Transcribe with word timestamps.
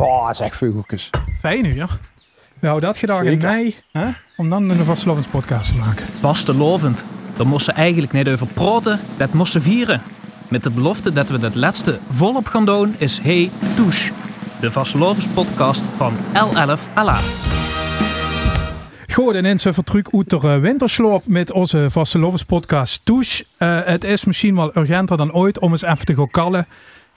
Oh, 0.00 0.30
zeg 0.30 0.56
vogeltjes. 0.56 1.10
Fijn 1.40 1.64
hier. 1.64 1.98
We 2.58 2.66
houden 2.66 2.88
dat 2.88 2.98
gedaan 2.98 3.26
in 3.26 3.38
mei, 3.38 3.76
hè? 3.92 4.08
om 4.36 4.48
dan 4.48 4.70
een 4.70 4.84
Vastelovens 4.84 5.26
podcast 5.26 5.70
te 5.70 5.76
maken. 5.76 6.06
Vastelovend. 6.20 7.06
Daar 7.36 7.46
moesten 7.46 7.74
ze 7.74 7.80
eigenlijk 7.80 8.12
niet 8.12 8.28
over 8.28 8.46
praten, 8.46 9.00
dat 9.16 9.32
moesten 9.32 9.62
vieren. 9.62 10.02
Met 10.48 10.62
de 10.62 10.70
belofte 10.70 11.12
dat 11.12 11.28
we 11.28 11.38
dat 11.38 11.54
laatste 11.54 11.98
volop 12.12 12.46
gaan 12.46 12.64
doen 12.64 12.94
is 12.98 13.18
Hey 13.18 13.50
Douche. 13.76 14.12
De 14.60 14.70
Vastelovens 14.70 15.26
podcast 15.26 15.82
van 15.96 16.16
L11 16.16 16.94
Allah. 16.94 17.22
Goed, 19.12 19.34
en 19.34 19.44
in 19.44 19.58
zijn 19.58 19.74
vertruk 19.74 20.08
uit 20.14 20.30
de 20.30 20.36
eh, 20.36 20.58
wintersloop 20.58 21.26
met 21.26 21.52
onze 21.52 21.86
Vastelovens 21.90 22.44
podcast 22.44 23.00
Touche. 23.04 23.44
Eh, 23.56 23.78
het 23.84 24.04
is 24.04 24.24
misschien 24.24 24.54
wel 24.54 24.76
urgenter 24.76 25.16
dan 25.16 25.32
ooit 25.32 25.58
om 25.58 25.70
eens 25.70 25.82
even 25.82 26.06
te 26.06 26.14
gaan 26.14 26.30
kallen. 26.30 26.66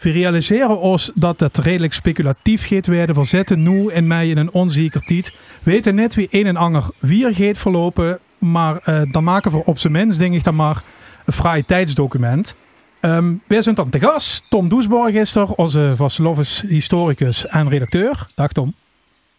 We 0.04 0.12
realiseren 0.12 0.80
ons 0.80 1.12
dat 1.14 1.40
het 1.40 1.58
redelijk 1.58 1.94
speculatief 1.94 2.68
gaat 2.68 2.88
worden. 2.88 3.16
We 3.16 3.24
zitten 3.24 3.64
nu 3.64 3.92
in 3.92 4.08
mei 4.08 4.30
in 4.30 4.38
een 4.38 4.52
onzeker 4.52 5.02
tijd. 5.02 5.34
Weten 5.64 5.96
net 5.96 6.16
wie 6.16 6.28
een 6.32 6.46
en 6.46 6.56
ander 6.56 6.84
weer 7.00 7.34
gaat 7.34 7.58
verlopen. 7.58 8.20
Maar 8.38 8.78
eh, 8.78 9.02
dan 9.12 9.24
maken 9.24 9.52
we 9.52 9.66
op 9.66 9.80
zijn 9.80 9.94
minst, 9.94 10.20
denk 10.20 10.34
ik, 10.34 10.44
dan 10.44 10.56
maar 10.56 10.84
een 11.26 11.34
vrije 11.34 11.66
tijdsdocument. 11.66 12.56
Ehm 13.00 13.34
wij 13.48 13.62
zijn 13.62 13.76
dan 13.76 13.90
te 13.90 14.00
gast. 14.00 14.46
Tom 14.50 14.70
Doesborg 14.70 15.14
is 15.14 15.36
er, 15.36 15.52
onze 15.52 15.94
Vastelovens 15.96 16.64
historicus 16.68 17.48
en 17.48 17.70
redacteur. 17.70 18.28
Dag 18.36 18.52
Tom. 18.52 18.74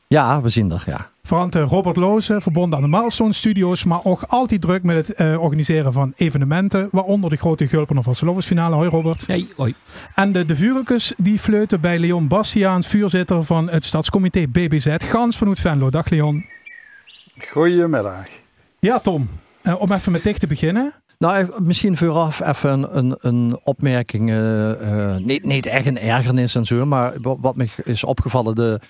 Ja, 0.07 0.43
we 0.43 0.49
zien 0.49 0.71
er, 0.71 0.83
ja. 0.87 1.11
Verant 1.27 1.55
Robert 1.55 1.97
Lozen, 1.97 2.43
verbonden 2.43 2.79
aan 2.79 2.91
de 2.91 2.97
Milestone 2.97 3.33
Studios, 3.33 3.85
maar 3.85 4.01
ook 4.05 4.23
altijd 4.23 4.61
druk 4.61 4.83
met 4.83 4.97
het 4.97 5.17
eh, 5.17 5.43
organiseren 5.43 5.93
van 5.93 6.13
evenementen, 6.17 6.89
waaronder 6.93 7.31
de 7.31 7.37
grote 7.37 7.67
Gulpener 7.69 8.03
van 8.03 8.15
Slovis 8.15 8.47
finale. 8.47 8.75
Hoi 8.75 8.89
Robert. 8.89 9.27
Hey, 9.27 9.49
hoi. 9.57 9.75
En 10.15 10.33
de, 10.33 10.45
de 10.45 10.57
vuurlijkers 10.57 11.13
die 11.17 11.39
fleuten 11.39 11.81
bij 11.81 11.99
Leon 11.99 12.29
Bastiaans, 12.29 12.87
vuurzitter 12.87 13.45
van 13.45 13.69
het 13.71 13.85
stadscomité 13.85 14.47
BBZ, 14.49 14.95
Gans 14.99 15.37
vanuit 15.37 15.61
Venlo. 15.61 15.91
Dag 15.91 16.09
Leon. 16.09 16.45
Goedemiddag. 17.51 18.27
Ja 18.79 18.99
Tom, 18.99 19.29
eh, 19.63 19.81
om 19.81 19.93
even 19.93 20.13
met 20.13 20.23
dich 20.23 20.39
te 20.39 20.47
beginnen. 20.47 20.93
Nou, 21.19 21.39
eh, 21.39 21.59
misschien 21.63 21.97
vooraf 21.97 22.41
even 22.47 22.71
een, 22.71 22.89
een, 22.99 23.17
een 23.21 23.59
opmerking. 23.65 24.31
eh, 24.31 25.13
eh, 25.15 25.17
niet, 25.21 25.45
niet 25.45 25.67
echt 25.67 25.87
een 25.87 25.99
ergernis 25.99 26.55
en 26.55 26.65
zo, 26.65 26.87
maar 26.87 27.13
wat, 27.21 27.39
wat 27.41 27.57
me 27.57 27.67
is 27.85 28.05
opgevallen 28.05 28.55
de, 28.55 28.81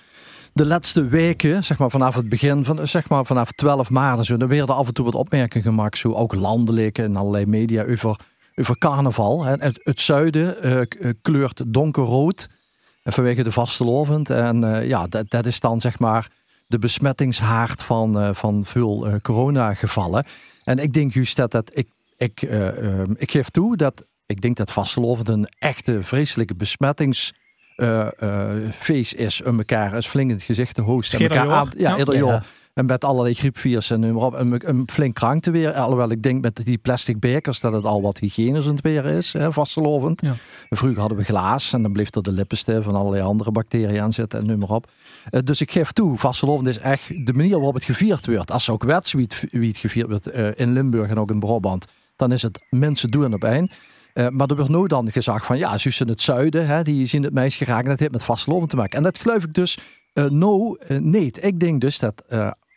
de 0.55 0.65
laatste 0.65 1.07
weken, 1.07 1.63
zeg 1.63 1.77
maar 1.77 1.89
vanaf 1.89 2.15
het 2.15 2.29
begin, 2.29 2.65
van, 2.65 2.87
zeg 2.87 3.09
maar 3.09 3.25
vanaf 3.25 3.51
12 3.51 3.89
maart 3.89 4.25
zo, 4.25 4.37
dan 4.37 4.47
werden 4.47 4.75
af 4.75 4.87
en 4.87 4.93
toe 4.93 5.05
wat 5.05 5.15
opmerkingen 5.15 5.67
gemaakt, 5.67 5.97
zo 5.97 6.13
ook 6.13 6.35
landelijk 6.35 6.97
en 6.97 7.15
allerlei 7.15 7.45
media 7.45 7.85
over, 7.85 8.19
over 8.55 8.77
carnaval. 8.77 9.43
Het, 9.43 9.99
zuiden 9.99 10.61
eh, 10.61 10.81
eh, 10.81 10.87
kleurt 11.21 11.63
donkerrood 11.67 12.47
eh, 13.03 13.13
vanwege 13.13 13.43
de 13.43 13.51
vastelovend. 13.51 14.29
En 14.29 14.87
ja, 14.87 15.07
dat, 15.07 15.29
dat 15.29 15.45
is 15.45 15.59
dan 15.59 15.81
zeg 15.81 15.99
maar 15.99 16.31
de 16.67 16.79
besmettingshaard 16.79 17.81
van, 17.81 18.19
eh, 18.19 18.29
van 18.33 18.65
veel 18.65 19.19
coronagevallen. 19.21 20.25
En 20.63 20.77
ik 20.77 20.93
denk 20.93 21.13
juist 21.13 21.35
dat 21.35 21.51
dat, 21.51 21.71
ik, 21.73 21.87
ik, 22.17 22.41
ik 23.15 23.31
geef 23.31 23.49
toe 23.49 23.77
dat 23.77 24.05
ik 24.25 24.41
denk 24.41 24.57
dat 24.57 24.71
vastelovend 24.71 25.29
een 25.29 25.47
echte 25.59 26.03
vreselijke 26.03 26.55
besmettings 26.55 27.33
eh, 27.75 28.07
eh, 28.21 28.71
feest 28.73 29.13
is 29.13 29.43
om 29.43 29.57
elkaar 29.57 29.93
eens 29.93 30.07
flink 30.07 30.29
in 30.29 30.35
het 30.35 30.45
gezicht 30.45 30.75
te 30.75 30.81
hosten. 30.81 31.19
En 31.19 31.29
elkaar 31.29 31.49
aan- 31.51 31.71
ja, 31.77 31.89
Ja. 31.89 31.97
ieder 31.97 32.15
jaar. 32.25 32.45
En 32.73 32.85
met 32.85 33.03
allerlei 33.03 33.33
griepvirussen 33.33 33.95
en 33.95 34.01
noem 34.01 34.13
maar 34.17 34.25
op. 34.25 34.35
En, 34.35 34.59
en 34.59 34.83
flink 34.91 35.15
krank 35.15 35.41
te 35.43 35.51
weer. 35.51 35.71
Alhoewel 35.73 36.09
ik 36.09 36.23
denk 36.23 36.41
met 36.41 36.61
die 36.65 36.77
plastic 36.77 37.19
bekers 37.19 37.59
dat 37.59 37.71
het 37.71 37.85
al 37.85 38.01
wat 38.01 38.17
hygiënisch 38.17 38.65
weer 38.81 39.05
is. 39.05 39.33
Hè, 39.33 39.51
vastelovend. 39.53 40.21
Ja. 40.21 40.33
Vroeger 40.69 40.99
hadden 40.99 41.17
we 41.17 41.23
glaas 41.23 41.73
en 41.73 41.81
dan 41.81 41.91
bleef 41.91 42.15
er 42.15 42.23
de 42.23 42.31
lippenstift 42.31 42.87
en 42.87 42.95
allerlei 42.95 43.23
andere 43.23 43.51
bacteriën 43.51 44.01
aan 44.01 44.13
zitten 44.13 44.39
en 44.39 44.45
noem 44.45 44.59
maar 44.59 44.69
op. 44.69 44.91
Eh, 45.29 45.39
dus 45.43 45.61
ik 45.61 45.71
geef 45.71 45.91
toe, 45.91 46.17
vastelovend 46.17 46.67
is 46.67 46.77
echt 46.77 47.25
de 47.25 47.33
manier 47.33 47.55
waarop 47.55 47.73
het 47.73 47.83
gevierd 47.83 48.25
wordt. 48.25 48.51
Als 48.51 48.67
er 48.67 48.73
ook 48.73 48.83
wets 48.83 49.13
wie 49.13 49.23
het, 49.23 49.43
wie 49.51 49.67
het 49.69 49.77
gevierd 49.77 50.07
wordt 50.09 50.31
in 50.59 50.73
Limburg 50.73 51.09
en 51.09 51.17
ook 51.19 51.31
in 51.31 51.39
Brabant, 51.39 51.85
dan 52.15 52.31
is 52.31 52.41
het 52.41 52.59
mensen 52.69 53.09
doen 53.09 53.33
op 53.33 53.43
één. 53.43 53.69
Eh, 54.15 54.27
maar 54.29 54.47
er 54.47 54.55
wordt 54.55 54.71
nooit 54.71 54.89
dan 54.89 55.11
gezegd 55.11 55.45
van 55.45 55.57
ja, 55.57 55.77
zus 55.77 56.01
in 56.01 56.07
het 56.07 56.21
zuiden, 56.21 56.67
hè, 56.67 56.83
die 56.83 57.05
zien 57.05 57.23
het 57.23 57.33
meisje 57.33 57.65
graag 57.65 57.81
en 57.81 57.89
dat 57.89 57.99
heeft 57.99 58.11
met 58.11 58.23
vastelovend 58.23 58.69
te 58.69 58.75
maken. 58.75 58.97
En 58.97 59.03
dat 59.03 59.17
geloof 59.17 59.43
ik 59.43 59.53
dus 59.53 59.77
eh 60.13 60.25
no, 60.25 60.75
eh, 60.75 60.97
nee. 60.97 61.31
Ik 61.41 61.59
denk 61.59 61.81
dus 61.81 61.99
dat 61.99 62.23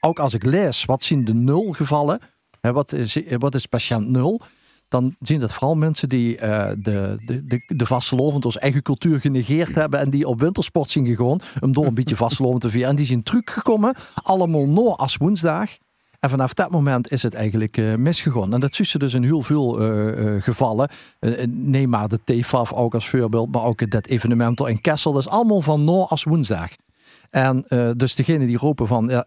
ook 0.00 0.18
als 0.18 0.34
ik 0.34 0.44
lees 0.44 0.84
wat 0.84 1.02
zien 1.02 1.24
de 1.24 1.34
nul 1.34 1.72
gevallen, 1.72 2.20
hè, 2.60 2.72
wat, 2.72 2.92
is, 2.92 3.18
wat 3.38 3.54
is 3.54 3.66
patiënt 3.66 4.08
nul, 4.08 4.40
dan 4.88 5.14
zien 5.20 5.40
dat 5.40 5.52
vooral 5.52 5.74
mensen 5.74 6.08
die 6.08 6.38
eh, 6.38 6.68
de, 6.78 7.16
de, 7.26 7.44
de, 7.44 7.74
de 7.76 7.86
vastelovend 7.86 8.44
als 8.44 8.58
eigen 8.58 8.82
cultuur 8.82 9.20
genegeerd 9.20 9.74
hebben 9.74 10.00
en 10.00 10.10
die 10.10 10.28
op 10.28 10.40
wintersport 10.40 10.90
zien 10.90 11.06
gegaan 11.06 11.40
om 11.60 11.72
door 11.72 11.86
een 11.86 11.94
beetje 11.94 12.16
vastelovend 12.16 12.62
te 12.62 12.70
vieren. 12.70 12.90
En 12.90 12.96
die 12.96 13.06
zijn 13.06 13.22
teruggekomen, 13.22 13.94
allemaal 14.14 14.66
no 14.66 14.94
als 14.94 15.16
woensdag. 15.16 15.70
En 16.20 16.30
vanaf 16.30 16.54
dat 16.54 16.70
moment 16.70 17.10
is 17.10 17.22
het 17.22 17.34
eigenlijk 17.34 17.76
eh, 17.76 17.94
misgegaan. 17.94 18.54
En 18.54 18.60
dat 18.60 18.76
je 18.76 18.98
dus 18.98 19.14
in 19.14 19.22
heel 19.22 19.42
veel 19.42 19.80
eh, 19.80 20.36
eh, 20.36 20.42
gevallen. 20.42 20.88
Neem 21.48 21.88
maar 21.88 22.08
de 22.08 22.20
TFAF 22.24 22.72
ook 22.72 22.94
als 22.94 23.08
voorbeeld, 23.08 23.52
maar 23.52 23.62
ook 23.62 23.90
dat 23.90 24.06
evenement 24.06 24.60
in 24.60 24.80
Kessel. 24.80 25.12
Dat 25.12 25.22
is 25.22 25.28
allemaal 25.28 25.60
van 25.60 25.84
no 25.84 26.04
als 26.04 26.24
woensdag. 26.24 26.70
En 27.30 27.64
dus 27.96 28.14
degene 28.14 28.46
die 28.46 28.56
roepen 28.56 28.86
van 28.86 29.08
ja, 29.08 29.26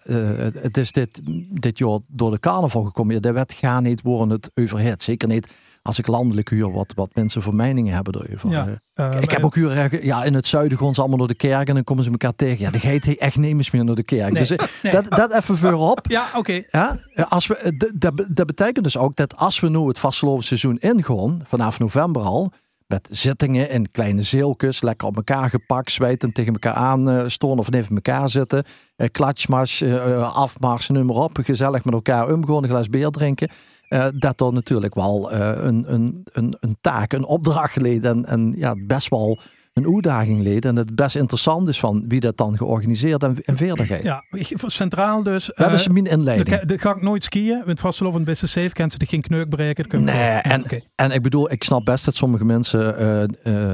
het 0.62 0.78
is 0.78 0.92
dit, 0.92 1.22
dit 1.50 1.78
jaar 1.78 2.00
door 2.08 2.32
de 2.32 2.40
carnaval 2.40 2.84
gekomen. 2.84 3.22
De 3.22 3.32
wet 3.32 3.54
gaat 3.54 3.82
niet 3.82 4.02
worden 4.02 4.30
het 4.30 4.52
overheid. 4.56 5.04
Zeker 5.04 5.28
niet 5.28 5.48
als 5.82 6.00
ik 6.00 6.08
landelijk 6.08 6.50
huur 6.50 6.72
wat, 6.72 6.94
wat 6.96 7.10
mensen 7.14 7.42
voor 7.42 7.56
meningen 7.56 7.94
hebben 7.94 8.16
erover. 8.16 8.50
Ja, 8.50 8.68
Eh, 8.94 9.14
eh, 9.14 9.22
ik 9.22 9.32
heb 9.32 9.44
ook 9.44 9.56
huur, 9.56 9.78
eh, 9.78 10.04
ja, 10.04 10.24
in 10.24 10.34
het 10.34 10.48
zuiden 10.48 10.78
gaan 10.78 10.94
ze 10.94 11.00
allemaal 11.00 11.20
naar 11.20 11.28
de 11.28 11.36
kerk 11.36 11.68
en 11.68 11.74
dan 11.74 11.84
komen 11.84 12.04
ze 12.04 12.12
elkaar 12.12 12.36
tegen. 12.36 12.72
Ja, 12.72 12.80
ga 12.80 12.90
je 12.90 13.18
echt 13.18 13.38
niet 13.38 13.56
eens 13.56 13.72
meer 13.72 13.86
naar 13.86 13.96
de 13.96 14.04
kerk. 14.04 14.32
Nee, 14.32 14.42
dus 14.42 14.56
eh, 14.56 14.68
nee. 14.84 14.94
dat, 14.94 15.10
dat 15.10 15.34
even 15.34 15.58
voorop. 15.58 16.06
Ja, 16.10 16.26
oké. 16.36 16.64
Ja, 16.72 17.00
als 17.30 17.48
we, 17.48 17.74
dat, 17.96 18.26
dat 18.30 18.46
betekent 18.46 18.84
dus 18.84 18.98
ook 18.98 19.16
dat 19.16 19.38
als 19.38 19.60
we 19.60 19.70
nu 19.70 19.80
het 19.80 20.00
vastelovenseizoen 20.00 20.78
ingaan, 20.80 21.40
vanaf 21.48 21.80
november 21.80 22.22
al, 22.22 22.52
met 22.92 23.08
zittingen 23.12 23.70
in 23.70 23.92
kleine 23.92 24.22
zeeltjes, 24.22 24.82
lekker 24.82 25.08
op 25.08 25.16
elkaar 25.16 25.50
gepakt, 25.50 25.92
zwijtend 25.92 26.36
tegen 26.36 26.54
elkaar 26.54 26.74
aan 26.74 27.32
storen 27.32 27.60
of 27.60 27.74
even 27.74 27.96
elkaar 27.96 28.30
zitten, 28.30 28.64
eh, 28.96 29.08
klatschmars, 29.12 29.82
eh, 29.82 30.36
afmars, 30.36 30.90
noem 30.90 31.06
maar 31.06 31.16
op, 31.16 31.40
gezellig 31.44 31.84
met 31.84 31.94
elkaar 31.94 32.34
omgaan, 32.34 32.64
een 32.64 32.70
glas 32.70 32.90
bier 32.90 33.10
drinken. 33.10 33.50
Eh, 33.92 34.06
dat 34.16 34.42
er 34.42 34.54
natuurlijk 34.54 34.94
wel 34.96 35.32
eh, 35.32 35.64
een, 35.66 35.94
een, 35.94 36.22
een, 36.32 36.56
een 36.60 36.78
taak, 36.82 37.14
een 37.14 37.26
opdracht 37.26 37.76
leed 37.76 38.06
en, 38.06 38.26
en 38.26 38.54
ja, 38.58 38.76
best 38.88 39.10
wel 39.10 39.40
een 39.74 39.94
uitdaging 39.94 40.42
leed. 40.42 40.66
En 40.66 40.76
het 40.76 40.96
best 40.96 41.16
interessant 41.16 41.68
is 41.68 41.80
van 41.80 42.06
wie 42.08 42.20
dat 42.20 42.38
dan 42.38 42.58
georganiseerd 42.58 43.24
en, 43.24 43.38
en 43.46 43.58
verder 43.58 43.86
gaat. 43.86 44.04
Ja, 44.04 44.24
centraal 44.66 45.24
dus. 45.24 45.46
Dat 45.56 45.68
eh, 45.68 45.74
is 45.74 45.88
mijn 45.88 46.06
inleiding. 46.06 46.60
de- 46.60 46.66
de 46.66 46.78
ga 46.78 46.96
ik 46.96 47.02
nooit 47.02 47.24
skiën. 47.24 47.62
Met 47.66 47.80
vastelovend 47.80 48.26
best 48.26 48.48
safe. 48.48 48.70
Kent 48.70 48.92
ze 48.92 48.98
er 48.98 49.08
geen 49.08 49.22
kneuk 49.22 49.50
dat 49.50 49.60
we- 49.88 49.98
Nee, 49.98 50.16
en, 50.16 50.64
en 50.96 51.12
ik 51.12 51.22
bedoel, 51.22 51.52
ik 51.52 51.64
snap 51.64 51.86
best 51.86 52.06
dat 52.06 52.16
sommige 52.16 52.46
mensen 52.46 52.98
eh, 52.98 53.24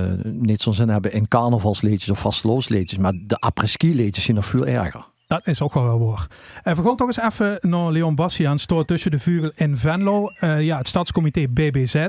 eh, 0.09 0.19
niet 0.23 0.61
zo'n 0.61 0.73
zin 0.73 0.89
hebben 0.89 1.11
in 1.13 1.27
carnavalsleedjes 1.27 2.09
of 2.09 2.19
vasteloosleedjes, 2.19 3.00
maar 3.00 3.13
de 3.25 3.35
après-ski 3.38 3.95
leedjes 3.95 4.23
zijn 4.23 4.35
nog 4.38 4.45
veel 4.45 4.66
erger. 4.67 5.16
Dat 5.27 5.47
is 5.47 5.61
ook 5.61 5.73
wel 5.73 5.83
wel 5.83 5.99
waar. 5.99 6.27
En 6.63 6.75
we 6.75 6.83
gaan 6.83 6.95
toch 6.95 7.07
eens 7.07 7.21
even 7.21 7.57
naar 7.61 7.91
Leon 7.91 8.15
Bastiaan. 8.15 8.59
Stoort 8.59 8.88
tussen 8.88 9.11
de 9.11 9.19
vugel 9.19 9.51
in 9.55 9.77
Venlo. 9.77 10.27
Eh, 10.27 10.61
ja, 10.61 10.77
het 10.77 10.88
stadscomité 10.88 11.47
BBZ. 11.47 12.07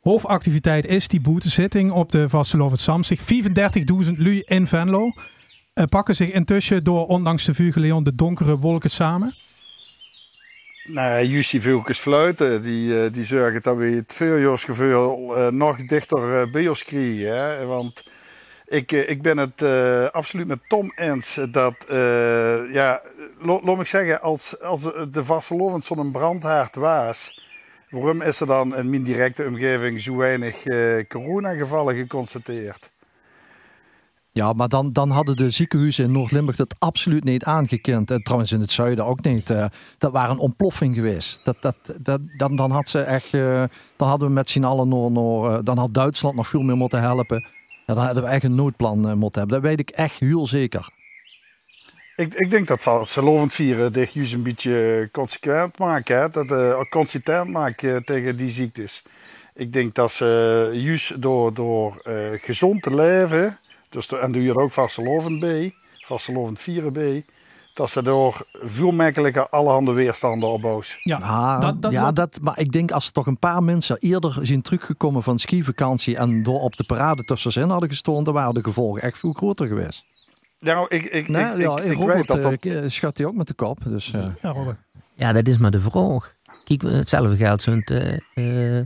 Hoofdactiviteit 0.00 0.86
is 0.86 1.08
die 1.08 1.20
boetezitting 1.20 1.90
op 1.90 2.12
de 2.12 2.28
Vastelovend 2.28 2.80
Samstig. 2.80 3.20
35.000 3.20 4.18
lui 4.18 4.42
in 4.46 4.66
Venlo. 4.66 5.12
Eh, 5.72 5.84
pakken 5.84 6.14
zich 6.14 6.30
intussen 6.30 6.84
door, 6.84 7.06
ondanks 7.06 7.44
de 7.44 7.54
vugel 7.54 7.80
Leon, 7.80 8.04
de 8.04 8.14
donkere 8.14 8.58
wolken 8.58 8.90
samen. 8.90 9.34
Nou, 10.84 11.26
Jussi 11.26 11.60
Vilkes 11.60 11.98
fluiten, 11.98 12.62
die, 12.62 13.10
die 13.10 13.24
zorgen 13.24 13.62
dat 13.62 13.76
we 13.76 13.84
het 13.84 14.20
eh 14.20 15.48
nog 15.48 15.76
dichter 15.76 16.50
bij 16.50 16.68
ons 16.68 16.84
krijgen. 16.84 17.36
Hè? 17.36 17.64
Want 17.64 18.02
ik, 18.66 18.92
eh, 18.92 19.08
ik 19.08 19.22
ben 19.22 19.36
het 19.36 19.62
eh, 19.62 20.04
absoluut 20.10 20.46
met 20.46 20.68
Tom 20.68 20.92
eens 20.94 21.38
dat, 21.50 21.74
eh, 21.88 22.72
ja, 22.72 23.02
laat 23.42 23.80
ik 23.80 23.86
zeggen, 23.86 24.20
als, 24.20 24.60
als 24.60 24.82
de 25.10 25.24
vastelovend 25.24 25.84
zo'n 25.84 26.10
brandhaard 26.10 26.74
was, 26.74 27.40
waarom 27.90 28.22
is 28.22 28.40
er 28.40 28.46
dan 28.46 28.76
in 28.76 28.90
mijn 28.90 29.02
directe 29.02 29.44
omgeving 29.46 30.00
zo 30.00 30.16
weinig 30.16 30.64
eh, 30.64 31.06
coronagevallen 31.08 31.96
geconstateerd? 31.96 32.92
Ja, 34.32 34.52
maar 34.52 34.68
dan, 34.68 34.92
dan 34.92 35.10
hadden 35.10 35.36
de 35.36 35.50
ziekenhuizen 35.50 36.04
in 36.04 36.12
Noord-Limburg 36.12 36.56
dat 36.56 36.74
absoluut 36.78 37.24
niet 37.24 37.44
aangekend. 37.44 38.10
En 38.10 38.22
trouwens 38.22 38.52
in 38.52 38.60
het 38.60 38.70
zuiden 38.70 39.06
ook 39.06 39.24
niet. 39.24 39.46
Dat 39.98 40.12
waren 40.12 40.30
een 40.30 40.38
ontploffing 40.38 40.94
geweest. 40.94 41.40
Dat, 41.44 41.56
dat, 41.60 41.76
dat, 42.00 42.20
dan, 42.36 42.56
dan, 42.56 42.70
had 42.70 42.88
ze 42.88 43.00
echt, 43.00 43.30
dan 43.96 44.08
hadden 44.08 44.28
we 44.28 44.34
met 44.34 44.50
z'n 44.50 44.64
allen 44.64 44.88
nog, 44.88 45.62
dan 45.62 45.78
had 45.78 45.94
Duitsland 45.94 46.36
nog 46.36 46.48
veel 46.48 46.62
meer 46.62 46.76
moeten 46.76 47.00
helpen. 47.00 47.44
Ja, 47.86 47.94
dan 47.94 48.04
hadden 48.04 48.22
we 48.22 48.28
echt 48.28 48.44
een 48.44 48.54
noodplan 48.54 49.08
eh, 49.08 49.14
moeten 49.14 49.40
hebben. 49.40 49.60
Dat 49.60 49.70
weet 49.70 49.80
ik 49.80 49.90
echt 49.90 50.18
heel 50.18 50.46
zeker. 50.46 50.88
Ik, 52.16 52.34
ik 52.34 52.50
denk 52.50 52.66
dat 52.66 53.08
ze 53.08 53.22
lovend 53.22 53.52
vieren 53.52 53.92
dit 53.92 54.12
juist 54.12 54.32
een 54.32 54.42
beetje 54.42 55.08
consequent 55.12 55.78
maken. 55.78 56.18
Hè? 56.18 56.30
Dat, 56.30 56.50
eh 56.50 56.80
consistent 56.90 57.50
maken 57.50 57.94
eh, 57.94 58.00
tegen 58.00 58.36
die 58.36 58.50
ziektes. 58.50 59.02
Ik 59.54 59.72
denk 59.72 59.94
dat 59.94 60.12
ze 60.12 60.70
juist 60.72 61.22
door, 61.22 61.54
door 61.54 62.00
eh, 62.02 62.14
gezond 62.36 62.82
te 62.82 62.94
leven, 62.94 63.58
dus 63.88 64.08
en 64.08 64.32
doe 64.32 64.42
je 64.42 64.50
er 64.50 64.60
ook 64.60 64.72
vastelovend 64.72 65.40
bij, 65.40 65.74
vastelovend 66.06 66.60
vieren 66.60 66.92
bij, 66.92 67.24
dat 67.74 67.90
ze 67.90 68.02
door 68.02 68.46
veel 68.62 68.90
makkelijker 68.90 69.48
allerhande 69.48 69.92
weerstanden 69.92 70.48
opbouwen. 70.48 70.84
Ja, 71.02 71.16
Ah, 71.16 71.60
dat, 71.60 71.82
dat, 71.82 71.92
ja, 71.92 72.12
dat- 72.12 72.38
maar 72.42 72.58
ik 72.58 72.72
denk 72.72 72.90
als 72.90 73.06
er 73.06 73.12
toch 73.12 73.26
een 73.26 73.38
paar 73.38 73.62
mensen 73.62 73.96
eerder 73.98 74.38
zijn 74.42 74.62
teruggekomen 74.62 75.22
van 75.22 75.38
skivakantie 75.38 76.16
en 76.16 76.42
door 76.42 76.60
op 76.60 76.76
de 76.76 76.84
parade 76.84 77.24
tussenin 77.24 77.68
hadden 77.68 77.88
gestonden, 77.88 78.24
dan 78.24 78.34
waren 78.34 78.54
de 78.54 78.62
gevolgen 78.62 79.02
echt 79.02 79.18
veel 79.18 79.32
groter 79.32 79.66
geweest. 79.66 80.04
Nou, 80.58 80.86
ik, 80.88 81.02
ik, 81.04 81.28
Nee, 81.28 81.44
ik, 81.44 81.56
ja, 81.60 81.76
ik, 81.78 81.84
ik 81.84 81.96
Robert 81.98 82.16
weet 82.16 82.26
dat 82.26 82.42
dat... 82.62 82.64
eh, 82.72 82.82
schat 82.86 83.18
hij 83.18 83.26
ook 83.26 83.34
met 83.34 83.46
de 83.46 83.54
kop. 83.54 83.78
Dus, 83.84 84.12
eh, 84.12 84.26
ja, 84.42 84.50
Robert. 84.50 84.76
Ja, 85.14 85.32
dat 85.32 85.48
is 85.48 85.58
maar 85.58 85.70
de 85.70 85.80
vraag. 85.80 86.34
Kijk, 86.64 86.82
hetzelfde 86.82 87.36
geldt. 87.36 87.62
Zijn, 87.62 87.82
eh, 87.84 88.80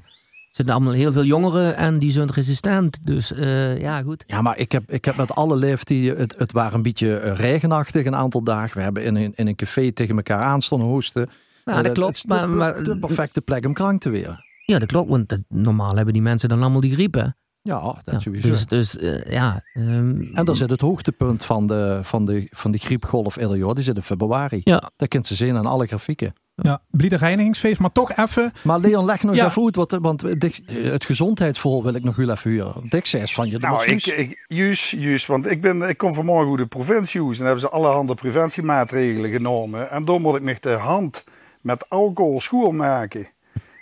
eh, 0.58 0.64
zijn 0.64 0.76
allemaal 0.76 0.92
heel 0.92 1.12
veel 1.12 1.24
jongeren 1.24 1.76
en 1.76 1.98
die 1.98 2.10
zijn 2.10 2.30
resistent. 2.30 2.98
Dus 3.02 3.32
eh, 3.32 3.80
ja, 3.80 4.02
goed. 4.02 4.24
Ja, 4.26 4.42
maar 4.42 4.58
ik 4.58 4.72
heb, 4.72 4.90
ik 4.90 5.04
heb 5.04 5.16
met 5.16 5.34
alle 5.34 5.56
leeftijden, 5.56 6.16
het, 6.16 6.38
het 6.38 6.52
waren 6.52 6.74
een 6.74 6.82
beetje 6.82 7.16
eh, 7.16 7.36
regenachtig 7.36 8.04
een 8.06 8.16
aantal 8.16 8.42
dagen. 8.42 8.76
We 8.76 8.82
hebben 8.82 9.04
in 9.04 9.16
een, 9.16 9.32
in 9.36 9.46
een 9.46 9.56
café 9.56 9.92
tegen 9.92 10.16
elkaar 10.16 10.42
aan 10.42 10.62
stonden 10.62 10.88
hoesten. 10.88 11.28
Eh, 11.64 11.82
dat 11.82 11.92
klopt. 11.92 12.06
Het 12.06 12.16
is 12.16 12.22
de, 12.22 12.28
Maar, 12.28 12.48
maar, 12.48 12.82
de 12.82 12.98
perfecte 12.98 13.40
plek 13.40 13.66
om 13.66 13.72
krank 13.72 14.00
te 14.00 14.08
weer. 14.10 14.44
ja, 14.64 14.78
dat 14.78 14.88
klopt. 14.88 15.08
Want 15.10 15.36
normaal 15.48 15.94
hebben 15.94 16.12
die 16.12 16.22
mensen 16.22 16.48
dan 16.48 16.60
allemaal 16.60 16.80
die 16.80 16.92
griep, 16.92 17.14
hè? 17.14 17.26
Ja, 17.62 17.80
dat 17.80 18.02
Ja, 18.04 18.18
sowieso. 18.18 18.48
dus 18.48 18.66
dus 18.66 18.96
eh, 18.96 19.32
ja. 19.32 19.62
ehm, 19.72 20.20
en 20.32 20.44
dan 20.44 20.56
zit 20.56 20.70
het 20.70 20.80
hoogtepunt 20.80 21.44
van 21.44 21.66
de, 21.66 22.00
van 22.02 22.24
de, 22.24 22.46
van 22.50 22.70
de 22.70 22.78
griepgolf 22.78 23.36
ieder 23.36 23.56
jaar, 23.56 23.74
die 23.74 23.84
zit 23.84 23.96
in 23.96 24.02
februari. 24.02 24.60
Ja, 24.64 24.90
Dat 24.96 25.08
kunt 25.08 25.26
ze 25.26 25.34
zien 25.34 25.56
aan 25.56 25.66
alle 25.66 25.86
grafieken. 25.86 26.32
Ja, 26.62 26.80
bliede 26.90 27.16
reinigingsfeest, 27.16 27.80
maar 27.80 27.92
toch 27.92 28.12
even. 28.16 28.52
Maar 28.62 28.78
Leon, 28.78 29.04
leg 29.04 29.22
nog 29.22 29.30
eens 29.32 29.40
Ja. 29.40 29.46
even 29.48 29.64
uit, 29.64 29.76
want, 29.76 29.92
want 30.00 30.40
Dick- 30.40 30.60
het 30.66 31.04
gezondheidsverhaal 31.04 31.82
wil 31.82 31.94
ik 31.94 32.04
nog 32.04 32.16
heel 32.16 32.30
even 32.30 32.50
huren. 32.50 32.74
Dick 32.88 33.12
eens 33.12 33.34
van 33.34 33.50
je, 33.50 33.58
Nou, 33.58 33.84
ik, 33.84 34.06
ik, 34.06 34.44
juist, 34.48 34.90
juist, 34.90 35.26
want 35.26 35.50
ik, 35.50 35.60
ben, 35.60 35.82
ik 35.82 35.96
kom 35.98 36.14
vanmorgen 36.14 36.48
uit 36.50 36.58
de 36.58 36.66
provincie 36.66 37.20
en 37.20 37.34
hebben 37.44 37.60
ze 37.60 37.68
allerhande 37.68 38.14
preventiemaatregelen 38.14 39.30
genomen. 39.30 39.90
En 39.90 40.04
dan 40.04 40.20
moet 40.22 40.36
ik 40.36 40.42
nog 40.42 40.58
de 40.58 40.70
hand 40.70 41.22
met 41.60 41.84
alcohol 41.88 42.40
schoonmaken. 42.40 43.28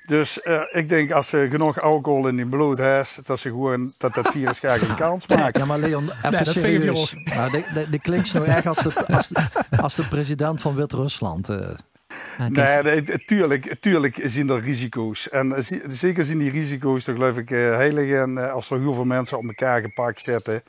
Dus 0.06 0.40
eh, 0.42 0.60
ik 0.72 0.88
denk 0.88 1.12
als 1.12 1.28
ze 1.28 1.46
genoeg 1.50 1.80
alcohol 1.80 2.28
in 2.28 2.36
die 2.36 2.46
bloed 2.46 2.78
heeft, 2.78 3.18
dat 3.26 3.38
ze 3.38 3.48
gewoon 3.48 3.92
dat 3.98 4.14
dat 4.14 4.28
virus 4.28 4.58
graag 4.58 4.88
een 4.88 4.94
kans 4.94 5.26
maakt. 5.26 5.58
Ja, 5.58 5.64
maar 5.64 5.78
Leon, 5.78 6.02
even 6.02 6.32
dat 6.32 6.42
vind 6.48 6.56
ik 6.56 6.62
serieus. 6.62 7.14
Nou, 7.24 7.98
klinkt 8.02 8.32
nou 8.34 8.46
echt 8.46 8.66
als 8.66 8.78
de, 8.82 9.06
als, 9.06 9.28
de, 9.28 9.46
als 9.80 9.94
de 9.94 10.08
president 10.08 10.60
van 10.60 10.74
Wit-Rusland. 10.74 11.48
eh. 11.48 11.56
Ja, 12.38 12.48
kijk, 12.48 12.82
Nee, 12.82 13.02
nee, 13.02 13.24
tuurlijk, 13.24 13.76
tuurlijk 13.80 14.20
zien 14.24 14.48
er 14.48 14.60
risico's. 14.60 15.28
En 15.28 15.54
zeker 15.88 16.24
zien 16.24 16.38
die 16.38 16.50
risico's, 16.50 17.04
dan 17.04 17.14
geloof 17.14 17.36
ik, 17.36 17.50
eh, 17.50 17.58
heilig. 17.58 18.12
En 18.12 18.38
eh, 18.38 18.52
als 18.52 18.70
er 18.70 18.80
heel 18.80 18.94
veel 18.94 19.04
mensen 19.04 19.38
op 19.38 19.44
elkaar 19.44 19.80
gepakt 19.80 20.22
zetten. 20.22 20.62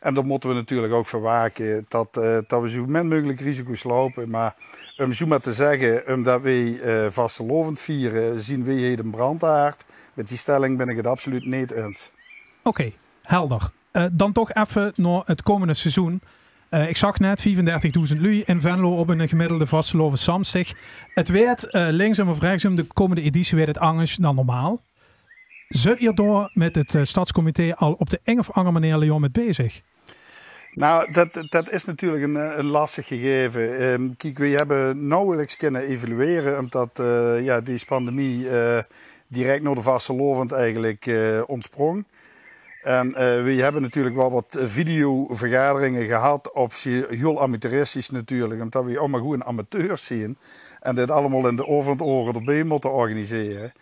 En 0.00 0.14
dan 0.14 0.26
moeten 0.26 0.48
we 0.48 0.54
natuurlijk 0.54 0.92
ook 0.92 1.06
verwaken 1.06 1.84
dat, 1.88 2.16
eh, 2.16 2.38
dat 2.46 2.62
we 2.62 2.70
zo 2.70 2.84
min 2.86 3.08
mogelijk 3.08 3.40
risico's 3.40 3.82
lopen. 3.82 4.30
Maar 4.30 4.54
om 4.96 5.12
zo 5.12 5.26
maar 5.26 5.40
te 5.40 5.52
zeggen, 5.52 6.02
omdat 6.06 6.40
wij 6.40 6.80
eh 6.80 7.10
vastelovend 7.10 7.80
vieren, 7.80 8.40
zien 8.40 8.64
wij 8.64 8.74
hier 8.74 8.98
een 8.98 9.10
brandaard. 9.10 9.84
Met 10.14 10.28
die 10.28 10.38
stelling 10.38 10.76
ben 10.76 10.88
ik 10.88 10.96
het 10.96 11.06
absoluut 11.06 11.44
niet 11.44 11.70
eens. 11.70 12.10
Oké, 12.62 12.92
helder. 13.22 13.70
Eh, 13.90 14.04
dan 14.12 14.32
toch 14.32 14.52
even 14.52 14.92
naar 14.96 15.22
het 15.24 15.42
komende 15.42 15.74
seizoen. 15.74 16.20
Eh, 16.70 16.88
ik 16.88 16.96
zag 16.96 17.18
net 17.18 17.40
35.000 17.48 18.20
lui 18.20 18.42
in 18.46 18.60
Venlo 18.60 18.96
op 18.96 19.08
een 19.08 19.28
gemiddelde 19.28 19.66
vasteloven 19.66 20.18
samstig. 20.18 20.72
Het 21.14 21.28
werd 21.28 21.64
eh, 21.64 21.86
linksom 21.90 22.28
of 22.28 22.40
rechtsom, 22.40 22.76
de 22.76 22.82
komende 22.84 23.22
editie 23.22 23.56
werd 23.56 23.68
het 23.68 23.78
anders 23.78 24.16
dan 24.16 24.34
normaal. 24.34 24.78
Zit 25.68 26.00
je 26.00 26.14
door 26.14 26.50
met 26.54 26.74
het 26.74 26.94
eh, 26.94 27.04
stadscomité 27.04 27.74
al 27.76 27.92
op 27.92 28.10
de 28.10 28.20
een 28.24 28.38
of 28.38 28.50
andere 28.50 28.72
manier 28.80 28.98
Leon 28.98 29.20
met 29.20 29.32
bezig? 29.32 29.80
Nou, 30.74 31.12
dat, 31.12 31.44
dat 31.48 31.70
is 31.70 31.84
natuurlijk 31.84 32.22
een, 32.22 32.58
een 32.58 32.66
lastig 32.66 33.06
gegeven. 33.06 34.16
Kijk, 34.16 34.38
we 34.38 34.46
hebben 34.48 35.06
nauwelijks 35.06 35.56
kunnen 35.56 35.82
evalueren, 35.82 36.58
omdat 36.58 37.02
ja, 37.42 37.60
deze 37.60 37.86
pandemie 37.86 38.46
direct 39.30 39.62
naar 39.62 39.74
de 39.74 39.82
vastelovend 39.82 40.52
eigenlijk 40.52 41.06
eh, 41.06 41.40
ontsprong. 41.46 42.04
En 42.82 43.14
eh, 43.14 43.42
we 43.42 43.52
hebben 43.52 43.82
natuurlijk 43.82 44.16
wel 44.16 44.30
wat 44.30 44.56
videovergaderingen 44.58 46.06
gehad, 46.06 46.52
op 46.52 46.72
heel 47.08 47.42
amateuristisch 47.42 48.10
natuurlijk, 48.10 48.62
omdat 48.62 48.84
we 48.84 48.98
allemaal 48.98 49.20
gewoon 49.20 49.44
amateurs 49.44 50.04
zien. 50.04 50.38
En 50.80 50.94
dit 50.94 51.10
allemaal 51.10 51.48
in 51.48 51.56
de 51.56 51.66
oren 51.66 52.34
erbij 52.34 52.62
moeten 52.64 52.92
organiseren. 52.92 53.72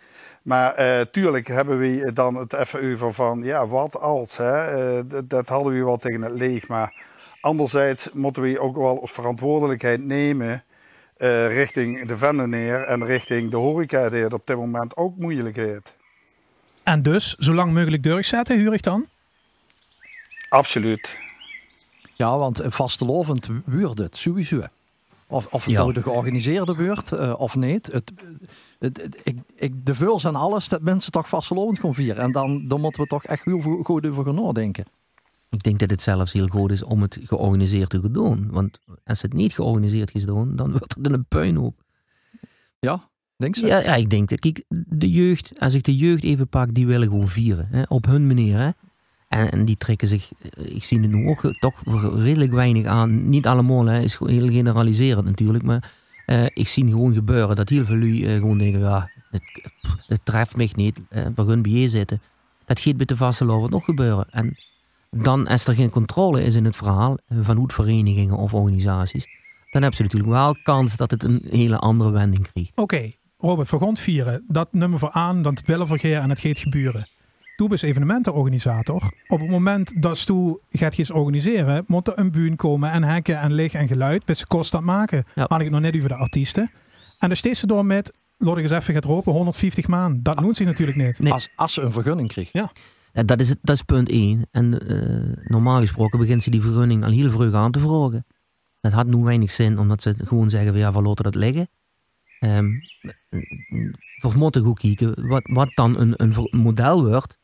Maar 0.41 0.75
eh, 0.75 1.01
tuurlijk 1.11 1.47
hebben 1.47 1.79
we 1.79 2.11
dan 2.13 2.35
het 2.35 2.53
even 2.53 2.91
over 2.93 3.13
van, 3.13 3.43
ja, 3.43 3.67
wat 3.67 3.99
als, 3.99 4.37
hè? 4.37 4.65
Eh, 4.97 5.03
dat- 5.25 5.49
hadden 5.49 5.73
we 5.73 5.83
wel 5.83 5.97
tegen 5.97 6.21
het 6.21 6.33
leeg. 6.33 6.67
Maar 6.67 6.93
anderzijds 7.41 8.09
moeten 8.13 8.41
we 8.41 8.59
ook 8.59 8.75
wel 8.75 8.99
verantwoordelijkheid 9.03 10.03
nemen 10.05 10.63
richting 11.47 12.07
de 12.07 12.17
vendeneer 12.17 12.83
en 12.83 13.05
richting 13.05 13.51
de 13.51 13.57
horeca, 13.57 14.09
die 14.09 14.23
het 14.23 14.33
op 14.33 14.47
dit 14.47 14.55
moment 14.57 14.97
ook 14.97 15.17
moeilijkheid. 15.17 15.93
En 16.89 17.01
dus, 17.01 17.35
zo 17.35 17.53
lang 17.53 17.73
mogelijk 17.73 18.03
doorzetten, 18.03 18.57
huur 18.57 18.73
ik 18.73 18.81
dan? 18.83 19.05
Absoluut. 20.49 21.17
Ja, 22.15 22.37
want 22.37 22.59
een 22.59 22.71
vastelovend 22.71 23.49
wordt 23.65 23.99
het 23.99 24.17
sowieso. 24.17 24.61
Of, 25.27 25.45
of 25.45 25.63
het 25.65 25.73
Ja. 25.73 25.79
nou 25.79 25.93
de 25.93 26.01
georganiseerde 26.03 26.75
beurt 26.75 27.11
eh, 27.11 27.33
of 27.39 27.55
niet. 27.55 27.87
Het, 27.91 28.11
het, 28.79 29.01
het- 29.01 29.19
ik, 29.23 29.37
ik, 29.55 29.85
de 29.85 29.95
vuls 29.95 30.23
en 30.23 30.35
alles 30.35 30.69
dat 30.69 30.81
mensen 30.81 31.11
toch 31.11 31.29
vastelovend 31.29 31.79
gaan 31.79 31.93
vieren. 31.93 32.23
En 32.23 32.31
dan, 32.31 32.67
dan 32.67 32.81
moeten 32.81 33.01
we 33.01 33.07
toch 33.07 33.23
echt 33.25 33.45
heel 33.45 33.59
goed 33.83 34.07
over 34.07 34.23
gaan 34.25 34.35
nadenken. 34.35 34.85
ik 35.49 35.63
denk 35.63 35.79
dat 35.79 35.89
het 35.89 36.01
zelfs 36.01 36.33
heel 36.33 36.47
goed 36.47 36.71
is 36.71 36.83
om 36.83 37.01
het 37.01 37.17
georganiseerd 37.23 37.89
te 37.89 38.11
doen. 38.11 38.47
Want 38.51 38.79
als 39.05 39.21
het 39.21 39.33
niet 39.33 39.53
georganiseerd 39.53 40.15
is 40.15 40.25
doen, 40.25 40.55
dan 40.55 40.71
wordt 40.71 40.95
het 40.95 41.11
een 41.11 41.25
puinhoop. 41.25 41.75
Ja, 42.79 43.08
denk 43.39 43.55
ze? 43.55 43.65
Ja, 43.65 43.79
ja, 43.79 43.95
ik 43.95 44.09
denk 44.09 44.29
dat, 44.29 44.39
kijk, 44.39 44.63
de 44.87 45.11
jeugd, 45.11 45.51
als 45.59 45.73
ik 45.73 45.83
de 45.83 45.95
jeugd 45.95 46.23
even 46.23 46.47
pak, 46.47 46.73
die 46.73 46.87
willen 46.87 47.07
gewoon 47.07 47.29
vieren. 47.29 47.67
Hè, 47.71 47.81
op 47.87 48.05
hun 48.05 48.27
manier. 48.27 48.57
Hè. 48.57 48.69
En, 49.27 49.51
en 49.51 49.65
die 49.65 49.77
trekken 49.77 50.07
zich, 50.07 50.31
eh, 50.41 50.75
ik 50.75 50.83
zie 50.83 50.99
het 50.99 51.11
nu 51.11 51.27
ook 51.27 51.53
toch 51.59 51.83
redelijk 52.15 52.51
weinig 52.51 52.85
aan. 52.85 53.29
Niet 53.29 53.47
allemaal, 53.47 53.85
hè, 53.85 53.99
is 53.99 54.17
heel 54.17 54.49
generaliserend 54.49 55.25
natuurlijk. 55.25 55.63
Maar 55.63 55.91
eh, 56.25 56.45
ik 56.53 56.67
zie 56.67 56.87
gewoon 56.87 57.13
gebeuren 57.13 57.55
dat 57.55 57.69
heel 57.69 57.85
veel 57.85 57.97
lui 57.97 58.25
eh, 58.25 58.35
gewoon 58.35 58.57
denken, 58.57 58.79
ja, 58.79 59.09
het, 59.31 59.43
het 60.07 60.19
treft 60.23 60.55
mij 60.55 60.69
niet. 60.75 60.99
eh 61.09 61.25
we 61.35 61.45
gaan 61.45 61.61
bij 61.61 61.71
je 61.71 61.89
zitten. 61.89 62.21
Dat 62.65 62.79
gaat 62.79 62.97
met 62.97 63.07
de 63.07 63.15
vaste 63.15 63.45
lover 63.45 63.69
nog 63.69 63.85
gebeuren. 63.85 64.27
En 64.31 64.57
dan, 65.11 65.47
als 65.47 65.67
er 65.67 65.75
geen 65.75 65.89
controle 65.89 66.43
is 66.43 66.55
in 66.55 66.65
het 66.65 66.75
verhaal 66.75 67.17
van 67.41 67.57
hoedverenigingen 67.57 68.37
of 68.37 68.53
organisaties, 68.53 69.25
dan 69.71 69.81
hebben 69.81 69.95
ze 69.95 70.01
natuurlijk 70.03 70.31
wel 70.31 70.55
kans 70.63 70.97
dat 70.97 71.11
het 71.11 71.23
een 71.23 71.41
hele 71.49 71.77
andere 71.77 72.11
wending 72.11 72.51
krijgt. 72.51 72.71
Oké, 72.75 73.11
Robert, 73.41 73.67
vergond 73.67 73.99
vieren. 73.99 74.43
Dat 74.47 74.73
nummer 74.73 74.99
voor 74.99 75.11
aan, 75.11 75.41
dan 75.41 75.53
het 75.53 75.65
willen 75.67 75.87
vergeer 75.87 76.17
en 76.19 76.29
het 76.29 76.39
gaat 76.39 76.57
gebeuren. 76.57 77.07
Bent 77.67 77.83
evenementenorganisator. 77.83 79.11
Op 79.27 79.39
het 79.39 79.49
moment 79.49 80.01
dat 80.01 80.19
je 80.23 80.59
gaat 80.71 80.97
iets 80.97 81.11
organiseren, 81.11 81.83
moet 81.87 82.07
er 82.07 82.17
een 82.19 82.31
buur 82.31 82.55
komen 82.55 82.91
en 82.91 83.03
hekken 83.03 83.39
en 83.39 83.53
licht 83.53 83.73
en 83.75 83.87
geluid. 83.87 84.25
Best 84.25 84.47
kost 84.47 84.71
dat 84.71 84.81
maken. 84.81 85.23
Ja. 85.35 85.45
Had 85.47 85.57
ik 85.59 85.63
het 85.65 85.71
nog 85.73 85.81
net 85.81 85.95
over 85.95 86.09
de 86.09 86.15
artiesten. 86.15 86.71
En 87.19 87.27
dan 87.27 87.35
steeds 87.37 87.61
door 87.61 87.85
met, 87.85 88.13
laat 88.37 88.55
ik 88.57 88.61
eens 88.61 88.71
even 88.71 88.93
gaat 88.93 89.03
ropen, 89.05 89.31
150 89.33 89.87
maan. 89.87 90.19
Dat 90.23 90.41
loont 90.41 90.55
zich 90.55 90.65
natuurlijk 90.65 90.97
niet. 90.97 91.19
Nee. 91.19 91.31
Als, 91.33 91.49
als 91.55 91.73
ze 91.73 91.81
een 91.81 91.91
vergunning 91.91 92.27
krijgen. 92.27 92.69
Ja, 93.13 93.23
dat, 93.23 93.39
is, 93.39 93.49
het- 93.49 93.59
dat 93.61 93.75
is 93.75 93.81
punt 93.81 94.09
1. 94.09 94.47
En 94.51 94.87
eh, 94.87 95.37
normaal 95.49 95.79
gesproken 95.79 96.19
begint 96.19 96.43
ze 96.43 96.49
die 96.49 96.61
vergunning 96.61 97.03
al 97.03 97.11
heel 97.11 97.29
vroeg 97.29 97.53
aan 97.53 97.71
te 97.71 97.79
vragen. 97.79 98.25
Dat 98.81 98.91
had 98.91 99.07
nu 99.07 99.17
weinig 99.23 99.51
zin, 99.51 99.79
omdat 99.79 100.01
ze 100.01 100.15
gewoon 100.25 100.49
zeggen 100.49 100.71
van 100.71 100.79
ja, 100.79 100.91
we 100.93 101.01
laten 101.01 101.23
dat 101.23 101.35
liggen. 101.35 101.69
Ehm 102.39 102.67
we 104.21 104.31
moeten 104.35 104.63
goed 104.63 104.79
kijken 104.79 105.27
wat, 105.27 105.41
wat 105.43 105.71
dan 105.73 105.97
een, 105.97 106.13
een 106.15 106.47
model 106.51 107.05
wordt 107.07 107.37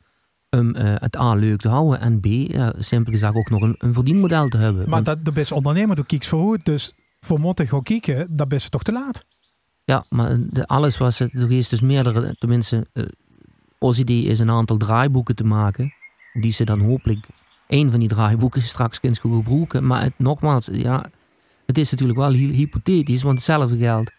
om 0.50 0.76
eh, 0.76 0.94
het 0.98 1.18
A 1.18 1.34
leuk 1.34 1.60
te 1.60 1.70
houden 1.70 2.00
en 2.00 2.20
B, 2.20 2.26
ja, 2.26 2.74
simpel 2.78 3.12
gezegd 3.12 3.36
ook 3.36 3.50
nog 3.50 3.62
een, 3.62 3.76
een 3.78 3.94
verdienmodel 3.94 4.48
te 4.48 4.58
hebben. 4.58 4.82
Maar 4.82 4.90
Want- 4.90 5.06
dat, 5.06 5.26
dat 5.26 5.34
best 5.34 5.52
ondernemer, 5.52 5.96
doe 5.96 6.06
kieks 6.06 6.28
verhoed. 6.28 6.66
Dus 6.66 6.94
voor 7.20 7.40
moeten 7.40 7.68
gaan 7.68 7.84
kijken, 7.84 8.28
dat 8.30 8.48
best 8.48 8.72
toch 8.72 8.84
te 8.84 8.92
laat. 8.92 9.26
Ja, 9.84 10.06
maar 10.10 10.38
de, 10.50 10.68
alles 10.68 10.98
was 10.98 11.20
het. 11.20 11.34
Er 11.34 11.52
is 11.52 11.70
dus 11.70 11.82
meerdere, 11.82 12.36
tenminste, 12.38 12.88
eh 12.94 13.04
ons 13.80 14.00
idee 14.00 14.24
is 14.24 14.40
een 14.40 14.50
aantal 14.50 14.78
draaiboeken 14.78 15.36
te 15.36 15.44
maken. 15.44 15.94
Die 16.34 16.52
ze 16.52 16.64
dan 16.66 16.80
hopelijk, 16.80 17.28
één 17.68 17.92
van 17.92 18.00
die 18.00 18.10
draaiboeken 18.10 18.62
straks 18.62 19.00
kunnen 19.00 19.20
gebruiken. 19.20 19.88
Maar 19.88 20.04
het, 20.04 20.14
nogmaals, 20.18 20.70
ja, 20.72 21.06
het 21.66 21.78
is 21.78 21.92
natuurlijk 21.92 22.20
wel 22.20 22.32
heel 22.32 22.50
hypothetisch, 22.50 23.22
want 23.22 23.36
hetzelfde 23.36 23.78
geld 23.78 24.12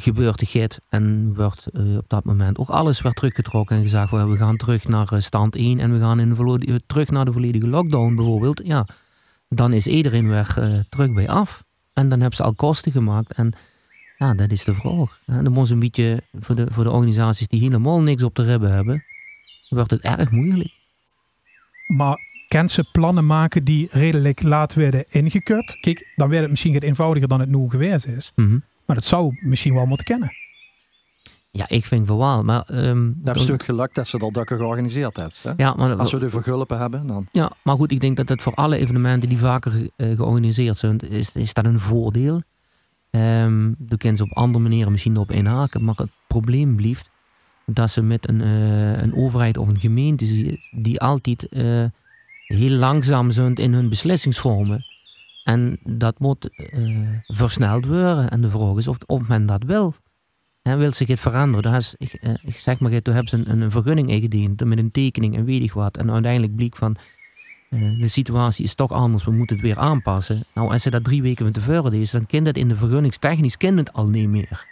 gebeurt 0.00 0.38
de 0.38 0.46
git 0.46 0.80
en 0.88 1.34
wordt 1.34 1.66
eh, 1.66 1.96
op 1.96 2.08
dat 2.08 2.24
moment 2.24 2.58
ook 2.58 2.68
alles 2.68 3.00
weer 3.00 3.12
teruggetrokken 3.12 3.76
en 3.76 3.82
gezegd, 3.82 4.10
"Well, 4.10 4.26
we 4.26 4.36
gaan 4.36 4.56
terug 4.56 4.88
naar 4.88 5.12
eh, 5.12 5.20
stand 5.20 5.56
1 5.56 5.80
en 5.80 5.92
we 5.92 5.98
gaan 5.98 6.20
in 6.20 6.34
de 6.34 6.66
eh, 6.66 6.74
terug 6.86 7.10
naar 7.10 7.24
de 7.24 7.32
volledige 7.32 7.66
lockdown 7.66 8.14
bijvoorbeeld. 8.14 8.60
Ja, 8.64 8.86
dan 9.48 9.72
is 9.72 9.86
iedereen 9.86 10.28
weer 10.28 10.86
terug 10.88 11.12
bij 11.12 11.28
af. 11.28 11.64
En 11.92 12.08
dan 12.08 12.20
hebben 12.20 12.36
ze 12.36 12.42
al 12.42 12.54
kosten 12.54 12.92
gemaakt 12.92 13.32
en 13.32 13.52
ja, 14.18 14.34
dat 14.34 14.50
is 14.50 14.64
de 14.64 14.74
vraag. 14.74 15.20
Ja, 15.26 15.42
dan 15.42 15.52
moet 15.52 15.70
een 15.70 15.78
beetje 15.78 16.22
voor 16.32 16.54
de, 16.54 16.66
voor 16.70 16.84
de 16.84 16.90
organisaties 16.90 17.48
die 17.48 17.60
helemaal 17.60 18.00
niks 18.00 18.22
op 18.22 18.34
de 18.34 18.42
ribben 18.42 18.72
hebben, 18.72 19.04
wordt 19.68 19.90
het 19.90 20.00
erg 20.00 20.30
moeilijk. 20.30 20.72
Maar 21.86 22.18
kent 22.48 22.70
ze 22.70 22.88
plannen 22.92 23.26
maken 23.26 23.64
die 23.64 23.88
redelijk 23.90 24.42
laat 24.42 24.74
werden 24.74 25.04
ingekut. 25.08 25.78
Kijk, 25.80 26.12
dan 26.16 26.28
werd 26.28 26.40
het 26.40 26.50
misschien 26.50 26.72
wat 26.72 26.82
eenvoudiger 26.82 27.28
dan 27.28 27.40
het 27.40 27.48
nu 27.48 27.68
geweest 27.68 28.06
is. 28.06 28.32
Mhm. 28.34 28.58
Maar 28.88 28.96
dat 28.96 29.04
zou 29.04 29.38
misschien 29.40 29.74
wel 29.74 29.86
moeten 29.86 30.06
kennen. 30.06 30.32
Ja, 31.50 31.68
ik 31.68 31.84
vind 31.84 32.06
van 32.06 32.18
wel. 32.18 32.44
Maar, 32.44 32.62
ehm, 32.62 33.06
Dat 33.06 33.34
is 33.34 33.40
natuurlijk 33.40 33.62
geluk 33.62 33.94
dat 33.94 34.08
ze 34.08 34.18
dat 34.18 34.38
ook 34.38 34.48
georganiseerd 34.48 35.16
hebben. 35.16 35.34
Hè? 35.42 35.52
ja, 35.56 35.74
maar, 35.74 35.94
Als 35.96 36.12
we 36.12 36.18
de 36.18 36.30
vergulpen 36.30 36.78
hebben, 36.78 37.06
dan... 37.06 37.26
ja, 37.32 37.52
maar 37.62 37.76
goed, 37.76 37.90
ik 37.90 38.00
denk 38.00 38.16
dat 38.16 38.28
het 38.28 38.42
voor 38.42 38.54
alle 38.54 38.76
evenementen 38.76 39.28
die 39.28 39.38
vaker 39.38 39.88
eh, 39.96 40.16
georganiseerd 40.16 40.78
zijn, 40.78 40.98
is, 40.98 41.34
is 41.34 41.52
dat 41.52 41.64
een 41.64 41.80
voordeel. 41.80 42.42
Ehm 43.10 43.72
de 43.78 43.96
kunnen 43.96 44.16
ze 44.16 44.22
op 44.22 44.32
andere 44.32 44.62
manieren 44.62 44.92
misschien 44.92 45.16
op 45.16 45.30
inhaken. 45.30 45.84
Maar 45.84 45.94
het 45.96 46.10
probleem 46.26 46.76
blijft 46.76 47.10
dat 47.66 47.90
ze 47.90 48.02
met 48.02 48.28
een, 48.28 48.40
eh, 48.40 49.02
een 49.02 49.14
overheid 49.14 49.56
of 49.56 49.68
een 49.68 49.80
gemeente 49.80 50.24
die, 50.24 50.68
die 50.70 51.00
altijd 51.00 51.48
eh, 51.48 51.84
heel 52.44 52.70
langzaam 52.70 53.30
zijn 53.30 53.54
in 53.54 53.72
hun 53.72 53.88
beslissingsvormen. 53.88 54.84
En 55.48 55.78
dat 55.84 56.18
moet 56.18 56.48
eh, 56.56 56.98
versneld 57.26 57.86
worden. 57.86 58.30
En 58.30 58.40
de 58.40 58.50
vraag 58.50 58.76
is 58.76 58.88
of, 58.88 58.98
of 59.06 59.28
men 59.28 59.46
dat 59.46 59.62
wil. 59.62 59.94
En 60.62 60.78
wil 60.78 60.92
zich 60.92 61.08
het 61.08 61.20
veranderen? 61.20 61.72
Dat 61.72 61.80
is, 61.80 61.94
ik, 61.98 62.12
eh, 62.12 62.34
ik 62.42 62.58
zeg 62.58 62.78
maar, 62.78 63.02
toen 63.02 63.14
hebben 63.14 63.28
ze 63.28 63.50
een, 63.50 63.60
een 63.60 63.70
vergunning 63.70 64.10
ingediend 64.10 64.64
met 64.64 64.78
een 64.78 64.90
tekening 64.90 65.36
en 65.36 65.44
weet 65.44 65.62
ik 65.62 65.72
wat. 65.72 65.96
En 65.96 66.10
uiteindelijk 66.10 66.56
bleek 66.56 66.76
van, 66.76 66.96
eh, 67.70 68.00
de 68.00 68.08
situatie 68.08 68.64
is 68.64 68.74
toch 68.74 68.90
anders, 68.90 69.24
we 69.24 69.30
moeten 69.30 69.56
het 69.56 69.64
weer 69.64 69.78
aanpassen. 69.78 70.44
Nou, 70.54 70.72
als 70.72 70.82
ze 70.82 70.90
dat 70.90 71.04
drie 71.04 71.22
weken 71.22 71.44
van 71.44 71.52
tevoren 71.52 71.90
deed, 71.90 72.12
dan 72.12 72.26
kan 72.26 72.44
dat 72.44 72.56
in 72.56 72.68
de 72.68 72.76
vergunningstechnisch 72.76 73.56
kan 73.56 73.76
het 73.76 73.92
al 73.92 74.06
niet 74.06 74.28
meer. 74.28 74.66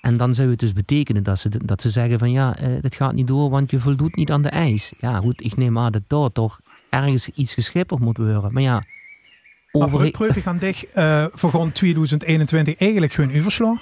En 0.00 0.16
dan 0.16 0.34
zou 0.34 0.50
het 0.50 0.58
dus 0.58 0.72
betekenen 0.72 1.22
dat 1.22 1.38
ze, 1.38 1.50
dat 1.64 1.82
ze 1.82 1.90
zeggen 1.90 2.18
van 2.18 2.30
ja, 2.30 2.56
dit 2.80 2.94
gaat 2.94 3.14
niet 3.14 3.26
door, 3.26 3.50
want 3.50 3.70
je 3.70 3.80
voldoet 3.80 4.16
niet 4.16 4.30
aan 4.30 4.42
de 4.42 4.48
eis. 4.48 4.92
Ja 4.98 5.18
goed, 5.18 5.44
ik 5.44 5.56
neem 5.56 5.78
aan 5.78 5.92
dat 5.92 6.02
daar 6.06 6.32
toch 6.32 6.60
ergens 6.90 7.28
iets 7.28 7.54
geschipperd 7.54 8.00
moet 8.00 8.16
worden. 8.16 8.52
Maar 8.52 8.62
ja, 8.62 8.82
over, 9.72 10.10
Preuven 10.10 10.42
gaan 10.42 10.58
dicht 10.58 10.86
uh, 10.96 11.24
voor 11.32 11.50
gewoon 11.50 11.72
2021 11.72 12.76
eigenlijk 12.78 13.12
gewoon 13.12 13.36
overslaan. 13.36 13.80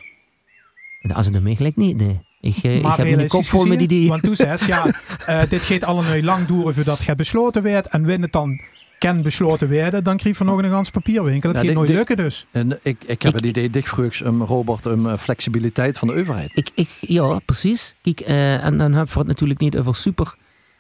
als 1.14 1.26
het 1.26 1.35
ermee 1.35 1.57
gelijk 1.57 1.76
niet, 1.76 1.97
nee. 1.97 2.21
Ik, 2.40 2.57
eh, 2.62 2.76
ik 2.76 2.87
heb 2.87 3.16
mijn 3.16 3.28
kop 3.28 3.45
vol 3.45 3.61
met 3.64 3.73
gezien, 3.73 3.83
ideeën. 3.85 4.09
Want 4.09 4.23
toen 4.23 4.37
zei 4.37 4.57
ze, 4.57 4.66
ja, 4.66 4.87
eh, 5.26 5.49
dit 5.50 5.64
gaat 5.64 5.85
allemaal 5.85 6.23
lang 6.23 6.47
duren 6.47 6.75
voordat 6.75 7.07
het 7.07 7.16
besloten 7.16 7.62
werd. 7.62 7.87
En 7.87 8.00
wanneer 8.00 8.21
het 8.21 8.33
dan 8.33 8.61
kan 8.99 9.23
besloten 9.23 9.69
werden, 9.69 10.05
dan 10.05 10.16
krijg 10.16 10.38
je 10.38 10.45
nog 10.45 10.62
een 10.62 10.71
gans 10.71 10.90
papierwinkel. 10.90 11.52
Dat 11.52 11.62
Ja, 11.62 11.66
gaat 11.69 11.76
nooit 11.76 11.90
lukken 11.90 12.16
dus. 12.16 12.47
En 12.50 12.73
ik, 12.83 12.97
ik 13.07 13.23
heb 13.23 13.35
Ik- 13.35 13.38
het 13.40 13.45
idee, 13.47 13.71
dicht 13.71 13.88
vroegs, 13.88 14.25
um, 14.25 14.43
Robert, 14.43 14.85
um, 14.85 15.16
flexibiliteit 15.19 15.99
van 15.99 16.09
de 16.09 16.14
overheid. 16.14 16.50
Ik, 16.55 16.71
ik, 16.75 16.88
ja, 17.00 17.38
precies. 17.45 17.95
Kijk, 18.02 18.21
eh, 18.21 18.64
en 18.64 18.78
dan 18.78 18.93
hebben 18.93 19.12
we 19.12 19.19
het 19.19 19.28
natuurlijk 19.28 19.61
niet 19.61 19.76
over 19.76 19.95
super. 19.95 20.35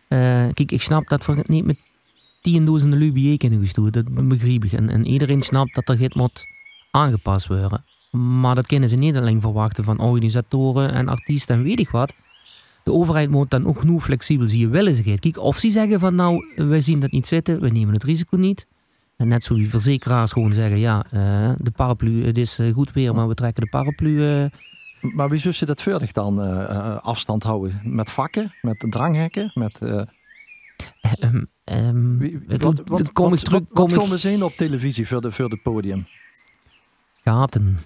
eh, 0.08 0.18
kijk, 0.54 0.72
ik 0.72 0.82
snap 0.82 1.08
dat 1.08 1.26
we 1.26 1.32
het 1.32 1.48
niet 1.48 1.64
met 1.64 1.76
tienduizenden 2.46 2.98
lui 2.98 3.36
kunnen 3.36 3.60
gestoerd. 3.60 3.92
Dat 3.92 4.28
begrijp 4.28 4.64
ik. 4.64 4.72
En, 4.72 4.88
en 4.88 5.06
iedereen 5.06 5.42
snapt 5.42 5.74
dat 5.74 5.88
er 5.88 5.96
dit 5.96 6.14
moet 6.14 6.46
aangepast 6.90 7.46
worden. 7.46 7.84
Maar 8.10 8.54
dat 8.54 8.66
kunnen 8.66 8.88
ze 8.88 8.96
niet 8.96 9.16
alleen 9.16 9.40
verwachten 9.40 9.84
van 9.84 9.98
organisatoren 9.98 10.92
en 10.92 11.08
artiesten 11.08 11.56
en 11.56 11.62
weet 11.62 11.78
ik 11.78 11.90
wat. 11.90 12.12
De 12.84 12.92
overheid 12.92 13.30
moet 13.30 13.50
dan 13.50 13.66
ook 13.66 13.80
genoeg 13.80 14.04
flexibel 14.04 14.48
zien 14.48 14.70
willen 14.70 14.94
ze 14.94 15.10
het. 15.10 15.20
Kijk, 15.20 15.38
of 15.38 15.56
ze 15.56 15.70
zeggen 15.70 16.00
van 16.00 16.14
nou, 16.14 16.44
wij 16.56 16.80
zien 16.80 17.00
dat 17.00 17.10
niet 17.10 17.26
zitten, 17.26 17.60
we 17.60 17.70
nemen 17.70 17.94
het 17.94 18.04
risico 18.04 18.36
niet. 18.36 18.66
En 19.16 19.28
net 19.28 19.44
zo 19.44 19.54
die 19.54 19.70
verzekeraars 19.70 20.32
gewoon 20.32 20.52
zeggen, 20.52 20.78
ja, 20.78 21.04
eh, 21.10 21.52
de 21.56 21.70
paraplu, 21.70 22.26
het 22.26 22.38
is 22.38 22.58
eh, 22.58 22.72
goed 22.72 22.92
weer, 22.92 23.14
maar 23.14 23.28
we 23.28 23.34
trekken 23.34 23.62
de 23.62 23.68
paraplu 23.68 24.28
eh, 24.28 24.50
Maar 25.00 25.28
wie 25.28 25.38
zullen 25.38 25.56
ze 25.56 25.66
dat 25.66 25.82
verder 25.82 26.12
dan 26.12 26.40
afstand 27.02 27.42
houden? 27.42 27.80
Met 27.84 28.10
vakken? 28.10 28.52
Met 28.62 28.86
dranghekken? 28.90 29.50
Met, 29.54 29.80
eh, 31.00 31.40
Ehm, 31.66 32.18
wie, 32.18 32.40
wat, 32.46 32.82
wat, 32.84 33.12
kom 33.12 33.30
wat, 33.30 33.44
terug, 33.44 33.60
wat, 33.60 33.72
kom 33.72 33.84
wat 33.88 33.90
ik- 33.90 34.00
gaan 34.00 34.08
we 34.10 34.16
zien 34.18 34.42
op 34.42 34.52
televisie 34.56 35.06
voor, 35.06 35.20
de, 35.20 35.30
voor 35.32 35.50
het 35.50 35.62
podium? 35.62 36.06
gaten, 37.24 37.78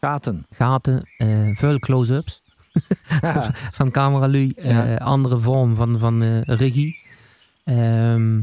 Gaten. 0.00 0.46
gaten, 0.50 1.08
eh 1.16 1.50
veel 1.56 1.78
close-ups 1.78 2.42
van 3.78 3.90
camera 3.90 4.28
lui, 4.28 4.52
eh, 4.56 4.70
Ja. 4.70 4.94
andere 4.96 5.38
vorm 5.38 5.74
van, 5.74 5.98
van 5.98 6.22
eh, 6.22 6.40
regie. 6.42 6.98
Ehm, 7.64 8.40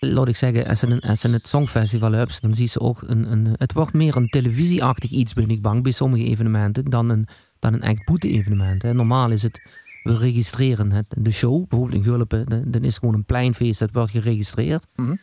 laat 0.00 0.28
ik 0.28 0.36
zeggen, 0.36 0.66
als 0.66 0.78
ze, 0.78 0.86
een, 0.86 1.00
als 1.00 1.20
ze 1.20 1.28
het 1.30 1.48
Songfestival 1.48 2.12
hebben, 2.12 2.36
dan 2.40 2.54
zie 2.54 2.66
ze 2.66 2.80
ook 2.80 3.02
een, 3.02 3.32
een, 3.32 3.54
het 3.56 3.72
wordt 3.72 3.92
meer 3.92 4.16
een 4.16 4.28
televisieachtig 4.28 5.10
iets, 5.10 5.32
ben 5.34 5.48
ik 5.50 5.62
bang, 5.62 5.82
bij 5.82 5.92
sommige 5.92 6.24
evenementen, 6.24 6.84
dan 6.90 7.08
een, 7.08 7.26
dan 7.58 7.72
een 7.74 7.82
echt 7.82 8.04
boete-evenement. 8.04 8.82
Normaal 8.82 9.30
is 9.30 9.42
het, 9.42 9.62
we 10.06 10.16
registreren 10.16 10.92
het, 10.92 11.06
de 11.16 11.30
show, 11.32 11.68
bijvoorbeeld 11.68 11.98
in 11.98 12.04
Gulpen, 12.12 12.70
dan- 12.70 12.82
is 12.82 12.94
het 12.94 12.98
gewoon 12.98 13.14
een 13.14 13.24
pleinfeest, 13.24 13.78
dat 13.78 13.90
wordt 13.92 14.10
geregistreerd. 14.10 14.86
Mhm. 14.96 15.10
Eh, 15.10 15.16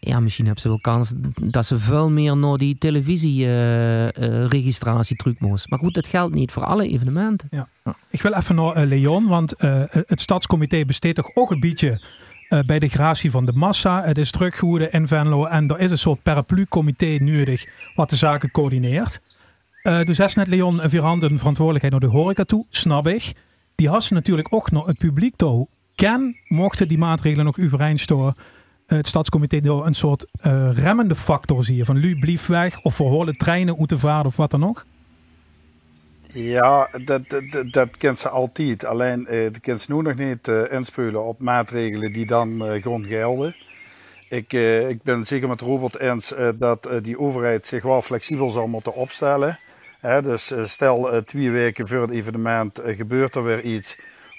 Ja, 0.00 0.20
misschien 0.20 0.44
hebben 0.44 0.62
ze 0.62 0.68
wel 0.68 0.80
kans 0.80 1.12
dat 1.42 1.66
ze 1.66 1.78
veel 1.78 2.10
meer 2.10 2.36
naar 2.36 2.56
die 2.58 2.78
televisie-registratie 2.78 5.16
moest. 5.38 5.68
Maar 5.70 5.78
goed, 5.78 5.94
dat 5.94 6.06
geldt 6.06 6.34
niet 6.34 6.52
voor 6.52 6.64
alle 6.64 6.88
evenementen. 6.88 7.48
Ik 8.10 8.22
wil 8.22 8.32
even 8.32 8.54
naar 8.54 8.72
eh, 8.72 8.86
Leon, 8.86 9.26
want 9.26 9.54
eh, 9.56 9.82
het 9.88 10.20
stadscomité 10.20 10.84
besteedt 10.84 11.16
toch 11.16 11.30
ook 11.34 11.50
een 11.50 11.60
beetje 11.60 12.00
eh, 12.48 12.58
bij 12.66 12.78
de 12.78 12.88
gratie 12.88 13.30
van 13.30 13.44
de 13.44 13.52
massa. 13.52 14.02
Het 14.04 14.18
is 14.18 14.30
druk 14.30 14.54
geworden 14.54 14.92
in 14.92 15.08
Venlo 15.08 15.44
en 15.44 15.68
er 15.68 15.78
is 15.78 15.90
een 15.90 15.98
soort 15.98 16.22
paraplu-comité 16.22 17.16
nodig 17.20 17.66
wat 17.94 18.10
de 18.10 18.16
zaken 18.16 18.50
coördineert. 18.50 19.20
Eh 19.82 20.02
dus 20.02 20.18
is 20.18 20.34
net 20.34 20.46
Leon 20.46 20.84
een 20.84 20.98
handen 21.00 21.32
een 21.32 21.38
verantwoordelijkheid 21.38 22.00
naar 22.00 22.10
de 22.10 22.16
horeca 22.16 22.44
toe, 22.44 22.66
snap 22.70 23.06
ik. 23.06 23.32
Die 23.84 23.92
had 23.92 24.04
ze 24.04 24.14
natuurlijk 24.14 24.48
ook 24.50 24.70
naar 24.70 24.84
het 24.84 24.98
publiek 24.98 25.36
toe. 25.36 25.68
Ken, 25.94 26.36
mochten 26.48 26.88
die 26.88 26.98
maatregelen 26.98 27.44
nog 27.44 27.58
eh, 27.58 28.32
het 28.86 29.06
stadscomité 29.06 29.60
door 29.60 29.86
een 29.86 29.94
soort 29.94 30.26
eh, 30.40 30.70
remmende 30.72 31.14
factor 31.14 31.64
zie 31.64 31.76
je. 31.76 31.84
Van 31.84 31.96
lu, 31.96 32.18
blief 32.18 32.46
weg 32.46 32.82
of 32.82 32.94
verholen 32.94 33.36
treinen 33.36 33.78
uit 33.78 34.00
vaart 34.00 34.26
of 34.26 34.36
wat 34.36 34.50
dan 34.50 34.66
ook. 34.66 34.84
Ja, 36.32 36.88
dat, 37.04 37.28
dat, 37.28 37.64
dat 37.70 37.96
kent 37.96 38.18
ze 38.18 38.28
altijd. 38.28 38.84
Alleen, 38.84 39.26
eh, 39.26 39.42
dat 39.42 39.60
kent 39.60 39.80
ze 39.80 39.94
nu 39.94 40.02
nog 40.02 40.14
niet 40.14 40.48
eh, 40.48 40.72
inspelen 40.72 41.24
op 41.24 41.40
maatregelen 41.40 42.12
die 42.12 42.26
dan 42.26 42.62
gewoon 42.80 43.04
gelden. 43.04 43.56
Ik, 44.28 44.52
ik 44.88 45.02
ben 45.02 45.24
zeker 45.24 45.48
met 45.48 45.60
Robert 45.60 45.98
eens 45.98 46.34
dat 46.58 46.88
die 47.02 47.18
overheid 47.18 47.66
zich 47.66 47.82
wel 47.82 48.02
flexibel 48.02 48.50
zal 48.50 48.66
moeten 48.66 48.94
opstellen. 48.94 49.58
Dus 50.04 50.50
eh, 50.50 50.64
stel 50.64 51.12
eh, 51.12 51.18
twee 51.18 51.50
weken 51.50 51.88
voor 51.88 52.00
het 52.00 52.10
evenement 52.10 52.78
eh, 52.78 52.96
gebeurt 52.96 53.34
er 53.34 53.44
weer 53.44 53.60
iets. 53.60 53.96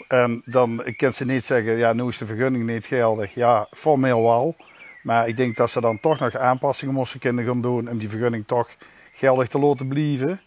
En 0.07 0.41
dan 0.45 0.93
kan 0.95 1.13
ze 1.13 1.25
niet 1.25 1.45
zeggen, 1.45 1.77
ja, 1.77 1.93
nu 1.93 2.07
is 2.07 2.17
de 2.17 2.25
vergunning 2.25 2.65
niet 2.65 2.85
geldig. 2.85 3.33
Ja, 3.33 3.67
formeel 3.71 4.23
wel. 4.23 4.55
Maar 5.03 5.27
ik 5.27 5.35
denk 5.35 5.55
dat 5.55 5.71
ze 5.71 5.81
dan 5.81 5.99
toch 5.99 6.19
nog 6.19 6.37
aanpassingen 6.37 6.93
moesten 6.93 7.19
kunnen 7.19 7.45
gaan 7.45 7.61
doen 7.61 7.89
om 7.89 7.97
die 7.97 8.09
vergunning 8.09 8.47
toch 8.47 8.69
geldig 9.13 9.47
te 9.47 9.59
laten 9.59 9.87
blijven. 9.87 10.41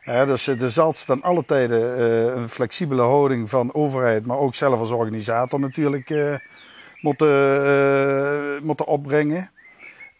Hè, 0.00 0.26
dus 0.26 0.46
er 0.46 0.70
zal 0.70 0.94
dan 1.06 1.22
alle 1.22 1.44
tijden 1.44 2.02
een 2.38 2.48
flexibele 2.48 3.02
houding 3.02 3.48
van 3.48 3.74
overheid, 3.74 4.26
maar 4.26 4.38
ook 4.38 4.54
zelf 4.54 4.78
als 4.78 4.90
organisator 4.90 5.60
natuurlijk 5.60 6.14
moeten, 7.00 8.64
moeten 8.64 8.86
opbrengen. 8.86 9.50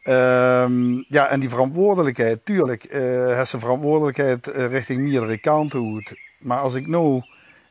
Ehm, 0.03 1.03
ja, 1.09 1.29
en 1.29 1.41
die 1.41 1.49
verantwoordelijkheid, 1.49 2.45
tuurlijk, 2.45 2.85
eh 2.85 3.37
heeft 3.37 3.51
ze 3.51 3.59
verantwoordelijkheid 3.59 4.47
eh, 4.47 4.67
richting 4.67 5.01
meerdere 5.01 5.39
kanten 5.39 5.95
uit. 5.95 6.15
Maar 6.39 6.59
als 6.59 6.75
ik 6.75 6.87
nou 6.87 7.23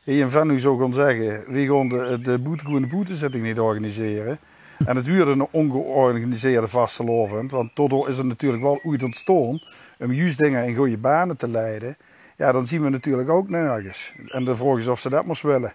hier 0.04 0.20
in 0.20 0.30
Venlo 0.30 0.58
zou 0.58 0.80
gaan 0.80 0.92
zeggen, 0.92 1.44
we 1.52 1.66
gaan 1.66 1.88
de, 1.88 2.20
de 2.22 2.38
boete, 2.38 2.86
boetezitting 2.86 3.42
niet 3.42 3.58
organiseren. 3.58 4.38
En 4.86 4.96
het 4.96 5.16
wordt 5.16 5.30
een 5.30 5.48
ongeorganiseerde 5.50 6.68
vastelovend, 6.68 7.50
want 7.50 7.76
daardoor 7.76 8.08
is 8.08 8.18
er 8.18 8.26
natuurlijk 8.26 8.62
wel 8.62 8.80
ooit 8.82 9.02
ontstaan 9.02 9.60
om 9.98 10.12
juist 10.12 10.38
dingen 10.38 10.66
in 10.66 10.76
goede 10.76 10.98
banen 10.98 11.36
te 11.36 11.48
leiden. 11.48 11.96
Ja, 12.36 12.52
dan 12.52 12.66
zien 12.66 12.82
we 12.82 12.88
natuurlijk 12.88 13.28
ook 13.28 13.48
nergens. 13.48 14.12
En 14.26 14.44
de 14.44 14.56
vraag 14.56 14.76
is 14.76 14.86
of 14.86 15.00
ze 15.00 15.08
dat 15.08 15.24
moest 15.24 15.42
willen. 15.42 15.72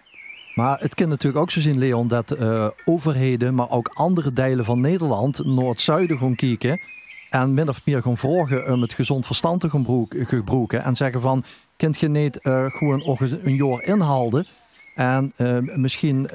Maar 0.56 0.80
het 0.80 0.94
kan 0.94 1.08
natuurlijk 1.08 1.42
ook 1.42 1.50
zo 1.50 1.60
zien, 1.60 1.78
Leon, 1.78 2.08
dat 2.08 2.30
eh, 2.30 2.68
overheden, 2.84 3.54
maar 3.54 3.70
ook 3.70 3.90
andere 3.94 4.32
delen 4.32 4.64
van 4.64 4.80
Nederland, 4.80 5.44
Noord-Zuiden 5.44 6.18
gaan 6.18 6.34
kijken. 6.34 6.80
En 7.30 7.54
min 7.54 7.68
of 7.68 7.80
meer 7.84 8.02
gaan 8.02 8.16
vragen 8.16 8.72
om 8.72 8.82
het 8.82 8.94
gezond 8.94 9.26
verstand 9.26 9.60
te 9.60 9.70
gebruiken. 10.10 10.84
En 10.84 10.96
zeggen 10.96 11.20
van, 11.20 11.44
kunt 11.76 11.98
je 11.98 12.08
niet 12.08 12.38
eh, 12.38 12.64
gewoon 12.68 13.18
een 13.42 13.56
jaar 13.56 13.82
inhalen? 13.82 14.46
En 14.94 15.32
eh, 15.36 15.58
misschien 15.58 16.28
eh, 16.28 16.34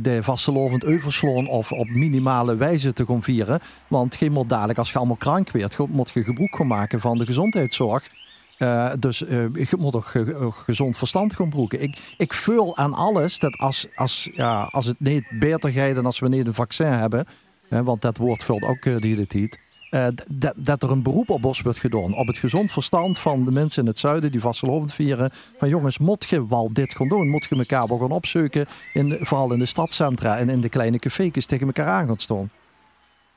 de 0.00 0.18
vastelovend 0.20 0.84
overslaan 0.84 1.48
of 1.48 1.72
op 1.72 1.88
minimale 1.88 2.56
wijze 2.56 2.92
te 2.92 3.06
gaan 3.06 3.22
vieren. 3.22 3.60
Want 3.88 4.16
geen 4.16 4.32
moet 4.32 4.48
dadelijk, 4.48 4.78
als 4.78 4.90
je 4.90 4.98
allemaal 4.98 5.16
krank 5.16 5.50
werd, 5.50 5.78
moet 5.88 6.10
je 6.10 6.24
gebruik 6.24 6.56
gaan 6.56 6.66
maken 6.66 7.00
van 7.00 7.18
de 7.18 7.26
gezondheidszorg. 7.26 8.10
Eh, 8.58 8.90
dus 8.98 9.24
eh, 9.24 9.38
je 9.54 9.76
moet 9.78 10.04
ge- 10.04 10.24
ge- 10.24 10.50
gezond 10.52 10.96
verstand 10.96 11.34
gaan 11.34 11.48
broeken. 11.48 11.82
Ik, 11.82 12.14
ik 12.16 12.32
vul 12.34 12.76
aan 12.76 12.94
alles 12.94 13.38
dat 13.38 13.56
als, 13.58 13.86
als, 13.94 14.28
ja, 14.32 14.62
als 14.62 14.86
het 14.86 15.00
niet 15.00 15.24
beter 15.38 15.70
gaat 15.72 15.94
dan 15.94 16.06
als 16.06 16.18
we 16.18 16.28
niet 16.28 16.46
een 16.46 16.54
vaccin 16.54 16.86
hebben, 16.86 17.26
hè, 17.68 17.82
want 17.82 18.02
dat 18.02 18.16
woord 18.16 18.42
vult 18.44 18.62
ook 18.64 18.84
eh, 18.84 18.96
de 18.96 19.06
hele 19.08 19.26
tijd, 19.26 19.58
eh, 19.90 20.06
d- 20.06 20.24
dat, 20.30 20.54
dat 20.56 20.82
er 20.82 20.90
een 20.90 21.02
beroep 21.02 21.30
op 21.30 21.44
ons 21.44 21.60
wordt 21.60 21.78
gedaan. 21.78 22.14
Op 22.14 22.26
het 22.26 22.38
gezond 22.38 22.72
verstand 22.72 23.18
van 23.18 23.44
de 23.44 23.50
mensen 23.52 23.82
in 23.82 23.88
het 23.88 23.98
zuiden 23.98 24.30
die 24.30 24.40
vastelovend 24.40 24.92
vieren. 24.94 25.30
Van 25.58 25.68
jongens, 25.68 25.98
moet 25.98 26.28
je 26.28 26.46
wel 26.48 26.72
dit 26.72 26.94
gaan 26.94 27.08
doen? 27.08 27.28
Moet 27.28 27.46
je 27.50 27.56
elkaar 27.56 27.86
wel 27.88 27.98
gaan 27.98 28.10
opzoeken? 28.10 28.66
In, 28.92 29.16
vooral 29.20 29.52
in 29.52 29.58
de 29.58 29.66
stadcentra 29.66 30.36
en 30.38 30.48
in 30.48 30.60
de 30.60 30.68
kleine 30.68 30.98
café's 30.98 31.46
tegen 31.46 31.66
elkaar 31.66 31.86
aan 31.86 32.06
gaan 32.06 32.18
staan. 32.18 32.50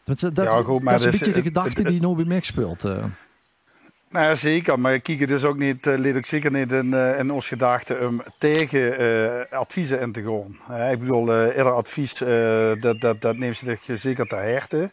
Dat, 0.04 0.20
dat, 0.20 0.36
Ja, 0.46 0.62
goed, 0.62 0.82
maar 0.82 0.94
dat 0.94 1.02
is 1.02 1.06
een 1.06 1.12
beetje 1.12 1.32
de 1.34 1.40
eh, 1.40 1.44
gedachte 1.46 1.84
die 1.84 2.02
nou 2.02 2.16
bij 2.16 2.26
mij 2.26 2.40
speelt. 2.40 2.84
eh. 2.84 3.04
Nou 4.12 4.26
ja, 4.26 4.36
zeker. 4.36 4.80
Maar 4.80 5.00
kijk 5.00 5.28
dus 5.28 5.44
ook 5.44 5.58
niet, 5.58 5.88
eh, 5.88 5.98
leed 5.98 6.18
ook 6.18 6.26
zeker 6.26 6.52
niet 6.52 6.72
in, 6.72 6.94
eh, 6.94 7.20
in 7.20 7.32
ons 7.32 7.48
gedachten 7.48 8.08
om 8.08 8.22
tegen 8.38 8.98
eh, 8.98 9.60
adviezen 9.60 10.00
in 10.00 10.12
te 10.12 10.22
gaan. 10.22 10.92
Ik 10.92 11.00
bedoel, 11.00 11.34
eh 11.34 11.48
ieder 11.48 11.72
advies, 11.72 12.18
dat, 12.80 13.02
dat, 13.02 13.22
dat 13.22 13.38
neemt 13.38 13.58
zich 13.58 13.82
zeker 13.94 14.26
ter 14.26 14.52
harte. 14.52 14.92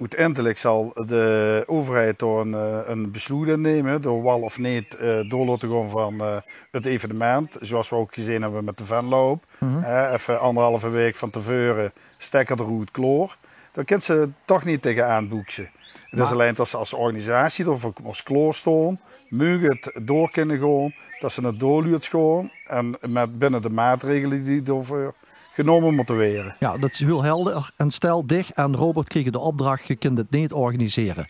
Uiteindelijk 0.00 0.58
zal 0.58 0.92
de 1.06 1.62
overheid 1.66 2.18
door 2.18 2.40
een, 2.40 2.52
een 2.90 3.10
besluit 3.10 3.48
innemen, 3.48 4.02
door 4.02 4.22
wel 4.22 4.40
of 4.40 4.58
niet 4.58 4.98
door 5.28 5.46
laten 5.46 5.70
gaan 5.70 5.90
van 5.90 6.42
het 6.70 6.86
evenement. 6.86 7.56
Zoals 7.60 7.88
we 7.88 7.96
ook 7.96 8.14
gezien 8.14 8.42
hebben 8.42 8.64
met 8.64 8.78
de 8.78 8.84
Venloop. 8.84 9.44
Mhm. 9.58 9.84
Even 10.12 10.40
anderhalve 10.40 10.88
week 10.88 11.16
van 11.16 11.30
tevoren 11.30 11.92
stekker 12.18 12.56
de 12.56 12.62
route 12.62 12.92
kloor. 12.92 13.36
Dan 13.74 13.84
kent 13.84 14.04
ze 14.04 14.30
toch 14.44 14.64
niet 14.64 14.82
tegenaan 14.82 15.28
boekje. 15.28 15.68
Het 16.10 16.20
is 16.20 16.30
alleen 16.30 16.54
dat 16.54 16.68
ze 16.68 16.76
als 16.76 16.92
organisatie 16.92 17.70
of 17.70 17.90
als 18.04 18.22
kloor 18.22 18.54
staan, 18.54 19.00
mogen 19.28 19.62
het 19.68 19.92
door 20.02 20.30
kunnen 20.30 20.58
gaan, 20.60 20.94
dat 21.18 21.32
ze 21.32 21.46
het 21.46 21.60
doorluurt 21.60 22.04
gewoon 22.06 22.50
en 22.66 22.96
met 23.08 23.38
binnen 23.38 23.62
de 23.62 23.70
maatregelen 23.70 24.44
die 24.44 24.62
ervoor 24.62 25.14
genomen 25.52 25.94
moeten 25.94 26.14
worden. 26.14 26.56
Ja, 26.58 26.78
dat 26.78 26.90
is 26.92 26.98
heel 27.00 27.22
helder. 27.22 27.70
En 27.76 27.90
stel 27.90 28.26
dicht 28.26 28.52
en 28.52 28.76
Robert 28.76 29.08
kreeg 29.08 29.30
de 29.30 29.38
opdracht, 29.38 29.86
je 29.86 29.96
kunt 29.96 30.18
het 30.18 30.30
niet 30.30 30.52
organiseren. 30.52 31.26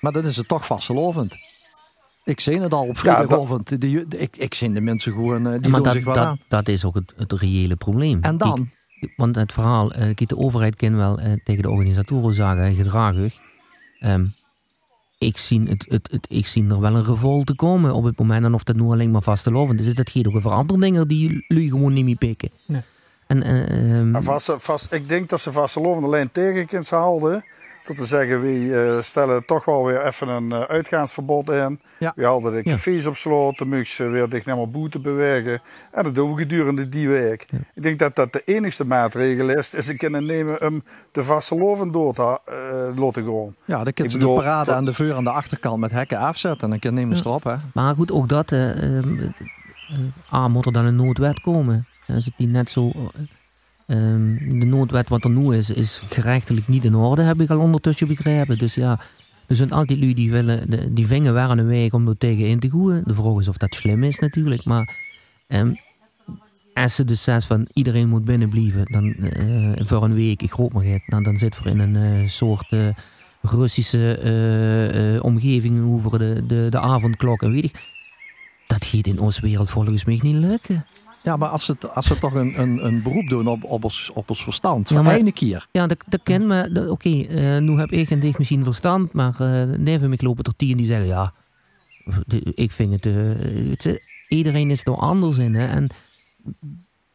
Maar 0.00 0.12
dan 0.12 0.24
is 0.24 0.36
het 0.36 0.48
toch 0.48 0.66
vastelovend. 0.66 1.36
Ik 2.24 2.40
zie 2.40 2.60
het 2.60 2.72
al 2.72 2.80
op 2.80 2.86
Ja, 2.86 2.92
dat- 2.92 2.98
vrijdagavond. 2.98 3.80
Die- 3.80 4.04
ik, 4.16 4.36
ik 4.36 4.54
zie 4.54 4.72
de 4.72 4.80
mensen 4.80 5.12
gewoon, 5.12 5.46
eh, 5.46 5.52
die 5.52 5.60
maar 5.60 5.70
doen 5.70 5.82
dat, 5.82 5.92
zich 5.92 6.04
dat, 6.04 6.16
aan. 6.16 6.38
dat 6.48 6.68
is 6.68 6.84
ook 6.84 6.94
het, 6.94 7.12
het 7.16 7.32
reële 7.32 7.76
probleem. 7.76 8.18
En 8.22 8.36
dan? 8.38 8.70
Want 9.16 9.36
het 9.36 9.52
verhaal, 9.52 9.92
eh, 9.92 10.00
kijk, 10.00 10.28
de 10.28 10.36
overheid 10.36 10.76
kan 10.76 10.96
wel 10.96 11.18
eh, 11.18 11.32
tegen 11.44 11.62
de 11.62 11.70
organisatoren 11.70 12.34
zeggen, 12.34 12.74
gedragig. 12.74 13.38
Ehm, 14.00 14.26
ik, 15.18 15.36
zie 15.36 15.62
het, 15.68 15.86
het, 15.88 16.08
het, 16.10 16.26
ik 16.28 16.46
zie 16.46 16.68
er 16.68 16.80
wel 16.80 16.94
een 16.94 17.04
revolte 17.04 17.54
komen 17.54 17.94
op 17.94 18.04
het 18.04 18.18
moment. 18.18 18.44
En 18.44 18.54
of 18.54 18.62
dat 18.62 18.76
nu 18.76 18.82
alleen 18.82 19.10
maar 19.10 19.22
vastelovend 19.22 19.80
is, 19.80 19.94
dat 19.94 20.10
gaat 20.10 20.26
ook 20.26 20.36
over 20.36 20.50
andere 20.50 20.80
dingen 20.80 21.08
die 21.08 21.44
jullie 21.48 21.70
gewoon 21.70 21.92
niet 21.92 22.04
meer 22.04 22.16
pikken. 22.16 22.50
Nee. 22.66 22.82
En, 23.26 23.42
eh, 23.42 23.96
ehm, 23.98 24.10
Maar 24.10 24.22
vast, 24.22 24.54
vast, 24.58 24.92
ik 24.92 25.08
denk 25.08 25.28
dat 25.28 25.40
ze 25.40 25.52
vastelovend 25.52 26.04
alleen 26.04 26.30
tegen 26.30 26.66
kunnen 26.66 26.88
houden. 26.88 27.44
Tot 27.86 27.96
te 27.96 28.04
zeggen, 28.04 28.40
we 28.40 28.84
eh, 28.96 29.02
stellen 29.02 29.44
toch 29.44 29.64
wel 29.64 29.84
weer 29.84 30.06
even 30.06 30.28
een 30.28 30.52
eh, 30.52 30.60
uitgaansverbod 30.60 31.50
in. 31.50 31.80
Ja. 31.98 32.12
We 32.16 32.24
hadden 32.24 32.52
de 32.52 32.56
Ja. 32.56 32.62
cafés 32.62 33.06
op 33.06 33.16
slot, 33.16 33.58
de 33.58 33.84
eh, 33.98 34.10
weer 34.10 34.28
dicht 34.28 34.46
naar 34.46 34.68
boete 34.68 34.98
bewegen. 34.98 35.60
En 35.92 36.04
dat 36.04 36.14
doen 36.14 36.34
we 36.34 36.40
gedurende 36.40 36.88
die 36.88 37.08
week. 37.08 37.46
Ja. 37.50 37.58
Ik 37.74 37.82
denk 37.82 37.98
dat 37.98 38.16
dat 38.16 38.32
de 38.32 38.42
enigste 38.44 38.84
maatregel 38.84 39.48
is. 39.48 39.74
Is 39.74 39.86
ze 39.86 39.96
kunnen 39.96 40.26
nemen 40.26 40.66
om 40.66 40.82
de 41.12 41.22
vastelovend 41.22 41.92
door 41.92 42.14
te 42.14 42.40
uh, 42.48 42.98
laten 42.98 43.24
gaan. 43.24 43.54
Ja, 43.64 43.76
dan 43.78 43.86
Ik 43.86 43.94
kunnen 43.94 44.12
ze 44.12 44.18
de 44.18 44.26
parade 44.26 44.72
aan 44.74 44.84
de 44.84 44.92
veur 44.92 45.14
aan 45.14 45.24
de 45.24 45.30
achterkant 45.30 45.80
met 45.80 45.92
hekken 45.92 46.18
afzetten. 46.18 46.62
En 46.62 46.70
dan 46.70 46.78
kunnen 46.78 47.00
nemen 47.00 47.16
ze 47.16 47.24
erop, 47.26 47.44
hè. 47.44 47.54
Maar 47.74 47.94
goed, 47.94 48.12
ook 48.12 48.28
dat. 48.28 48.52
eh, 48.52 48.96
ehm, 48.98 49.20
eh, 49.20 50.34
A, 50.34 50.48
moet 50.48 50.66
er 50.66 50.72
dan 50.72 50.84
een 50.84 50.96
noodwet 50.96 51.40
komen. 51.40 51.86
Als 52.06 52.24
het 52.24 52.34
die 52.36 52.46
net 52.48 52.70
zo. 52.70 52.92
Eh, 53.86 53.96
ehm, 53.96 54.58
de 54.58 54.66
noodwet 54.66 55.08
wat 55.08 55.24
er 55.24 55.30
nu 55.30 55.56
is, 55.56 55.70
is 55.70 56.00
gerechtelijk 56.08 56.68
niet 56.68 56.84
in 56.84 56.94
orde, 56.94 57.22
heb 57.22 57.40
ik 57.40 57.50
al 57.50 57.58
ondertussen 57.58 58.06
begrepen. 58.06 58.58
Dus 58.58 58.74
ja, 58.74 59.00
er 59.46 59.56
zijn 59.56 59.72
altijd 59.72 59.98
lui 59.98 60.14
die 60.14 60.30
willen, 60.30 60.94
die 60.94 61.06
vingen 61.06 61.34
waren 61.34 61.58
een 61.58 61.66
weg 61.66 61.92
om 61.92 62.08
er 62.08 62.18
tegen 62.18 62.46
in 62.46 62.60
te 62.60 62.70
gooien. 62.70 63.02
De 63.04 63.14
vraag 63.14 63.38
is 63.38 63.48
of 63.48 63.56
dat 63.56 63.74
slim 63.74 64.02
is 64.02 64.18
natuurlijk. 64.18 64.64
Maar 64.64 64.96
ehm, 65.48 65.72
als 66.76 66.94
ze 66.94 67.04
dus 67.04 67.22
zegt 67.22 67.44
van 67.44 67.68
iedereen 67.72 68.08
moet 68.08 68.24
binnenblijven, 68.24 68.84
dan 68.84 69.14
eh, 69.14 69.86
voor 69.86 70.04
een 70.04 70.14
week, 70.14 70.42
ik 70.42 70.50
hoop 70.50 70.72
maar 70.72 70.84
het, 70.84 71.02
nou, 71.06 71.22
dan 71.22 71.36
zit 71.36 71.62
we 71.62 71.70
in 71.70 71.78
een 71.78 71.96
eh, 71.96 72.28
soort 72.28 72.72
eh, 72.72 72.88
Russische 73.42 75.20
omgeving 75.22 75.94
over 75.94 76.18
de, 76.18 76.46
de, 76.46 76.66
de 76.70 76.80
avondklok 76.80 77.42
en 77.42 77.52
weet 77.52 77.64
ik. 77.64 77.94
Dat 78.66 78.84
gaat 78.84 79.06
in 79.06 79.18
onze 79.18 79.40
wereld 79.40 79.70
volgens 79.70 80.04
mij 80.04 80.18
niet 80.22 80.34
lukken. 80.34 80.86
Ja, 81.26 81.36
maar 81.36 81.48
als 81.48 81.64
ze, 81.64 81.76
als 81.94 82.06
ze 82.06 82.18
toch 82.18 82.34
een, 82.34 82.60
een, 82.60 82.86
een 82.86 83.02
beroep 83.02 83.28
doen 83.28 83.46
op, 83.46 83.64
op, 83.64 83.84
ons, 83.84 84.10
op 84.14 84.30
ons 84.30 84.42
verstand. 84.42 84.88
Ja, 84.88 84.94
Van 84.96 85.04
maar- 85.04 85.14
ene 85.16 85.32
keer. 85.32 85.66
Ja, 85.72 85.86
dat, 85.86 85.98
dat 86.06 86.20
ken 86.22 86.46
me. 86.46 86.86
Oké, 86.90 87.08
eh, 87.22 87.58
nu 87.58 87.78
heb 87.78 87.92
ik 87.92 88.10
en 88.10 88.20
dicht 88.20 88.38
misschien 88.38 88.64
verstand, 88.64 89.12
maar 89.12 89.34
eh 89.40 89.62
neven 89.78 90.12
ik 90.12 90.22
lopen 90.22 90.44
er 90.44 90.56
tien 90.56 90.76
die 90.76 90.86
zeggen 90.86 91.06
ja, 91.06 91.32
ik 92.54 92.70
vind 92.70 92.92
het, 92.92 93.06
eh, 93.06 93.14
het 93.70 94.00
iedereen 94.28 94.70
is 94.70 94.84
er 94.84 94.96
anders 94.96 95.38
in. 95.38 95.54
Hè? 95.54 95.66
En 95.66 95.88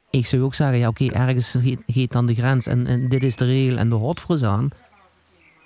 ik 0.10 0.26
zou 0.26 0.42
ook 0.42 0.54
zeggen, 0.54 0.78
ja 0.78 0.88
oké, 0.88 1.06
ergens 1.06 1.56
gaat, 1.62 1.78
gaat 1.88 2.12
dan 2.12 2.26
de 2.26 2.36
grens 2.36 2.66
en, 2.68 2.88
en 2.88 3.10
dit 3.10 3.24
is 3.24 3.36
de 3.36 3.46
regel 3.46 3.78
en 3.78 3.90
de 3.90 3.96
hot 3.96 4.20
voor 4.20 4.46
aan. 4.46 4.70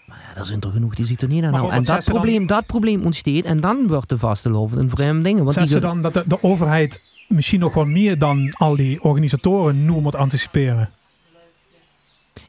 Maar 0.07 0.17
ja, 0.33 0.39
er 0.39 0.45
zijn 0.45 0.61
er 0.61 0.69
genoeg 0.71 0.95
die 0.95 1.05
zich 1.05 1.19
er 1.21 1.27
niet 1.27 1.43
aan 1.43 1.53
houden. 1.53 1.71
En 1.75 1.83
dat 1.83 2.03
dan- 2.05 2.13
probleem, 2.13 2.47
dat 2.47 2.65
probleem 2.65 3.03
ontsteekt 3.05 3.45
en 3.45 3.59
dan 3.59 3.87
wordt 3.87 4.09
de 4.09 4.17
vaste 4.17 4.49
lovend 4.49 4.79
een 4.81 4.89
vreemd 4.89 5.23
ding. 5.23 5.39
Want 5.39 5.53
Zegt 5.53 5.65
die 5.65 5.75
ze 5.75 5.81
dan 5.81 6.01
dat 6.01 6.13
de, 6.13 6.23
de 6.27 6.43
overheid 6.43 7.01
misschien 7.27 7.59
nog 7.59 7.73
wel 7.73 7.85
meer 7.85 8.19
dan 8.19 8.53
al 8.53 8.75
die 8.75 9.03
organisatoren 9.03 9.85
nu 9.85 9.91
moet 9.91 10.15
anticiperen? 10.15 10.89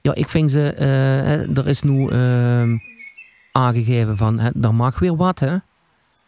Ja, 0.03 0.15
ik 0.15 0.29
vind 0.29 0.51
ze, 0.51 0.73
eh, 0.73 1.57
er 1.57 1.67
is 1.67 1.83
nu 1.83 2.09
ehm, 2.09 2.77
aangegeven 3.53 4.17
van, 4.17 4.39
hè, 4.39 4.51
er 4.61 4.75
mag 4.75 4.99
weer 4.99 5.17
wat, 5.17 5.39
hè. 5.39 5.57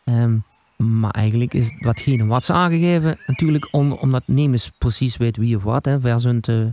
Ehm, 0.04 0.37
maar 0.76 1.11
eigenlijk 1.11 1.54
is 1.54 1.72
watgene 1.78 2.26
wat 2.26 2.44
ze 2.44 2.52
aangegeven, 2.52 3.18
natuurlijk 3.26 3.68
omdat 3.70 4.22
niemand 4.26 4.72
precies 4.78 5.16
weet 5.16 5.37
wie 5.37 5.56
of 5.56 5.62
wat, 5.62 5.84
hè. 5.84 5.94
Eh, 5.94 6.66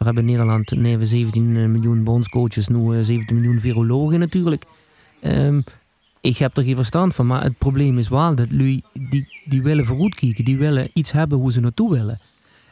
we 0.00 0.06
hebben 0.06 0.26
in 0.28 0.30
Nederland 0.30 0.70
neven 0.70 1.06
17 1.06 1.70
miljoen 1.70 2.04
bondscoaches, 2.04 2.68
nu 2.68 2.98
eh, 2.98 3.04
17 3.04 3.36
miljoen 3.36 3.60
virologen 3.60 4.18
natuurlijk. 4.18 4.64
Ehm, 5.20 5.60
ik 6.20 6.36
heb 6.36 6.56
er 6.56 6.64
geen 6.64 6.76
verstand 6.76 7.14
van, 7.14 7.26
maar 7.26 7.42
het 7.42 7.58
probleem 7.58 7.98
is 7.98 8.08
wel 8.08 8.34
dat 8.34 8.52
lui, 8.52 8.82
die, 9.10 9.26
die 9.44 9.62
willen 9.62 9.84
vooruit 9.86 10.14
kijken, 10.14 10.44
die 10.44 10.56
willen 10.58 10.90
iets 10.92 11.12
hebben 11.12 11.38
hoe 11.38 11.52
ze 11.52 11.60
naartoe 11.60 11.90
willen. 11.90 12.20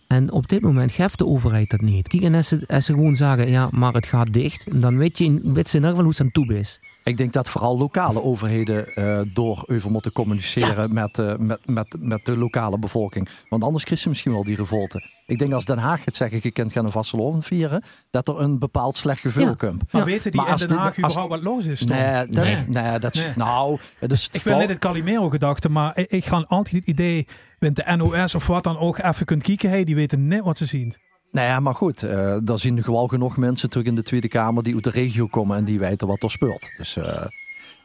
En 0.06 0.32
op 0.32 0.48
dit 0.48 0.60
moment 0.60 0.92
geeft 0.92 1.18
de 1.18 1.26
overheid 1.26 1.70
dat 1.70 1.80
niet. 1.80 2.08
Kijk, 2.08 2.22
en 2.22 2.34
als 2.34 2.48
ze, 2.48 2.64
als 2.66 2.84
ze 2.84 2.92
gewoon 2.92 3.16
zeggen, 3.16 3.50
ja, 3.50 3.68
maar 3.72 3.92
het 3.92 4.06
gaat 4.06 4.32
dicht, 4.32 4.80
dan 4.80 4.96
weet, 4.96 5.18
je, 5.18 5.24
in- 5.24 5.40
weet 5.54 5.68
ze 5.68 5.76
in 5.76 5.82
ieder 5.82 5.88
geval 5.90 6.04
hoe 6.04 6.14
ze 6.14 6.22
aan 6.22 6.30
toe 6.30 6.58
is. 6.58 6.80
Ik 7.04 7.16
denk 7.16 7.32
dat 7.32 7.48
vooral 7.48 7.78
lokale 7.78 8.22
overheden 8.22 8.94
eh, 8.94 9.20
door 9.34 9.64
over 9.66 9.90
moeten 9.90 10.12
communiceren 10.12 10.94
met, 10.94 11.18
eh, 11.18 11.36
met, 11.36 11.58
met, 11.66 11.96
met 12.00 12.24
de 12.24 12.36
lokale 12.38 12.78
bevolking. 12.78 13.28
Want 13.48 13.64
anders 13.64 13.84
krijg 13.84 14.02
je 14.02 14.08
misschien 14.08 14.32
wel 14.32 14.44
die 14.44 14.56
revolte. 14.56 15.02
Ik 15.28 15.38
denk 15.38 15.52
als 15.52 15.64
Den 15.64 15.78
Haag 15.78 16.04
het 16.04 16.16
zeggen, 16.16 16.38
je 16.42 16.50
kunt 16.50 16.72
gaan 16.72 16.84
een 16.84 16.90
vastelovend 16.90 17.44
vieren, 17.44 17.82
dat 18.10 18.28
er 18.28 18.40
een 18.40 18.58
bepaald 18.58 18.96
slecht 18.96 19.20
gevoel 19.20 19.44
Ja. 19.44 19.54
komt. 19.54 19.92
Maar 19.92 20.00
Ja. 20.02 20.06
weten 20.08 20.30
die 20.30 20.40
Maar 20.40 20.46
in 20.46 20.52
als 20.52 20.66
Den 20.66 20.76
Haag 20.76 20.86
als- 20.86 20.96
überhaupt 21.12 21.28
wat 21.30 21.42
los 21.42 21.64
is? 21.64 21.80
Nee, 21.84 22.26
dat, 22.26 22.44
Nee. 22.44 22.56
nee. 22.68 22.98
dat 22.98 23.14
is, 23.14 23.22
Nee. 23.24 23.32
nou, 23.36 23.78
het 23.98 24.12
is 24.12 24.28
Ik 24.32 24.42
wil 24.42 24.58
net 24.58 24.68
het 24.68 24.78
Calimero 24.78 25.28
gedachte, 25.30 25.68
maar 25.68 25.98
ik, 25.98 26.10
ik 26.10 26.24
ga 26.24 26.44
altijd 26.48 26.76
het 26.76 26.86
idee, 26.86 27.26
wint 27.58 27.76
de 27.76 27.96
NOS 27.96 28.34
of 28.34 28.46
wat 28.46 28.64
dan 28.64 28.78
ook 28.78 28.98
even 28.98 29.26
kunt 29.26 29.42
kijken, 29.42 29.70
hey, 29.70 29.84
die 29.84 29.94
weten 29.94 30.26
net 30.26 30.40
wat 30.42 30.56
ze 30.56 30.66
zien. 30.66 30.94
Nou 31.30 31.46
ja, 31.46 31.60
maar 31.60 31.74
goed, 31.74 32.02
eh 32.02 32.36
daar 32.42 32.58
zien 32.58 32.82
wel 32.82 33.08
genoeg 33.08 33.36
mensen 33.36 33.70
terug 33.70 33.86
in 33.86 33.94
de 33.94 34.02
Tweede 34.02 34.28
Kamer 34.28 34.62
die 34.62 34.74
uit 34.74 34.84
de 34.84 34.90
regio 34.90 35.26
komen 35.26 35.56
en 35.56 35.64
die 35.64 35.78
weten 35.78 36.06
wat 36.08 36.22
er 36.22 36.30
speelt. 36.30 36.70
Dus 36.76 36.96
eh, 36.96 37.24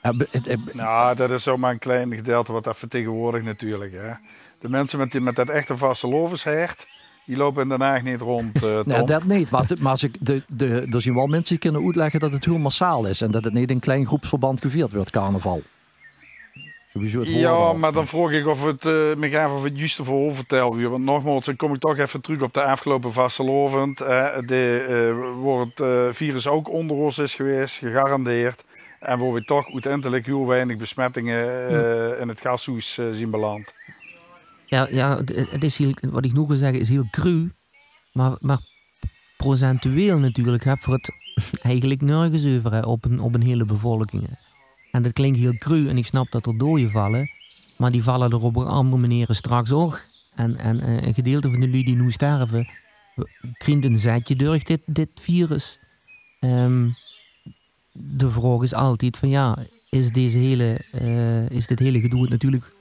eh, 0.02 0.58
Nou, 0.74 1.16
dat 1.16 1.32
is 1.32 1.44
zomaar 1.44 1.72
een 1.72 1.80
klein 1.80 2.16
gedeelte 2.16 2.52
wat 2.52 2.64
dat 2.64 2.78
vertegenwoordigt 2.78 3.46
natuurlijk. 3.46 3.94
Hè. 3.94 4.12
De 4.60 4.70
mensen 4.70 5.00
met, 5.00 5.12
die, 5.12 5.22
met 5.22 5.36
dat 5.36 5.50
echte 5.50 5.78
vaste 5.78 6.08
lovenshecht, 6.08 6.88
die 7.26 7.38
lopen 7.38 7.62
in 7.62 7.70
Den 7.70 7.82
Haag 7.82 8.04
niet 8.04 8.22
rond. 8.22 8.54
Tom. 8.60 8.84
Nee, 8.86 9.04
dat 9.04 9.24
niet. 9.24 9.50
Maar, 9.50 9.66
als 9.84 10.04
ik 10.04 10.16
de, 10.20 10.44
de, 10.48 10.88
er 10.90 11.02
zien 11.02 11.16
wel 11.16 11.28
mensen 11.28 11.60
die 11.60 11.72
kunnen 11.72 11.86
uitleggen 11.86 12.20
dat 12.20 12.32
het 12.32 12.46
heel 12.46 12.58
massaal 12.58 13.06
is. 13.06 13.22
En 13.22 13.32
dat 13.32 13.44
het 13.44 13.54
niet 13.54 13.72
in 13.72 13.80
klein 13.80 14.06
groepsverband 14.06 14.62
gevierd 14.62 14.94
wordt, 14.94 15.10
carnaval. 15.10 15.62
Sowieso 16.94 17.20
het 17.20 17.30
Ja, 17.30 17.74
maar 17.74 17.92
dan 17.92 18.08
vroeg 18.08 18.32
ik 18.32 18.48
of 18.48 18.66
het 18.66 18.86
uh, 18.86 19.16
me 19.16 19.30
gaaf 19.30 19.52
of 19.52 19.64
het 19.64 19.78
juist 19.78 19.96
verhaal 19.96 20.32
vertel. 20.32 20.90
Want 20.90 21.04
nogmaals, 21.04 21.46
dan 21.46 21.56
kom 21.56 21.74
ik 21.74 21.80
toch 21.80 21.98
even 21.98 22.22
terug 22.22 22.42
op 22.42 22.54
de 22.54 22.64
afgelopen 22.64 23.14
vastelovend. 23.14 24.02
Uh, 24.02 24.08
de 24.46 24.86
uh, 24.90 25.44
waar 25.44 25.60
het 25.60 25.80
uh, 25.80 26.14
virus 26.14 26.48
ook 26.48 26.70
onder 26.70 26.98
ons 26.98 27.18
is 27.18 27.36
geweest, 27.36 27.78
gegarandeerd. 27.78 28.64
En 29.00 29.20
waar 29.20 29.34
we 29.34 29.44
toch 29.44 29.72
uiteindelijk 29.72 30.26
heel 30.26 30.48
weinig 30.48 30.78
besmettingen 30.78 31.72
uh, 31.72 32.22
in 32.22 32.28
het 32.28 32.42
gashuis 32.42 32.98
uh, 32.98 33.06
zien 33.12 33.30
beland. 33.30 33.74
Ja, 34.74 34.88
ja 34.92 35.18
het 35.50 35.64
is 35.64 35.78
heel, 35.78 35.94
wat 36.02 36.26
ik 36.26 36.34
nu 36.34 36.42
wil 36.48 36.58
zeggen 36.58 36.80
is 36.80 36.90
heel 36.90 37.08
cru. 37.12 37.52
Maar, 38.14 38.38
maar 38.40 38.60
procentueel 39.38 40.20
natuurlijk 40.20 40.64
heb 40.64 40.82
voor 40.82 40.94
het 40.94 41.12
eigenlijk 41.62 42.02
nergens 42.02 42.46
over 42.46 42.72
hè, 42.72 42.80
op, 42.80 43.06
een, 43.06 43.20
op 43.20 43.36
een 43.36 43.42
hele 43.42 43.66
bevolking. 43.66 44.38
En 44.92 45.02
dat 45.02 45.14
klinkt 45.14 45.38
heel 45.38 45.58
cru 45.58 45.90
en 45.90 45.98
ik 45.98 46.06
snap 46.06 46.32
dat 46.32 46.46
er 46.46 46.58
doden 46.58 46.90
vallen. 46.90 47.30
Maar 47.78 47.92
die 47.92 48.04
vallen 48.04 48.32
er 48.32 48.42
op 48.42 48.56
een 48.56 48.68
andere 48.68 49.02
manier 49.02 49.28
straks 49.30 49.72
ook. 49.72 50.02
En, 50.36 50.58
en 50.58 50.78
uh, 50.78 51.02
een 51.02 51.14
gedeelte 51.14 51.52
van 51.52 51.60
de 51.60 51.70
lui 51.70 51.84
die 51.84 51.96
nu 51.96 52.12
sterven, 52.12 52.68
krijgt 53.58 53.84
een 53.84 53.98
zetje 53.98 54.36
door 54.36 54.60
dit, 54.64 54.82
dit 54.86 55.10
virus. 55.16 55.80
Um, 56.40 56.96
de 57.92 58.32
vraag 58.32 58.62
is 58.62 58.74
altijd 58.74 59.18
van 59.18 59.30
ja, 59.30 59.58
is, 59.90 60.12
deze 60.12 60.38
hele, 60.38 60.86
uh, 61.02 61.50
is 61.50 61.68
dit 61.68 61.80
hele 61.80 62.00
gedoe 62.00 62.28
natuurlijk 62.28 62.76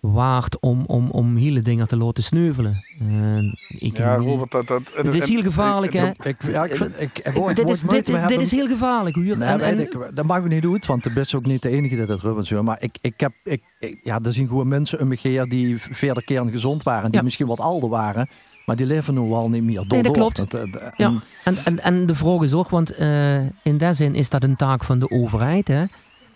waard 0.00 0.60
om, 0.60 0.84
om, 0.86 1.10
om 1.10 1.36
hele 1.36 1.62
dingen 1.62 1.88
te 1.88 1.96
laten 1.96 2.22
sneuvelen. 2.22 2.84
Uh, 3.02 3.52
ja, 3.92 4.16
Robert, 4.16 4.50
dat, 4.50 4.66
dat, 4.66 4.82
het 4.94 5.14
is 5.14 5.28
heel 5.28 5.42
gevaarlijk, 5.42 5.92
hè? 5.92 6.10
Ik, 6.22 6.36
ja, 6.48 6.64
ik 6.64 6.76
vind, 6.76 7.00
ik, 7.00 7.18
ik, 7.18 7.56
dit, 7.56 7.68
is, 7.68 7.80
dit, 7.80 8.06
dit 8.28 8.40
is 8.40 8.50
heel 8.50 8.66
gevaarlijk. 8.66 9.16
Huur. 9.16 9.38
Nee, 9.38 9.48
en, 9.48 9.60
en, 9.60 9.80
ik, 9.80 10.10
dat 10.14 10.26
mag 10.26 10.38
ik 10.38 10.48
niet 10.48 10.62
doen, 10.62 10.82
want 10.86 11.04
de 11.04 11.20
is 11.20 11.34
ook 11.34 11.46
niet 11.46 11.62
de 11.62 11.68
enige 11.68 11.96
die 11.96 12.06
dat 12.06 12.46
zo. 12.46 12.62
Maar 12.62 12.76
ik, 12.80 12.98
ik 13.00 13.20
heb, 13.20 13.32
ik, 13.44 13.62
ja, 14.02 14.18
er 14.22 14.32
zien 14.32 14.48
gewoon 14.48 14.68
mensen 14.68 15.00
om 15.00 15.08
me 15.08 15.46
die 15.48 15.78
verder 15.78 16.24
keren 16.24 16.50
gezond 16.50 16.82
waren, 16.82 17.10
die 17.10 17.22
misschien 17.22 17.46
wat 17.46 17.60
ouder 17.60 17.88
waren. 17.88 18.28
Maar 18.66 18.76
die 18.76 18.86
leven 18.86 19.14
nu 19.14 19.20
al 19.20 19.48
niet 19.48 19.62
meer 19.62 19.76
door. 19.76 19.86
Nee, 19.88 20.02
dat 20.02 20.12
klopt. 20.12 20.36
Dat, 20.36 20.92
ja. 20.96 21.12
en, 21.44 21.56
en, 21.64 21.82
en 21.82 22.06
de 22.06 22.14
vraag 22.14 22.42
is 22.42 22.52
ook, 22.52 22.68
want 22.68 22.98
uh, 22.98 23.40
in 23.62 23.76
die 23.76 23.92
zin 23.92 24.14
is 24.14 24.28
dat 24.28 24.42
een 24.42 24.56
taak 24.56 24.84
van 24.84 24.98
de 24.98 25.10
overheid. 25.10 25.68
Hè? 25.68 25.84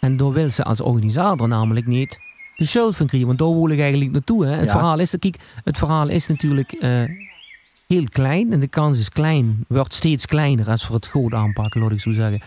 En 0.01 0.17
door 0.17 0.33
wil 0.33 0.51
ze 0.51 0.65
als 0.65 0.81
organisator 0.81 1.49
namelijk 1.49 1.87
niet 1.87 2.19
de 2.61 2.67
schuld 2.67 2.97
van 2.97 3.07
krijgen. 3.07 3.29
Want 3.29 3.39
daar 3.39 3.55
wil 3.55 3.69
ik 3.69 3.81
eigenlijk 3.81 4.11
naartoe. 4.11 4.47
Hè? 4.47 4.57
Het, 4.57 4.71
verhaal 4.71 4.99
is, 4.99 5.15
kijk, 5.19 5.37
het 5.65 5.79
verhaal 5.79 6.09
is 6.09 6.27
natuurlijk 6.27 6.73
uh, 6.81 7.03
heel 7.87 8.05
klein. 8.13 8.53
En 8.53 8.61
de 8.61 8.69
kans 8.69 8.99
is 8.99 9.09
klein. 9.09 9.65
Wordt 9.69 9.95
steeds 9.95 10.27
kleiner 10.27 10.69
als 10.69 10.87
voor 10.87 10.95
het 10.95 11.07
goed 11.07 11.35
aanpakken, 11.35 11.81
laat 11.81 11.91
ik 11.91 12.01
zo 12.01 12.13
zeggen. 12.13 12.41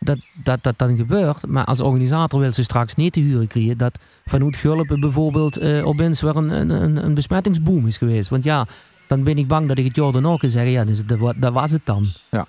Dat, 0.00 0.18
dat 0.44 0.62
dat 0.62 0.78
dan 0.78 0.96
gebeurt. 0.96 1.46
Maar 1.46 1.64
als 1.64 1.80
organisator 1.80 2.40
wil 2.40 2.52
ze 2.52 2.62
straks 2.62 2.94
niet 2.94 3.12
te 3.12 3.20
huren 3.20 3.46
krijgen 3.46 3.78
dat 3.78 3.98
vanuit 4.26 4.56
Gulpen 4.56 5.00
bijvoorbeeld 5.00 5.62
uh, 5.62 5.86
opeens 5.86 6.20
weer 6.20 6.36
een, 6.36 6.70
een, 6.70 7.04
een 7.04 7.14
besmettingsboom 7.14 7.86
is 7.86 7.96
geweest. 7.96 8.28
Want 8.28 8.44
ja, 8.44 8.66
dan 9.06 9.22
ben 9.22 9.38
ik 9.38 9.48
bang 9.48 9.68
dat 9.68 9.78
ik 9.78 9.84
het 9.84 9.96
Jordan 9.96 10.26
ook 10.26 10.40
kan 10.40 10.50
zeggen. 10.50 10.70
Ja, 10.70 10.84
dus 10.84 11.06
dat, 11.06 11.34
dat 11.36 11.52
was 11.52 11.70
het 11.70 11.82
dan. 11.84 12.12
Ja. 12.30 12.46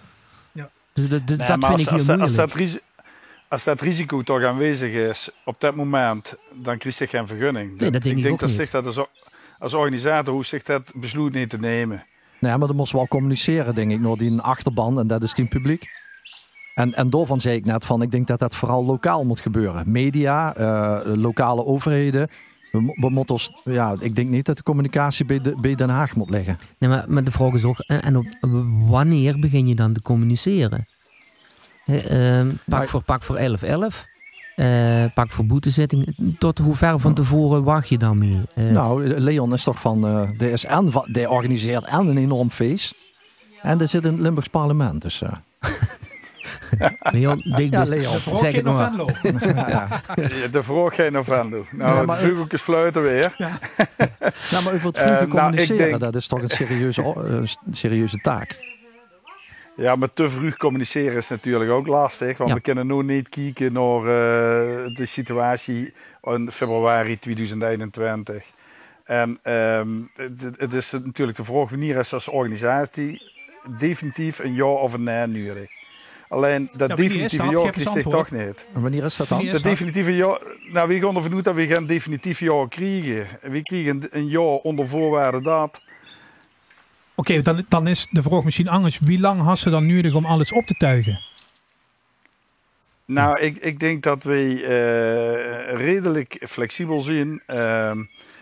ja. 0.52 0.70
Dus 0.94 1.10
dat, 1.10 1.28
dat, 1.28 1.38
vind 1.38 1.80
ik 1.80 1.90
heel 1.90 1.98
als, 1.98 2.08
moeilijk. 2.08 2.22
Als 2.22 2.34
dat, 2.34 2.80
als 3.50 3.64
dat 3.64 3.82
risico 3.82 4.22
toch 4.22 4.44
aanwezig 4.44 4.94
is 4.94 5.30
op 5.46 5.56
dat 5.60 5.76
moment, 5.76 6.36
dan 6.54 6.78
krijg 6.78 6.98
je 6.98 7.08
geen 7.08 7.28
vergunning. 7.28 7.80
Nee, 7.80 7.92
dat 7.92 8.04
denk 8.04 8.06
ik, 8.06 8.18
ik 8.18 8.24
denk 8.24 8.40
dat 8.40 8.50
zich 8.50 8.70
dat 8.70 8.86
als, 8.86 9.00
als 9.60 9.74
organisator 9.74 10.34
hoe 10.34 10.46
zich 10.46 10.64
dat 10.64 10.92
besluit 10.96 11.34
niet 11.34 11.50
te 11.50 11.58
nemen. 11.58 12.04
Nee, 12.40 12.58
maar 12.58 12.68
dan 12.68 12.76
moest 12.76 12.92
wel 12.92 13.08
communiceren, 13.08 13.76
denk 13.76 13.92
ik, 13.92 14.00
naar 14.00 14.16
die 14.16 14.40
achterban 14.40 15.00
en 15.00 15.08
dat 15.08 15.24
is 15.24 15.34
team 15.34 15.48
publiek. 15.48 15.88
En, 16.74 16.94
en 16.94 17.10
daarvan 17.10 17.40
zei 17.40 17.56
ik 17.56 17.66
net 17.66 17.86
van, 17.86 18.02
ik 18.02 18.12
denk 18.12 18.28
dat 18.28 18.40
dat 18.40 18.56
vooral 18.56 18.86
lokaal 18.86 19.26
moet 19.26 19.40
gebeuren. 19.40 19.92
Media, 19.92 20.58
uh, 20.58 21.16
lokale 21.16 21.66
overheden. 21.66 22.28
We, 22.72 22.96
we 23.00 23.10
moeten 23.10 23.36
ons, 23.36 23.62
ja, 23.64 23.96
ik 24.00 24.16
denk 24.16 24.30
niet 24.30 24.46
dat 24.46 24.58
de 24.58 24.64
communicatie 24.64 25.26
bij, 25.26 25.42
de, 25.42 25.58
bij 25.62 25.76
Den 25.76 25.90
Haag 25.90 26.16
moet 26.16 26.30
liggen. 26.30 26.60
Nee, 26.78 26.90
maar, 26.90 27.06
maar 27.08 27.24
de 27.24 27.32
vraag 27.32 27.54
is 27.54 27.64
ook, 27.64 27.80
en 27.80 28.18
op, 28.18 28.26
wanneer 28.88 29.40
begin 29.40 29.68
je 29.68 29.76
dan 29.76 29.94
te 29.94 30.02
communiceren? 30.02 30.88
Uh, 31.90 32.48
pak, 32.66 32.90
voor, 32.90 33.02
pak 33.02 33.24
voor 33.24 33.36
11 33.36 33.62
11. 33.62 34.08
Uh, 34.60 35.06
pak 35.14 35.32
voor 35.32 35.46
boetezitting. 35.46 36.16
Tot 36.40 36.58
hoe 36.58 36.76
ver 36.76 37.00
van 37.00 37.14
tevoren 37.14 37.64
wacht 37.64 37.90
je 37.90 37.98
dan 37.98 38.18
mee? 38.18 38.42
Uh, 38.56 38.72
nou, 38.72 39.08
Leon 39.08 39.54
is 39.54 39.64
toch 39.64 39.80
van. 39.80 40.06
Uh, 40.06 40.30
de 40.38 40.52
is 40.52 40.66
en, 40.66 40.92
die 41.12 41.30
organiseert 41.30 41.86
en 41.86 42.08
een 42.08 42.18
enorm 42.18 42.52
feest. 42.52 42.96
En 43.62 43.82
er 43.82 43.88
zit 43.88 44.06
in 44.06 44.12
het 44.12 44.22
Limburgs 44.22 44.50
parlement. 44.50 45.02
Dus. 45.02 45.22
Leon, 47.00 47.38
dik 47.56 47.74
ja, 47.74 47.80
dus, 47.80 47.90
Leon. 47.90 48.20
Zeg 48.34 48.56
het 48.56 48.64
maar. 48.64 48.92
ja. 49.70 50.02
De 50.52 50.64
vroeg 50.64 50.96
geen 50.96 51.12
Novendo. 51.12 51.66
Nou, 51.72 51.96
ja, 51.96 52.04
maar, 52.04 52.20
de 52.20 52.46
is 52.50 52.62
fluiten 52.62 53.02
weer. 53.02 53.34
Ja. 53.38 53.60
nou, 54.52 54.64
maar 54.64 54.74
over 54.74 54.88
het 54.88 54.98
vroege 54.98 55.28
communiceren, 55.28 55.78
nou, 55.78 55.90
denk... 55.90 56.02
dat 56.02 56.16
is 56.16 56.28
toch 56.28 56.42
een 56.42 56.50
serieuze, 56.50 57.16
serieuze 57.72 58.18
taak. 58.18 58.69
Ja, 59.80 59.96
maar 59.96 60.14
te 60.14 60.30
vroeg 60.30 60.58
communiceren 60.58 61.18
is 61.18 61.28
natuurlijk 61.28 61.72
ook 61.72 61.88
lastig. 61.88 62.38
Want 62.38 62.54
we 62.54 62.62
kunnen 62.62 62.88
nu 62.88 63.04
niet 63.04 63.30
kijken 63.30 63.74
naar 63.74 64.00
uh, 64.00 64.96
de 64.96 65.06
situatie 65.06 65.94
in 66.24 66.52
februari 66.52 67.20
2021. 67.20 68.44
En 69.04 69.40
um, 69.54 70.12
het, 70.16 70.58
het, 70.58 70.74
is 70.74 70.92
natuurlijk 70.92 71.38
de 71.38 71.44
vraag 71.44 71.70
wanneer 71.70 71.98
is 71.98 72.14
als 72.14 72.28
organisatie 72.28 73.32
definitief 73.78 74.40
een 74.40 74.54
ja 74.54 74.66
of 74.66 74.94
een 74.94 75.04
nee 75.04 75.28
nodig. 75.28 75.72
Alleen 76.30 76.70
dat 76.74 76.90
ja, 76.90 76.96
definitieve 76.96 77.50
ja 77.50 77.70
kiest 77.70 77.90
zich 77.90 78.04
toch 78.04 78.32
niet. 78.32 78.68
En 78.74 78.82
wanneer 78.82 79.04
is 79.04 79.18
dat 79.18 79.28
dan? 79.28 79.46
Dat 79.46 79.62
definitieve 79.62 80.16
ja, 80.16 80.40
nou 80.72 80.88
wie 80.88 81.02
gaan 81.02 81.16
ervan 81.16 81.34
uit 81.34 81.44
dat 81.44 81.56
we 81.56 81.68
geen 81.68 81.86
definitief 81.86 82.40
ja 82.40 82.66
krijgen. 82.70 83.28
We 83.42 83.62
krijgen 83.62 84.08
een 84.10 84.30
ja 84.30 84.40
onder 84.40 84.88
voorwaarde 84.88 85.42
dat 85.42 85.82
Oké, 87.20 87.42
dan, 87.42 87.66
dan 87.68 87.88
is 87.88 88.08
de 88.12 88.22
vraag 88.22 88.44
misschien 88.44 88.68
anders. 88.68 89.00
Wie 89.00 89.20
lang 89.20 89.42
had 89.42 89.60
ze 89.60 89.70
dan 89.70 89.96
nodig 89.96 90.14
om 90.14 90.26
alles 90.26 90.52
op 90.52 90.66
te 90.66 90.74
tuigen? 90.74 91.20
Nou, 93.06 93.40
ik, 93.40 93.58
ik 93.58 93.80
denk 93.80 94.04
dat 94.04 94.24
we 94.24 94.62
uh, 94.62 95.78
redelijk 95.78 96.46
flexibel 96.48 97.00
zijn. 97.00 97.42
Uh, 97.48 97.90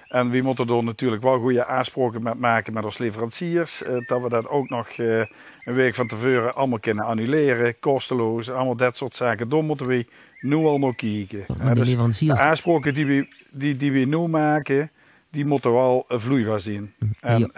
en 0.07 0.29
we 0.29 0.41
moeten 0.41 0.67
er 0.69 0.83
natuurlijk 0.83 1.23
wel 1.23 1.39
goede 1.39 1.65
aanspraken 1.65 2.23
met 2.23 2.39
maken 2.39 2.73
met 2.73 2.85
onze 2.85 3.03
leveranciers. 3.03 3.83
Uh, 3.83 3.97
dat 4.05 4.21
we 4.21 4.29
dat 4.29 4.47
ook 4.47 4.69
nog 4.69 4.97
uh, 4.97 5.17
een 5.63 5.73
week 5.73 5.95
van 5.95 6.07
tevoren 6.07 6.55
allemaal 6.55 6.79
kunnen 6.79 7.05
annuleren, 7.05 7.79
kosteloos, 7.79 8.49
allemaal 8.49 8.75
dat 8.75 8.97
soort 8.97 9.15
zaken. 9.15 9.49
Daar 9.49 9.63
moeten 9.63 9.87
we 9.87 10.05
nu 10.41 10.55
al 10.55 10.77
nog 10.77 10.95
kijken. 10.95 11.45
Maar 11.63 11.73
de, 11.73 11.95
dus 11.95 12.19
de 12.19 12.39
aanspraken 12.39 12.93
die 12.93 13.05
we, 13.05 13.27
die, 13.51 13.75
die 13.75 13.91
we 13.91 13.99
nu 13.99 14.27
maken, 14.27 14.91
die 15.31 15.45
moeten 15.45 15.73
wel 15.73 16.05
vloeibaar 16.07 16.59
zijn. 16.59 16.93
En, 17.19 17.51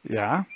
ja. 0.00 0.46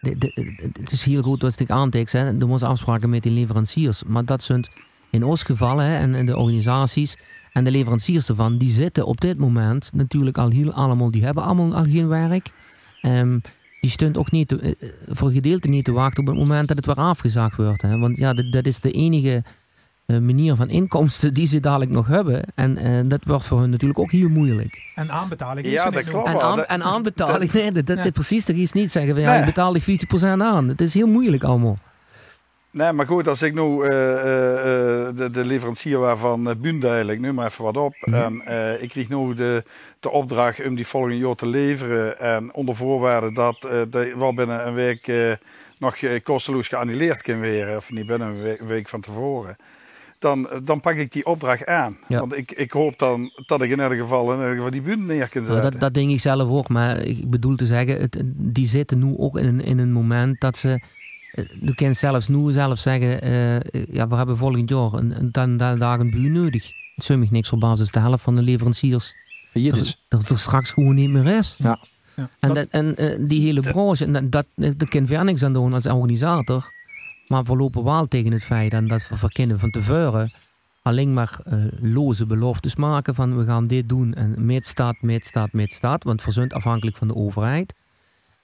Het 0.00 0.90
is 0.90 1.04
heel 1.04 1.22
goed 1.22 1.42
wat 1.42 1.60
ik 1.60 1.70
aantekent. 1.70 2.42
Er 2.42 2.48
moeten 2.48 2.68
afspraken 2.68 3.10
met 3.10 3.22
de 3.22 3.30
leveranciers. 3.30 4.04
Maar 4.04 4.24
dat 4.24 4.42
zijn 4.42 4.64
in 5.10 5.24
ons 5.24 5.42
geval 5.42 5.78
hè, 5.78 5.98
en, 5.98 6.26
de 6.26 6.36
organisaties 6.36 7.16
en 7.52 7.64
de 7.64 7.70
leveranciers 7.70 8.28
ervan, 8.28 8.58
die 8.58 8.70
zitten 8.70 9.06
op 9.06 9.20
dit 9.20 9.38
moment 9.38 9.90
natuurlijk 9.94 10.38
al 10.38 10.50
heel 10.50 10.72
allemaal, 10.72 11.10
die 11.10 11.24
hebben 11.24 11.42
allemaal 11.42 11.74
al 11.74 11.84
geen 11.84 12.08
werk. 12.08 12.50
Um, 13.02 13.40
die 13.80 13.90
stunt 13.90 14.16
ook 14.16 14.30
niet, 14.30 14.48
te, 14.48 14.76
eh, 14.78 14.88
voor 15.08 15.30
gedeelte 15.30 15.68
niet 15.68 15.84
te 15.84 15.92
wachten 15.92 16.20
op 16.20 16.26
het 16.26 16.36
moment 16.36 16.68
dat 16.68 16.76
het 16.76 16.86
weer 16.86 16.94
afgezaagd 16.94 17.56
wordt. 17.56 17.82
Hè. 17.82 17.98
Want 17.98 18.16
ja, 18.16 18.32
dat, 18.32 18.52
dat 18.52 18.66
is 18.66 18.80
de 18.80 18.90
enige 18.90 19.42
manier 20.18 20.54
van 20.54 20.68
inkomsten 20.68 21.34
die 21.34 21.46
ze 21.46 21.60
dadelijk 21.60 21.90
nog 21.90 22.06
hebben. 22.06 22.42
En 22.54 22.86
uh, 22.86 23.00
dat 23.04 23.20
wordt 23.24 23.44
voor 23.44 23.60
hun 23.60 23.70
natuurlijk 23.70 23.98
ook 23.98 24.10
heel 24.10 24.28
moeilijk. 24.28 24.92
En 24.94 25.10
aanbetaling 25.10 25.66
is 25.66 25.72
ja, 25.72 25.90
dat 25.90 26.04
klopt. 26.04 26.28
En, 26.28 26.40
aan, 26.40 26.64
en 26.64 26.82
aanbetaling, 26.82 27.52
nee, 27.52 27.72
dat, 27.72 27.86
dat, 27.86 28.04
ja. 28.04 28.10
precies, 28.10 28.48
er 28.48 28.60
is 28.60 28.72
niet 28.72 28.92
zeggen 28.92 29.12
van 29.14 29.22
ja, 29.22 29.30
nee. 29.30 29.38
je 29.38 29.44
betaalt 29.44 29.84
die 29.84 30.00
50% 30.16 30.22
aan. 30.22 30.68
Het 30.68 30.80
is 30.80 30.94
heel 30.94 31.06
moeilijk 31.06 31.42
allemaal. 31.42 31.78
Nee, 32.72 32.92
maar 32.92 33.06
goed, 33.06 33.28
als 33.28 33.42
ik 33.42 33.54
nu 33.54 33.62
uh, 33.62 33.88
de, 33.88 35.28
de, 35.32 35.44
leverancier 35.44 35.98
waarvan 35.98 36.48
uh, 36.48 36.54
Bundel, 36.54 37.06
ik 37.06 37.20
nu 37.20 37.32
maar 37.32 37.46
even 37.46 37.64
wat 37.64 37.76
op. 37.76 37.94
Mm 38.00 38.14
-hmm. 38.14 38.40
En 38.40 38.82
ik 38.82 38.88
kreeg 38.88 39.08
nu 39.08 39.34
de, 39.34 39.64
de 40.00 40.10
opdracht 40.10 40.64
om 40.64 40.74
die 40.74 40.86
volgende 40.86 41.18
jaar 41.18 41.34
te 41.34 41.46
leveren. 41.46 42.18
En 42.20 42.54
onder 42.54 42.76
voorwaarde 42.76 43.32
dat 43.32 43.66
uh, 43.94 44.14
wel 44.14 44.34
binnen 44.34 44.66
een 44.66 44.74
week 44.74 45.12
nog 45.78 45.96
kosteloos 46.22 46.68
geannuleerd 46.68 47.22
kan 47.22 47.38
worden. 47.38 47.76
Of 47.76 47.90
niet 47.90 48.06
binnen 48.06 48.28
een 48.28 48.42
week, 48.42 48.60
een 48.60 48.66
week 48.66 48.88
van 48.88 49.00
tevoren 49.00 49.56
dan, 50.20 50.48
dan 50.64 50.80
pak 50.80 50.96
ik 50.96 51.12
die 51.12 51.26
opdracht 51.26 51.66
aan. 51.66 51.98
Want 52.08 52.36
ik, 52.36 52.52
ik 52.52 52.72
hoop 52.72 52.98
dan 52.98 53.30
dat 53.46 53.62
ik 53.62 53.70
in 53.70 53.82
ieder 53.82 53.96
geval, 53.96 54.32
in 54.32 54.38
ieder 54.38 54.54
geval 54.54 54.70
die 54.70 54.82
buurt 54.82 55.06
neer 55.06 55.28
kan 55.28 55.44
zetten. 55.44 55.70
dat, 55.70 55.80
dat 55.80 55.94
denk 55.94 56.10
ik 56.10 56.20
zelf 56.20 56.48
ook, 56.48 56.68
maar 56.68 56.98
ik 56.98 57.30
bedoel 57.30 57.56
te 57.56 57.66
zeggen, 57.66 58.00
het, 58.00 58.22
die 58.34 58.66
zitten 58.66 58.98
nu 58.98 59.14
ook 59.16 59.38
in 59.38 59.46
een, 59.46 59.60
in 59.60 59.78
een 59.78 59.92
moment 59.92 60.40
dat 60.40 60.56
ze... 60.56 60.80
Je 61.30 61.46
eh, 61.66 61.74
kunt 61.74 61.96
zelfs 61.96 62.28
nu 62.28 62.50
zelf 62.50 62.78
zeggen, 62.78 63.26
uh, 63.26 63.84
ja, 63.94 64.08
we 64.08 64.16
hebben 64.16 64.36
volgend 64.36 64.68
jaar 64.68 64.92
een, 64.92 65.10
een, 65.18 65.30
een, 65.32 65.60
een 65.60 65.78
dag 65.78 65.98
een 65.98 66.10
buur 66.10 66.30
nodig. 66.30 66.70
Het 66.94 67.04
zou 67.04 67.26
niks 67.30 67.52
op 67.52 67.60
basis 67.60 67.90
de 67.90 68.00
helft 68.00 68.22
van 68.22 68.36
de 68.36 68.42
leveranciers 68.42 69.14
Hier 69.52 69.74
dus. 69.74 70.04
dat 70.08 70.28
er 70.28 70.38
straks 70.38 70.70
gewoon 70.70 70.94
niet 70.94 71.10
meer 71.10 71.26
is. 71.26 71.56
Ja. 71.58 71.78
ja 72.16 72.28
en, 72.40 72.54
dat, 72.54 72.66
en 72.66 72.94
uh, 73.02 73.28
die 73.28 73.40
hele 73.40 73.60
branche, 73.60 74.10
dat, 74.10 74.32
dat, 74.32 74.46
daar 74.54 74.88
kan 74.88 75.06
ver 75.06 75.24
niks 75.24 75.42
aan 75.42 75.52
doen 75.52 75.74
als 75.74 75.86
organisator. 75.86 76.72
Maar 77.30 77.44
we 77.44 77.56
lopen 77.56 77.84
wel 77.84 78.08
tegen 78.08 78.32
het 78.32 78.44
feit 78.44 78.88
dat 78.88 79.08
we 79.08 79.16
verkennen 79.16 79.58
van 79.58 79.70
tevoren 79.70 80.32
alleen 80.82 81.12
maar 81.12 81.38
uh, 81.46 81.64
loze 81.80 82.26
beloftes 82.26 82.76
maken 82.76 83.14
van 83.14 83.38
we 83.38 83.44
gaan 83.44 83.66
dit 83.66 83.88
doen 83.88 84.14
en 84.14 84.46
met 84.46 84.66
staat, 84.66 84.96
met 85.52 85.72
staat, 85.72 86.04
want 86.04 86.24
zijn 86.28 86.50
afhankelijk 86.50 86.96
van 86.96 87.08
de 87.08 87.14
overheid. 87.14 87.74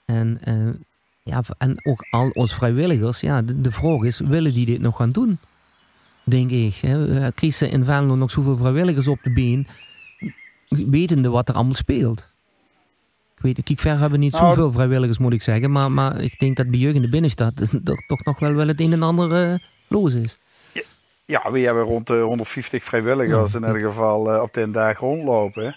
En, 0.04 0.40
uh, 0.44 0.74
ja, 1.22 1.42
en 1.58 1.86
ook 1.86 2.06
al 2.10 2.28
onze 2.28 2.54
vrijwilligers, 2.54 3.20
ja, 3.20 3.42
de, 3.42 3.72
vraag 3.72 4.02
is, 4.02 4.18
willen 4.18 4.52
die 4.52 4.66
dit 4.66 4.80
nog 4.80 4.96
gaan 4.96 5.10
doen? 5.10 5.38
Denk 6.24 6.50
ik. 6.50 6.74
Hè? 6.74 7.32
Krijgen 7.32 7.70
in 7.70 7.84
Venlo 7.84 8.14
nog 8.14 8.30
zoveel 8.30 8.56
vrijwilligers 8.56 9.08
op 9.08 9.18
de 9.22 9.32
been, 9.32 9.66
wetende 10.68 11.28
wat 11.28 11.48
er 11.48 11.54
allemaal 11.54 11.74
speelt? 11.74 12.34
Ik 13.36 13.42
weet, 13.42 13.62
kijk, 13.64 13.80
ver 13.80 13.98
hebben 13.98 14.20
niet 14.20 14.32
nou, 14.32 14.48
zoveel 14.48 14.72
vrijwilligers, 14.72 15.18
moet 15.18 15.32
ik 15.32 15.42
zeggen. 15.42 15.70
Maar, 15.70 15.92
maar 15.92 16.20
ik 16.20 16.38
denk 16.38 16.56
dat 16.56 16.70
bij 16.70 16.78
jeugd 16.78 16.94
in 16.94 17.02
de 17.02 17.08
binnenstad 17.08 17.60
er 17.84 18.04
toch 18.06 18.24
nog 18.24 18.38
wel, 18.38 18.54
wel 18.54 18.66
het 18.66 18.80
een 18.80 18.92
en 18.92 19.02
ander 19.02 19.50
uh, 19.50 19.58
los 19.88 20.14
is. 20.14 20.38
Ja, 21.24 21.50
we 21.52 21.60
hebben 21.60 21.84
rond 21.84 22.06
de 22.06 22.20
150 22.20 22.84
vrijwilligers 22.84 23.54
in 23.54 23.66
ieder 23.66 23.80
geval 23.80 24.34
uh, 24.34 24.42
op 24.42 24.52
de 24.52 24.70
dag 24.70 24.98
rondlopen. 24.98 25.76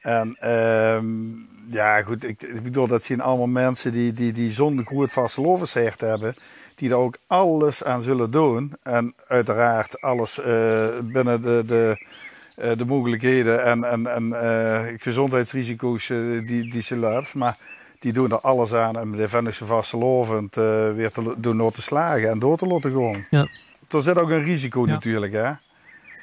En 0.00 0.50
um, 0.50 1.48
ja, 1.68 2.02
goed, 2.02 2.24
ik, 2.24 2.42
ik, 2.42 2.62
bedoel, 2.62 2.86
dat 2.86 3.04
zijn 3.04 3.20
allemaal 3.20 3.46
mensen 3.46 3.92
die, 3.92 4.12
die, 4.12 4.32
die 4.32 4.50
zo'n 4.50 4.84
goed 4.84 5.12
vastelovenshecht 5.12 6.00
hebben. 6.00 6.34
Die 6.74 6.90
er 6.90 6.96
ook 6.96 7.16
alles 7.26 7.84
aan 7.84 8.02
zullen 8.02 8.30
doen. 8.30 8.72
En 8.82 9.14
uiteraard 9.26 10.00
alles 10.00 10.38
uh, 10.38 10.86
binnen 11.02 11.42
de, 11.42 11.62
de 11.66 11.96
eh, 11.98 12.06
de 12.54 12.84
mogelijkheden 12.86 13.64
en, 13.64 13.84
en, 13.84 14.06
en 14.06 14.32
eh, 14.42 14.94
gezondheidsrisico's 14.98 16.10
eh, 16.10 16.18
die, 16.46 16.70
die 16.70 16.82
ze 16.82 16.96
loopt. 16.96 17.34
Maar 17.34 17.58
die 17.98 18.12
doen 18.12 18.30
er 18.30 18.40
alles 18.40 18.72
aan 18.74 19.00
om 19.00 19.16
de 19.16 19.28
Vennische 19.28 19.66
vastelovend 19.66 20.56
eh 20.56 20.92
weer 20.94 21.10
te 21.10 21.34
doen 21.36 21.58
door 21.58 21.72
te 21.72 21.82
slagen 21.82 22.30
en 22.30 22.38
door 22.38 22.56
te 22.56 22.66
laten 22.66 22.90
gaan. 22.92 23.26
Ja. 23.30 23.48
Er 23.90 24.02
zit 24.02 24.18
ook 24.18 24.30
een 24.30 24.44
risico 24.44 24.86
Ja. 24.86 24.92
natuurlijk. 24.92 25.32
Hè? 25.32 25.50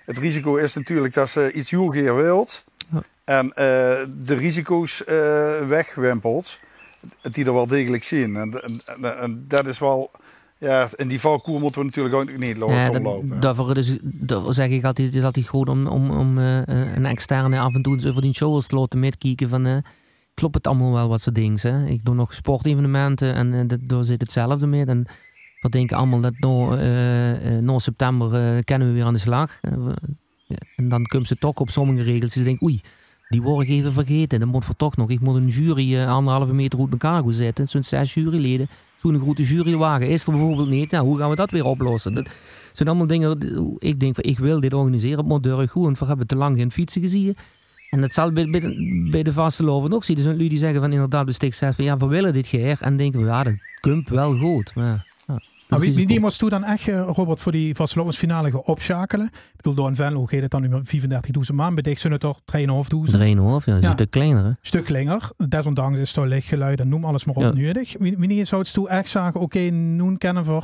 Het 0.06 0.18
risico 0.18 0.56
is 0.56 0.74
natuurlijk 0.74 1.14
dat 1.14 1.30
ze 1.30 1.52
iets 1.52 1.72
heel 1.72 1.92
wilt 2.16 2.64
Ja. 2.92 3.02
en 3.24 3.46
eh, 3.54 3.56
de 4.10 4.36
risico's 4.36 5.04
eh, 5.04 5.16
wegwimpelt, 5.68 6.60
die 7.32 7.46
er 7.46 7.54
wel 7.54 7.68
degelijk 7.68 8.04
zien. 8.04 8.36
En, 8.36 8.64
en, 8.64 8.82
en, 8.86 9.20
en 9.20 9.46
dat 9.48 9.66
is 9.68 9.80
wel, 9.80 10.12
ja, 10.62 10.90
in 10.96 11.08
die 11.08 11.20
valkoer 11.20 11.60
moeten 11.60 11.80
we 11.80 11.86
natuurlijk 11.86 12.16
ook 12.16 12.38
niet 12.38 12.58
lopen. 12.58 12.76
Ja, 12.76 13.00
lopen. 13.00 13.40
daarvoor 13.40 13.76
daarvoor 14.02 14.54
zeg 14.54 14.70
ik 14.70 14.84
altijd, 14.84 15.08
het 15.08 15.16
is 15.16 15.24
altijd 15.24 15.48
goed 15.48 15.68
om, 15.68 15.88
om, 15.88 16.10
om 16.12 16.38
eh, 16.38 16.62
een 16.96 17.06
externe 17.06 17.60
af 17.60 17.74
en 17.76 17.82
toe 17.82 17.94
eens 17.94 18.06
over 18.06 18.22
die 18.22 18.34
shows 18.34 18.68
te 18.68 18.76
laten 18.76 19.00
metkijken 19.00 19.50
van... 19.50 19.66
eh, 19.66 19.78
klopt 20.34 20.56
het 20.56 20.68
allemaal 20.68 20.92
wel 20.94 21.08
wat 21.08 21.22
ze 21.22 21.32
denken. 21.32 21.74
Hè? 21.74 21.86
Ik 21.88 22.06
doe 22.06 22.16
nog 22.16 22.34
sportevenementen 22.34 23.34
en 23.34 23.68
dat- 23.68 23.80
daar 23.82 24.04
zit 24.04 24.22
hetzelfde 24.22 24.68
mee. 24.68 24.86
En 24.86 25.06
we 25.62 25.70
denken 25.70 25.98
allemaal 25.98 26.22
dat 26.22 26.34
eh, 26.34 27.58
na 27.58 27.80
september 27.80 28.64
kennen 28.64 28.88
we 28.88 28.94
weer 28.94 29.06
aan 29.06 29.14
de 29.14 29.20
slag. 29.20 29.60
En 30.76 30.90
dan 30.90 31.04
komen 31.06 31.28
ze 31.28 31.36
toch 31.38 31.56
op 31.56 31.70
sommige 31.70 32.04
regels. 32.04 32.34
Ze 32.34 32.44
denken, 32.44 32.68
oei, 32.68 32.82
die 33.30 33.42
word 33.42 33.64
ik 33.68 33.70
even 33.74 33.94
vergeten. 33.94 34.40
Dan 34.40 34.50
moet 34.50 34.66
voor 34.66 34.76
toch 34.76 34.96
nog. 34.98 35.10
Ik 35.10 35.20
moet 35.20 35.36
een 35.36 35.48
jury 35.48 36.04
anderhalve 36.04 36.54
meter 36.54 36.80
uit 36.80 36.92
elkaar 36.92 37.22
gaan 37.24 37.34
zetten. 37.34 37.68
Zo'n 37.68 37.84
zes 37.84 38.14
juryleden. 38.14 38.68
Zo'n 39.02 39.20
grote 39.20 39.44
jurywagen 39.44 40.08
is 40.08 40.26
er 40.26 40.32
bijvoorbeeld 40.32 40.70
niet. 40.70 40.92
Nou, 40.92 41.06
hoe 41.06 41.18
gaan 41.18 41.30
we 41.30 41.36
dat 41.36 41.52
weer 41.52 41.66
oplossen? 41.66 42.14
Dat 42.14 42.28
zijn 42.72 42.90
allemaal 42.90 43.08
dingen. 43.08 43.38
Ik 43.80 44.00
denk 44.00 44.16
van, 44.16 44.24
ik 44.24 44.40
wil 44.40 44.60
dit 44.60 44.74
organiseren. 44.74 45.26
Moet 45.26 45.44
deur 45.44 45.70
goed. 45.70 45.84
Want 45.84 46.00
we 46.00 46.06
hebben 46.06 46.28
te 46.28 46.36
lang 46.36 46.58
geen 46.58 46.72
fietsen 46.72 47.02
gezien. 47.02 47.36
En 47.90 48.02
dat 48.02 48.14
zal 48.14 48.32
bij, 48.32 48.50
bij, 48.50 48.60
de, 48.60 49.08
bij 49.12 49.24
de 49.24 49.34
vaste 49.34 49.64
loven 49.64 49.94
ook 49.94 50.04
zien. 50.04 50.18
Zijn 50.18 50.34
jullie 50.34 50.50
die 50.50 50.58
zeggen 50.58 50.82
van 50.82 50.92
inderdaad 50.92 51.34
stik 51.34 51.54
6 51.54 51.76
van 51.76 51.86
ja, 51.86 51.98
we 51.98 52.08
willen 52.08 52.34
dit 52.34 52.48
geer. 52.48 52.78
En 52.80 52.98
denken 52.98 53.20
we, 53.20 53.26
ja, 53.26 53.44
dat 53.82 54.10
wel 54.10 54.38
goed. 54.38 54.76
Maar, 54.76 55.11
Maar 55.72 55.80
wie, 55.80 55.94
wie 55.94 56.08
die 56.08 56.20
moest 56.20 56.40
toen 56.40 56.50
dan 56.50 56.64
echt, 56.64 56.88
eh, 56.88 57.10
Robert, 57.14 57.40
voor 57.40 57.52
die 57.52 57.76
vastlopingsfinale 57.76 58.52
gaan 58.52 58.62
opschakelen? 58.64 59.26
Ik 59.26 59.56
bedoel, 59.56 59.74
door 59.74 59.88
een 59.88 59.96
Venlo 59.96 60.26
gaat 60.26 60.42
het 60.42 60.52
dan 60.52 60.62
nu 60.62 60.70
maar 60.70 60.82
35.000 60.86 61.54
man. 61.56 61.74
Bij 61.74 61.84
dicht 61.84 62.02
zijn 62.02 62.14
het 62.14 62.22
toch 62.22 62.42
3.500. 62.46 63.12
Drieën 63.12 63.38
hoofd, 63.38 63.66
ja, 63.66 63.72
dat 63.74 63.82
is 63.82 63.88
Ja. 63.88 63.88
een 63.88 63.98
stuk 64.00 64.12
kleiner. 64.12 64.44
Hè? 64.46 64.52
stuk 64.62 64.90
langer. 64.90 65.30
Desondanks 65.48 66.00
is 66.00 66.16
het 66.16 66.26
lichtgeluid 66.26 66.80
en 66.80 66.90
noem 66.90 67.06
alles 67.06 67.26
maar 67.26 67.36
op 67.36 67.42
Ja. 67.42 67.52
nodig. 67.52 67.96
Wanneer 68.00 68.46
zou 68.46 68.62
het 68.62 68.74
toen 68.74 68.90
echt 68.90 69.10
zeggen, 69.10 69.42
oké, 69.42 69.60
nu 69.60 70.18
kennen 70.18 70.44
we 70.44 70.62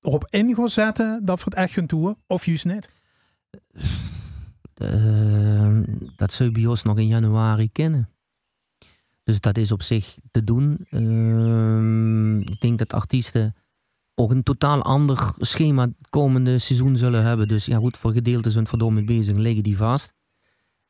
erop 0.00 0.26
in 0.30 0.54
gaan 0.54 0.68
zetten 0.68 1.20
dat 1.24 1.38
we 1.38 1.44
het 1.44 1.54
echt 1.54 1.72
gaan 1.72 1.86
doen, 1.86 2.16
of 2.26 2.46
juist 2.46 2.64
niet? 2.64 2.90
Eh, 4.74 5.78
dat 6.16 6.32
zou 6.32 6.66
ons 6.66 6.82
nog 6.82 6.98
in 6.98 7.06
januari 7.06 7.68
kennen. 7.72 8.08
Dus 9.24 9.40
dat 9.40 9.56
is 9.56 9.72
op 9.72 9.82
zich 9.82 10.16
te 10.30 10.44
doen. 10.44 10.86
Ehm, 10.90 12.40
ik 12.40 12.60
denk 12.60 12.78
dat 12.78 12.92
artiesten 12.92 13.54
ook 14.14 14.30
een 14.30 14.42
totaal 14.42 14.82
ander 14.82 15.32
schema 15.38 15.82
het 15.82 16.08
komende 16.10 16.58
seizoen 16.58 16.96
zullen 16.96 17.24
hebben. 17.24 17.48
Dus 17.48 17.64
ja 17.66 17.76
goed, 17.78 17.96
voor 17.98 18.12
gedeelten 18.12 18.52
zijn 18.52 18.66
verdomme 18.66 19.04
bezig, 19.04 19.36
liggen 19.36 19.62
die 19.62 19.76
vast. 19.76 20.14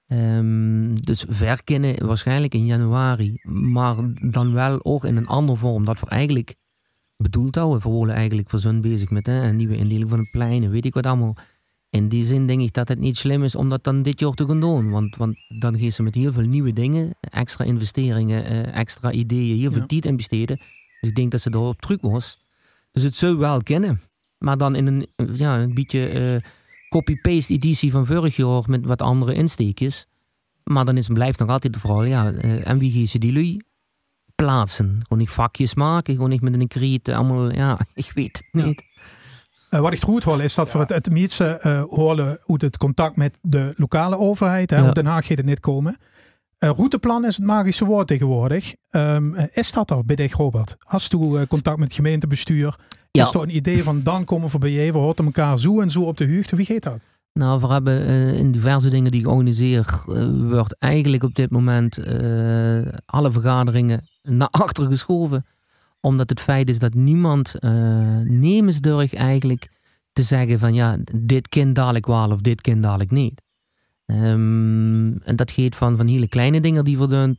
Ehm, 0.06 0.94
dus 0.94 1.24
verkennen 1.28 2.06
waarschijnlijk 2.06 2.54
in 2.54 2.66
januari. 2.66 3.40
Maar 3.48 3.96
dan 4.30 4.52
wel 4.52 4.84
ook 4.84 5.04
in 5.04 5.16
een 5.16 5.26
andere 5.26 5.58
vorm. 5.58 5.84
Dat 5.84 6.00
we 6.00 6.06
eigenlijk 6.06 6.54
bedoeld 7.16 7.54
houden. 7.54 7.82
We 7.82 7.88
worden 7.88 8.14
eigenlijk 8.14 8.50
voor 8.50 8.58
zo'n 8.58 8.80
bezig 8.80 9.10
met 9.10 9.26
hè, 9.26 9.42
een 9.42 9.56
nieuwe 9.56 9.76
indeling 9.76 10.10
van 10.10 10.18
het 10.18 10.30
plein 10.30 10.62
en 10.64 10.70
weet 10.70 10.84
ik 10.84 10.94
wat 10.94 11.06
allemaal. 11.06 11.36
In 11.90 12.08
die 12.08 12.24
zin 12.24 12.46
denk 12.46 12.60
ik 12.60 12.72
dat 12.72 12.88
het 12.88 12.98
niet 12.98 13.16
slim 13.16 13.44
is 13.44 13.54
om 13.54 13.68
dat 13.68 13.84
dan 13.84 14.02
dit 14.02 14.20
jaar 14.20 14.32
te 14.32 14.46
gaan 14.46 14.60
doen. 14.60 14.90
Want, 14.90 15.16
want 15.16 15.36
dan 15.48 15.78
gaan 15.78 15.92
ze 15.92 16.02
met 16.02 16.14
heel 16.14 16.32
veel 16.32 16.42
nieuwe 16.46 16.72
dingen, 16.72 17.14
extra 17.20 17.64
investeringen, 17.64 18.44
eh, 18.44 18.76
extra 18.76 19.10
ideeën, 19.12 19.58
heel 19.58 19.70
veel 19.70 19.80
Ja. 19.80 19.86
tijd 19.86 20.04
in 20.04 20.16
besteden. 20.16 20.56
Dus 21.00 21.10
ik 21.10 21.14
denk 21.14 21.30
dat 21.30 21.40
ze 21.40 21.50
daarop 21.50 21.80
terug 21.80 22.00
was. 22.00 22.38
Dus 22.92 23.02
het 23.02 23.16
zou 23.16 23.36
wel 23.36 23.62
kennen. 23.62 24.00
Maar 24.38 24.56
dan 24.58 24.74
in 24.74 24.86
een, 24.86 25.06
eh, 25.16 25.26
ja, 25.38 25.58
een 25.58 25.74
beetje 25.74 26.08
eh, 26.08 26.50
copy-paste 26.88 27.52
editie 27.52 27.90
van 27.90 28.06
vorig 28.06 28.36
jaar 28.36 28.62
met 28.66 28.86
wat 28.86 29.02
andere 29.02 29.34
insteekjes. 29.34 30.06
Maar 30.64 30.84
dan 30.84 30.96
is, 30.96 31.06
blijft 31.08 31.38
nog 31.38 31.48
altijd 31.48 31.72
de 31.72 31.78
vraag, 31.78 32.06
ja, 32.08 32.32
eh, 32.32 32.68
en 32.68 32.78
wie 32.78 33.06
gaan 33.08 33.20
die 33.20 33.32
lui 33.32 33.56
plaatsen? 34.34 34.86
Gewoon 35.02 35.18
niet 35.18 35.30
vakjes 35.30 35.74
maken, 35.74 36.14
gewoon 36.14 36.30
niet 36.30 36.40
met 36.40 36.60
een 36.60 36.68
kriet, 36.68 37.08
allemaal, 37.10 37.52
ja, 37.54 37.78
ik 37.94 38.10
weet 38.14 38.36
het 38.36 38.62
Ja. 38.62 38.66
niet. 38.66 38.82
Eh, 39.70 39.80
wat 39.80 39.92
ik 39.92 40.02
goed 40.02 40.24
hoor 40.24 40.42
is 40.42 40.54
dat 40.54 40.72
we 40.72 40.78
het, 40.78 40.88
het 40.88 41.10
meeste 41.10 41.44
eh, 41.46 41.82
horen 41.82 42.38
hoe 42.42 42.56
het 42.64 42.76
contact 42.76 43.16
met 43.16 43.38
de 43.42 43.72
lokale 43.76 44.18
overheid, 44.18 44.70
hè, 44.70 44.76
Ja. 44.76 44.88
op 44.88 44.94
Den 44.94 45.06
Haag 45.06 45.26
gaat 45.26 45.36
het 45.36 45.46
niet 45.46 45.60
komen. 45.60 45.96
Routeplan 46.70 47.24
is 47.24 47.36
het 47.36 47.44
magische 47.44 47.84
woord 47.84 48.06
tegenwoordig. 48.06 48.74
Ehm, 48.90 49.34
eh, 49.34 49.44
is 49.52 49.72
dat 49.72 49.90
er 49.90 50.04
bij 50.04 50.16
dich, 50.16 50.32
Robert? 50.32 50.76
Hast 50.78 51.10
du 51.10 51.38
eh, 51.38 51.46
contact 51.46 51.76
met 51.78 51.86
het 51.86 51.96
gemeentebestuur? 51.96 52.76
Ja. 53.10 53.22
Is 53.22 53.34
er 53.34 53.42
een 53.42 53.56
idee 53.56 53.82
van 53.82 54.02
dan 54.02 54.24
komen 54.24 54.50
we 54.50 54.58
bij 54.58 54.70
je, 54.70 54.92
we 54.92 54.98
horen 54.98 55.24
elkaar 55.24 55.58
zo 55.58 55.80
en 55.80 55.90
zo 55.90 56.02
op 56.02 56.16
de 56.16 56.34
hoogte? 56.34 56.56
Wie 56.56 56.66
gaat 56.66 56.82
dat? 56.82 57.00
Nou, 57.32 57.60
we 57.60 57.66
hebben 57.66 58.06
eh, 58.06 58.38
in 58.38 58.52
diverse 58.52 58.90
dingen 58.90 59.10
die 59.10 59.20
ik 59.20 59.28
organiseer, 59.28 60.04
eh, 60.08 60.26
wordt 60.48 60.76
eigenlijk 60.78 61.22
op 61.22 61.34
dit 61.34 61.50
moment 61.50 61.98
alle 63.04 63.32
vergaderingen 63.32 64.08
naar 64.22 64.48
achter 64.64 64.86
geschoven. 64.86 65.46
Omdat 66.00 66.30
het 66.30 66.40
feit 66.40 66.68
is 66.68 66.78
dat 66.78 66.94
niemand 66.94 67.54
nemens 68.24 68.80
durft 68.80 69.14
eigenlijk 69.14 69.68
te 70.12 70.22
zeggen 70.22 70.58
van 70.58 70.74
ja, 70.74 70.96
dit 71.14 71.48
kind 71.48 71.74
dadelijk 71.74 72.06
wel 72.06 72.30
of 72.30 72.40
dit 72.40 72.60
kind 72.60 72.82
dadelijk 72.82 73.10
niet. 73.10 73.42
Um, 74.06 75.18
en 75.18 75.36
dat 75.36 75.50
gaat 75.50 75.76
van, 75.76 75.96
van 75.96 76.06
hele 76.06 76.28
kleine 76.28 76.60
dingen 76.60 76.84
die 76.84 76.98
we 76.98 77.06
doen. 77.06 77.38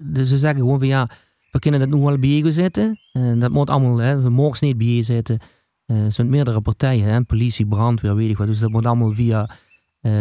Dus 0.00 0.28
ze 0.28 0.38
zeggen 0.38 0.60
gewoon 0.60 0.78
van 0.78 0.88
ja, 0.88 1.10
we 1.50 1.58
kunnen 1.58 1.80
dat 1.80 1.88
nu 1.88 2.04
wel 2.04 2.18
bij 2.18 2.50
zetten. 2.50 3.00
En 3.12 3.38
dat 3.38 3.50
moet 3.50 3.70
allemaal, 3.70 3.98
hè, 3.98 4.22
we 4.22 4.30
mogen 4.30 4.66
niet 4.66 4.78
bij 4.78 5.02
zetten. 5.02 5.38
Uh, 5.86 6.04
er 6.04 6.12
zijn 6.12 6.28
meerdere 6.28 6.60
partijen, 6.60 7.08
hè, 7.08 7.24
politie, 7.24 7.66
brandweer, 7.66 8.14
weet 8.14 8.30
ik 8.30 8.36
wat. 8.36 8.46
Dus 8.46 8.58
dat 8.58 8.70
moet 8.70 8.86
allemaal 8.86 9.12
via 9.12 9.42
uh, 10.02 10.12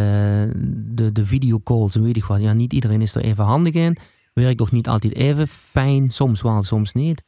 de, 0.75 1.11
de 1.11 1.25
videocalls 1.25 1.95
en 1.95 2.03
weet 2.03 2.17
ik 2.17 2.23
wat. 2.23 2.41
Ja, 2.41 2.53
niet 2.53 2.73
iedereen 2.73 3.01
is 3.01 3.15
er 3.15 3.23
even 3.23 3.43
handig 3.43 3.73
in. 3.73 3.97
Werkt 4.33 4.57
toch 4.57 4.71
niet 4.71 4.87
altijd 4.87 5.13
even 5.13 5.47
fijn, 5.47 6.09
soms 6.09 6.41
wel, 6.41 6.63
soms 6.63 6.93
niet. 6.93 7.23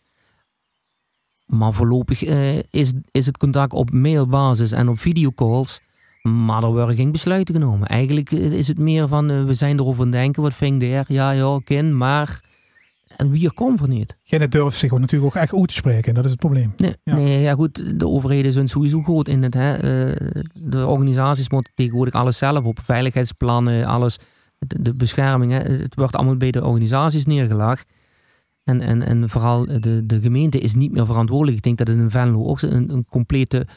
Maar 1.45 1.73
voorlopig 1.73 2.25
uh, 2.25 2.57
is, 2.57 2.93
is 3.11 3.25
het 3.25 3.37
contact 3.37 3.73
op 3.73 3.91
mailbasis 3.91 4.71
en 4.71 4.89
op 4.89 4.99
videocalls. 4.99 5.81
Maar 6.27 6.63
er 6.63 6.69
worden 6.69 6.95
geen 6.95 7.11
besluiten 7.11 7.55
genomen. 7.55 7.87
Eigenlijk 7.87 8.31
is 8.31 8.67
het 8.67 8.77
meer 8.77 9.07
van, 9.07 9.31
uh, 9.31 9.43
we 9.43 9.53
zijn 9.53 9.79
erover 9.79 10.03
aan 10.03 10.11
denken, 10.11 10.41
wat 10.41 10.53
ving 10.53 10.83
er? 10.83 11.05
Ja, 11.07 11.31
ja, 11.31 11.59
ken, 11.63 11.97
maar... 11.97 12.45
En 13.15 13.31
wie 13.31 13.45
er 13.45 13.53
komt 13.53 13.79
er 13.79 13.87
niet. 13.87 14.17
Geen 14.23 14.49
durft 14.49 14.77
zich 14.77 14.91
natuurlijk 14.91 15.35
ook 15.35 15.41
echt 15.41 15.53
uit 15.53 15.67
te 15.67 15.73
spreken, 15.73 16.13
dat 16.13 16.25
is 16.25 16.31
het 16.31 16.39
probleem. 16.39 16.73
Nee, 16.77 16.95
ja. 17.03 17.15
nee 17.15 17.41
ja 17.41 17.53
goed, 17.53 17.99
de 17.99 18.07
overheden 18.07 18.51
zijn 18.51 18.67
sowieso 18.67 19.01
goed 19.01 19.27
in 19.27 19.43
het. 19.43 19.53
Hè. 19.53 19.73
Uh, 19.73 20.15
de 20.53 20.85
organisaties 20.85 21.49
moeten 21.49 21.71
tegenwoordig 21.75 22.13
alles 22.13 22.37
zelf 22.37 22.63
op, 22.63 22.79
veiligheidsplannen, 22.83 23.85
alles, 23.85 24.17
de, 24.59 24.81
de 24.81 24.93
bescherming. 24.93 25.51
Hè. 25.51 25.59
Het 25.59 25.95
wordt 25.95 26.15
allemaal 26.15 26.37
bij 26.37 26.51
de 26.51 26.65
organisaties 26.65 27.25
neergelegd. 27.25 27.87
En, 28.63 28.81
en, 28.81 29.01
en 29.01 29.29
vooral 29.29 29.65
de, 29.65 30.05
de 30.05 30.21
gemeente 30.21 30.59
is 30.59 30.75
niet 30.75 30.91
meer 30.91 31.05
verantwoordelijk. 31.05 31.57
Ik 31.57 31.63
denk 31.63 31.77
dat 31.77 31.87
het 31.87 31.97
in 31.97 32.11
Venlo 32.11 32.45
ook 32.45 32.61
een, 32.61 32.89
een 32.89 33.05
complete 33.09 33.67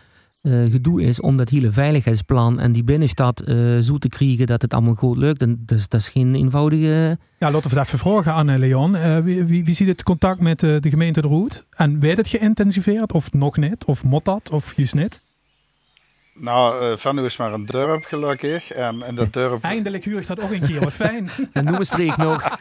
uh, 0.43 0.71
gedoe 0.71 1.03
is 1.03 1.21
om 1.21 1.37
dat 1.37 1.49
hele 1.49 1.73
veiligheidsplan 1.73 2.61
en 2.61 2.73
die 2.73 2.85
binnenstad 2.85 3.43
uh, 3.49 3.79
zo 3.79 3.99
te 3.99 4.09
krijgen 4.09 4.47
dat 4.47 4.63
het 4.63 4.75
allemaal 4.75 4.95
goed 4.95 5.17
lukt. 5.17 5.43
En 5.43 5.63
dus, 5.67 5.89
dat 5.89 6.01
is 6.01 6.09
geen 6.09 6.35
eenvoudige... 6.35 7.19
Ja, 7.39 7.51
laten 7.51 7.71
we 7.71 7.77
dat 7.77 7.89
vragen 7.89 8.33
aan 8.33 8.59
Leon. 8.59 9.23
Wie, 9.23 9.45
wie, 9.45 9.75
ziet 9.75 9.89
het 9.89 10.03
contact 10.03 10.41
met 10.41 10.61
de 10.61 10.81
gemeente 10.89 11.21
de 11.21 11.29
Roet? 11.29 11.67
En 11.71 12.01
werd 12.01 12.17
het 12.17 12.29
geïntensiveerd 12.29 13.13
of 13.13 13.33
nog 13.33 13.57
niet? 13.57 13.85
Of 13.85 14.05
mot 14.05 14.25
dat 14.25 14.51
of 14.51 14.77
juist 14.77 14.95
niet? 14.95 15.23
Nou, 16.33 16.85
uh, 16.85 16.97
Venlo 16.97 17.25
is 17.25 17.37
maar 17.37 17.53
een 17.53 17.67
dorp 17.67 18.05
gelukkig. 18.05 18.73
En, 18.73 19.03
en 19.03 19.15
dat 19.15 19.33
dorp... 19.43 19.63
Eindelijk 19.63 20.05
huur 20.05 20.21
ik 20.21 20.27
dat 20.27 20.41
ook 20.41 20.51
een 20.51 20.67
keer, 20.67 20.81
wat 20.81 20.93
fijn. 20.93 21.29
en 21.53 21.65
noem 21.67 21.75
een 21.75 21.85
streek 21.85 22.17
nog. 22.17 22.43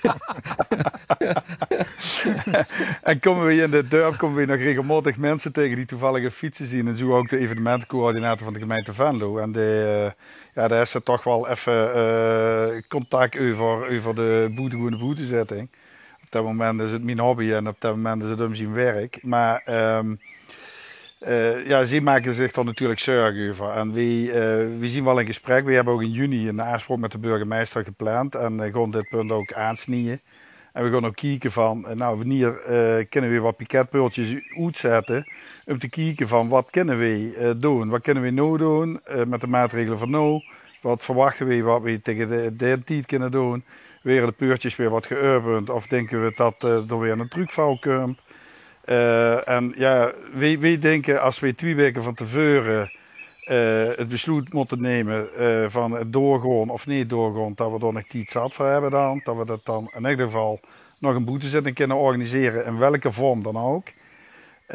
en 3.04 3.20
komen 3.20 3.46
we 3.46 3.56
in 3.56 3.72
dit 3.72 3.92
dorp 3.92 4.18
komen 4.18 4.38
we 4.38 4.46
nog 4.46 4.58
regelmatig 4.58 5.18
mensen 5.18 5.52
tegen 5.52 5.76
die 5.76 5.86
toevallige 5.86 6.32
fietsen 6.32 6.66
zien. 6.66 6.88
En 6.88 6.96
zo 6.96 7.18
ook 7.18 7.30
de 7.30 7.38
evenementcoördinator 7.38 8.44
van 8.44 8.54
de 8.54 8.60
gemeente 8.60 8.94
Venlo. 8.94 9.38
En 9.38 9.52
de, 9.52 10.02
uh, 10.06 10.12
ja, 10.54 10.68
daar 10.68 10.82
is 10.82 10.94
er 10.94 11.04
toch 11.04 11.24
wel 11.24 11.48
even 11.48 11.96
uh, 11.96 12.82
contact 12.88 13.38
over, 13.38 13.98
over 13.98 14.16
de 14.16 14.52
boete, 14.56 14.90
de 14.90 14.98
boetezetting. 14.98 15.70
Op 16.24 16.28
dat 16.30 16.44
moment 16.44 16.82
is 16.82 16.92
het 16.92 17.04
mijn 17.04 17.20
hobby 17.20 17.52
en 17.52 17.68
op 17.68 17.76
dat 17.80 17.96
moment 17.96 18.24
is 18.24 18.30
het 18.30 18.42
om 18.42 18.56
zijn 18.56 18.74
werk. 18.74 19.20
Maar... 19.24 19.64
Um, 19.98 20.20
uh, 21.28 21.68
ja, 21.68 21.86
ze 21.86 22.02
maken 22.02 22.34
zich 22.34 22.52
dan 22.52 22.66
natuurlijk 22.66 23.00
zorgen 23.00 23.50
over. 23.50 23.70
En 23.70 23.94
we, 23.94 24.02
uh, 24.02 24.34
we 24.80 24.90
zien 24.90 25.04
wel 25.04 25.20
in 25.20 25.26
gesprek. 25.26 25.66
We 25.66 25.74
hebben 25.74 25.94
ook 25.94 26.02
in 26.02 26.12
juni 26.12 26.48
een 26.48 26.62
aanspraak 26.62 26.98
met 26.98 27.12
de 27.12 27.18
burgemeester 27.18 27.84
gepland. 27.84 28.36
En 28.36 28.58
we 28.58 28.72
gaan 28.72 28.92
dit 28.92 29.10
punt 29.10 29.32
ook 29.32 29.54
aansnijden. 29.54 30.22
En 30.74 30.84
we 30.84 30.92
gaan 30.92 31.06
ook 31.06 31.16
kijken 31.16 31.52
van, 31.52 31.86
nou, 31.94 32.18
wanneer 32.18 32.48
uh, 32.50 33.06
kunnen 33.10 33.32
we 33.32 33.40
wat 33.40 33.58
piketpultjes 33.58 34.36
uitzetten. 34.58 35.32
Om 35.66 35.80
te 35.80 35.90
kijken 35.90 36.28
van, 36.28 36.48
wat 36.48 36.70
kunnen 36.70 37.00
we 37.00 37.56
doen? 37.58 37.90
Wat 37.90 38.02
kunnen 38.02 38.24
we 38.24 38.30
nou 38.30 38.58
doen 38.58 39.00
met 39.28 39.42
de 39.42 39.48
maatregelen 39.48 40.00
van 40.00 40.10
nou? 40.10 40.42
wat 40.82 41.04
verwachten 41.04 41.48
we 41.48 41.62
wat 41.62 41.82
we 41.82 42.02
tegen 42.02 42.30
de, 42.30 42.56
de 42.56 42.82
tijd 42.86 43.06
kunnen 43.06 43.32
doen? 43.32 43.64
Weer 44.02 44.26
de 44.26 44.32
puurtjes 44.32 44.76
weer 44.76 44.90
wat 44.90 45.06
geurpend 45.06 45.70
of 45.70 45.88
denken 45.88 46.24
we 46.24 46.32
dat 46.36 46.64
uh, 46.64 46.92
er 46.92 47.00
weer 47.00 47.20
een 47.20 47.28
trucvouw 47.28 47.76
komt? 47.76 48.20
Uh, 48.90 49.48
en 49.48 49.74
ja, 49.76 50.12
wij, 50.34 50.80
denken 50.80 51.22
als 51.22 51.40
we 51.40 51.56
twee 51.56 51.76
weken 51.76 52.04
van 52.04 52.14
tevoren 52.14 52.92
uh, 53.46 53.88
het 53.96 54.08
besluit 54.08 54.54
moeten 54.54 54.82
nemen 54.82 55.28
uh, 55.40 55.66
van 55.68 55.92
het 55.92 56.14
doorgaan 56.14 56.70
of 56.70 56.88
niet 56.88 57.10
doorgaan, 57.10 57.52
dat 57.56 57.72
we 57.72 57.88
er 57.88 57.94
nog 57.94 58.04
iets 58.12 58.32
zat 58.32 58.54
voor 58.54 58.66
hebben 58.66 58.92
dan. 58.92 59.22
Dat 59.24 59.38
we 59.38 59.46
dat 59.46 59.66
dan 59.66 59.92
in 59.96 60.10
ieder 60.10 60.26
geval 60.26 60.60
nog 60.98 61.16
een 61.16 61.26
boetezitting 61.26 61.76
kunnen 61.76 61.98
organiseren, 61.98 62.66
in 62.66 62.78
welke 62.78 63.12
vorm 63.12 63.44
dan 63.44 63.58
ook. 63.58 63.88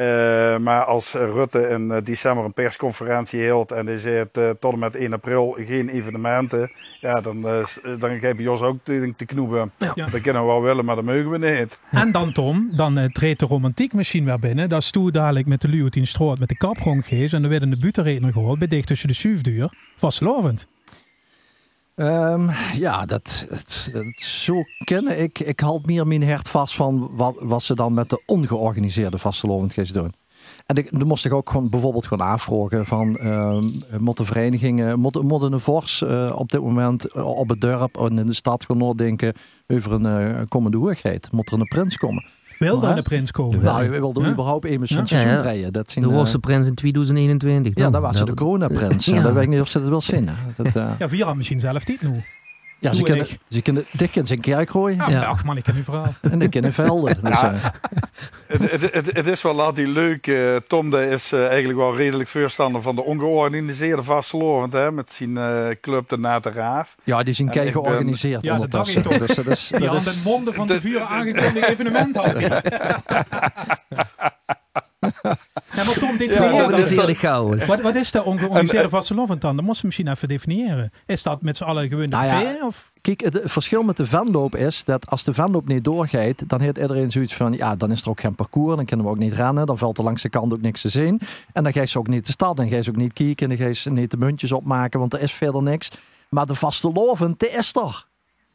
Uh, 0.01 0.57
maar 0.57 0.83
als 0.83 1.13
Rutte 1.13 1.67
in 1.67 2.01
december 2.03 2.45
een 2.45 2.53
persconferentie 2.53 3.39
hield 3.39 3.71
en 3.71 3.85
hij 3.85 3.99
zei 3.99 4.25
uh, 4.33 4.49
tot 4.59 4.73
en 4.73 4.79
met 4.79 4.95
1 4.95 5.13
april 5.13 5.57
geen 5.59 5.89
evenementen, 5.89 6.71
ja, 6.99 7.13
dan, 7.13 7.37
uh, 7.37 7.65
dan 7.99 8.19
geef 8.19 8.37
je 8.37 8.43
Jos 8.43 8.61
ook 8.61 8.77
te, 8.83 9.13
te 9.15 9.25
knoepen. 9.25 9.71
Ja. 9.77 9.93
Dat 9.93 10.21
kunnen 10.21 10.41
we 10.41 10.47
wel 10.47 10.61
willen, 10.61 10.85
maar 10.85 10.95
dat 10.95 11.05
mogen 11.05 11.29
we 11.29 11.37
niet. 11.37 11.79
En 11.91 12.11
dan 12.11 12.31
Tom, 12.31 12.69
dan 12.75 13.09
treedt 13.11 13.39
de 13.39 13.45
romantiek 13.45 13.93
misschien 13.93 14.25
weer 14.25 14.39
binnen. 14.39 14.69
Dat 14.69 14.81
is 14.81 14.91
toen 14.91 15.11
dadelijk 15.11 15.45
met 15.45 15.61
de 15.61 15.67
Luotien 15.67 16.07
Stroot 16.07 16.39
met 16.39 16.49
de 16.49 16.57
kaprong 16.57 17.07
geest 17.07 17.33
en 17.33 17.41
dan 17.41 17.49
werden 17.49 17.69
de 17.69 17.79
butenredenen 17.79 18.33
gehoord 18.33 18.59
bij 18.59 18.67
dicht 18.67 18.87
tussen 18.87 19.07
de 19.07 19.13
zuifduur. 19.13 19.73
Vastlovend. 19.95 20.67
Um, 21.95 22.49
ja, 22.73 23.05
dat, 23.05 23.47
zo 24.13 24.63
kennen 24.83 25.19
ik. 25.21 25.39
Ik 25.39 25.59
haal 25.59 25.81
meer 25.85 26.07
mijn 26.07 26.29
hart 26.29 26.49
vast 26.49 26.75
van 26.75 27.09
wat, 27.15 27.35
wat 27.39 27.63
ze 27.63 27.75
dan 27.75 27.93
met 27.93 28.09
de 28.09 28.21
ongeorganiseerde 28.25 29.17
vastelovendgeest 29.17 29.93
doen. 29.93 30.13
En 30.65 30.75
ik, 30.75 30.91
moest 31.03 31.25
ik 31.25 31.33
ook 31.33 31.49
gewoon 31.49 31.69
bijvoorbeeld 31.69 32.07
gewoon 32.07 32.27
afvragen 32.27 32.85
van 32.85 33.27
um, 33.27 33.83
moeten 33.99 34.25
verenigingen, 34.25 34.99
moeten 34.99 35.53
een 35.53 35.59
fors 35.59 36.01
uh, 36.01 36.35
op 36.35 36.51
dit 36.51 36.61
moment 36.61 37.11
op 37.13 37.49
het 37.49 37.61
dorp 37.61 37.97
en 37.97 38.19
in 38.19 38.25
de 38.25 38.33
stad 38.33 38.65
gewoon 38.65 38.97
denken 38.97 39.33
over 39.67 39.91
een 39.91 40.37
uh, 40.37 40.41
komende 40.47 40.77
hoogheid. 40.77 41.31
Moet 41.31 41.51
er 41.51 41.59
een 41.59 41.67
prins 41.67 41.97
komen? 41.97 42.25
Wil 42.59 42.83
er 42.83 42.97
een 42.97 43.03
prins 43.03 43.31
komen? 43.31 43.61
Nou, 43.61 43.83
je 43.83 43.89
wilde 43.89 44.21
huh? 44.21 44.31
überhaupt 44.31 44.65
even 44.65 44.87
zo'n 44.87 44.97
ja? 44.97 45.05
seizoen 45.05 45.31
ja, 45.31 45.37
ja. 45.37 45.43
rijden. 45.43 45.73
Dat 45.73 45.91
zien, 45.91 46.03
de 46.03 46.09
Worste 46.09 46.39
prins 46.39 46.67
in 46.67 46.75
2021. 46.75 47.73
Ja, 47.75 47.89
dan 47.89 48.01
was 48.01 48.17
ze 48.17 48.25
de 48.25 48.33
coronaprins. 48.33 49.05
Ja. 49.15 49.21
Dat 49.21 49.33
weet 49.33 49.43
ik 49.43 49.49
niet 49.49 49.59
of 49.59 49.67
ze 49.67 49.79
dat 49.79 49.87
wil 49.87 50.01
zien. 50.01 50.29
Dat, 50.55 50.75
uh... 50.75 50.91
Ja, 50.99 51.09
Vira 51.09 51.33
misschien 51.33 51.59
zelf 51.59 51.87
niet 51.87 52.01
nu. 52.01 52.23
Ja, 52.79 52.93
ze 52.93 53.03
kunnen, 53.03 53.27
ze 53.49 53.61
kunnen 53.61 53.85
dik 53.91 54.15
in 54.15 54.25
zijn 54.25 54.39
kerk 54.39 54.69
gooien. 54.69 54.97
Ja, 54.97 55.09
ja. 55.09 55.23
Ach 55.23 55.43
man, 55.43 55.57
ik 55.57 55.63
ken 55.63 55.75
uw 55.75 55.83
verhaal. 55.83 56.13
En 56.31 56.41
ik 56.41 56.49
ken 56.49 56.63
in 56.63 56.71
velden. 56.71 57.17
Dus, 57.21 57.39
ja, 57.39 57.53
uh... 57.53 57.63
het, 58.47 58.71
het, 58.71 58.93
het, 58.93 59.15
het, 59.15 59.27
is 59.27 59.41
wel 59.41 59.53
laat 59.53 59.75
die 59.75 59.87
leuk. 59.87 60.27
Uh, 60.27 60.55
Tom 60.55 60.89
de 60.89 61.07
is 61.07 61.31
uh, 61.31 61.47
eigenlijk 61.47 61.77
wel 61.77 61.95
redelijk 61.95 62.29
voorstander 62.29 62.81
van 62.81 62.95
de 62.95 63.03
ongeorganiseerde 63.03 64.03
vastelovend. 64.03 64.73
Hè, 64.73 64.91
met 64.91 65.13
zijn 65.13 65.29
uh, 65.29 65.67
club 65.81 66.09
de 66.09 66.39
Raaf. 66.53 66.95
Ja, 67.03 67.23
die 67.23 67.33
zijn 67.33 67.49
kei 67.49 67.71
georganiseerd 67.71 68.41
ben... 68.41 68.51
ondertussen. 68.51 69.03
Ja, 69.03 69.09
dat 69.09 69.27
dus, 69.27 69.35
dat 69.35 69.47
is, 69.47 69.67
die 69.67 69.79
dat 69.79 69.89
aan 69.89 69.95
is... 69.95 70.03
de 70.03 70.21
monden 70.23 70.53
van 70.53 70.67
de 70.67 70.81
vuur 70.81 71.01
aangekondigd 71.01 71.67
evenement 71.67 72.15
had. 72.15 72.33
Ja, 75.75 75.83
maar 75.83 75.93
Tom, 75.99 76.17
definieer 76.17 76.53
ja, 76.53 77.65
wat, 77.65 77.81
wat 77.81 77.95
is 77.95 78.11
de 78.11 78.23
ongeorganiseerde 78.23 78.89
vastelovend 78.89 79.41
dan? 79.41 79.55
Dat 79.55 79.65
moest 79.65 79.79
je 79.79 79.85
misschien 79.85 80.07
even 80.07 80.27
definiëren. 80.27 80.91
Is 81.05 81.23
dat 81.23 81.41
met 81.41 81.57
z'n 81.57 81.63
allen 81.63 81.87
gewoon 81.87 82.09
de 82.09 82.15
nou 82.15 82.25
ja, 82.25 82.65
of? 82.65 82.91
Kijk, 83.01 83.21
het 83.21 83.41
verschil 83.43 83.83
met 83.83 83.97
de 83.97 84.05
venloop 84.05 84.55
is 84.55 84.83
dat 84.83 85.09
als 85.09 85.23
de 85.23 85.33
venloop 85.33 85.67
niet 85.67 85.83
doorgaat, 85.83 86.49
dan 86.49 86.61
heeft 86.61 86.77
iedereen 86.77 87.11
zoiets 87.11 87.33
van, 87.33 87.53
ja, 87.53 87.75
dan 87.75 87.91
is 87.91 88.01
er 88.01 88.09
ook 88.09 88.19
geen 88.19 88.35
parcours, 88.35 88.75
dan 88.75 88.85
kunnen 88.85 89.05
we 89.05 89.11
ook 89.11 89.17
niet 89.17 89.33
rennen, 89.33 89.65
dan 89.65 89.77
valt 89.77 89.97
er 89.97 90.03
langs 90.03 90.21
de 90.21 90.29
kant 90.29 90.53
ook 90.53 90.61
niks 90.61 90.81
te 90.81 90.89
zien. 90.89 91.19
En 91.53 91.63
dan 91.63 91.73
ga 91.73 91.81
je 91.81 91.87
ze 91.87 91.97
ook 91.97 92.07
niet 92.07 92.25
de 92.25 92.31
stad, 92.31 92.57
dan 92.57 92.69
ga 92.69 92.75
je 92.75 92.83
ze 92.83 92.89
ook 92.89 92.95
niet 92.95 93.13
kijken, 93.13 93.49
dan 93.49 93.57
ga 93.57 93.65
je 93.65 93.73
ze 93.73 93.91
niet 93.91 94.11
de 94.11 94.17
muntjes 94.17 94.51
opmaken, 94.51 94.99
want 94.99 95.13
er 95.13 95.21
is 95.21 95.31
verder 95.31 95.63
niks. 95.63 95.89
Maar 96.29 96.45
de 96.45 96.55
vaste 96.55 96.91
loven, 96.91 97.35
die 97.37 97.49
is 97.49 97.75
er. 97.75 98.05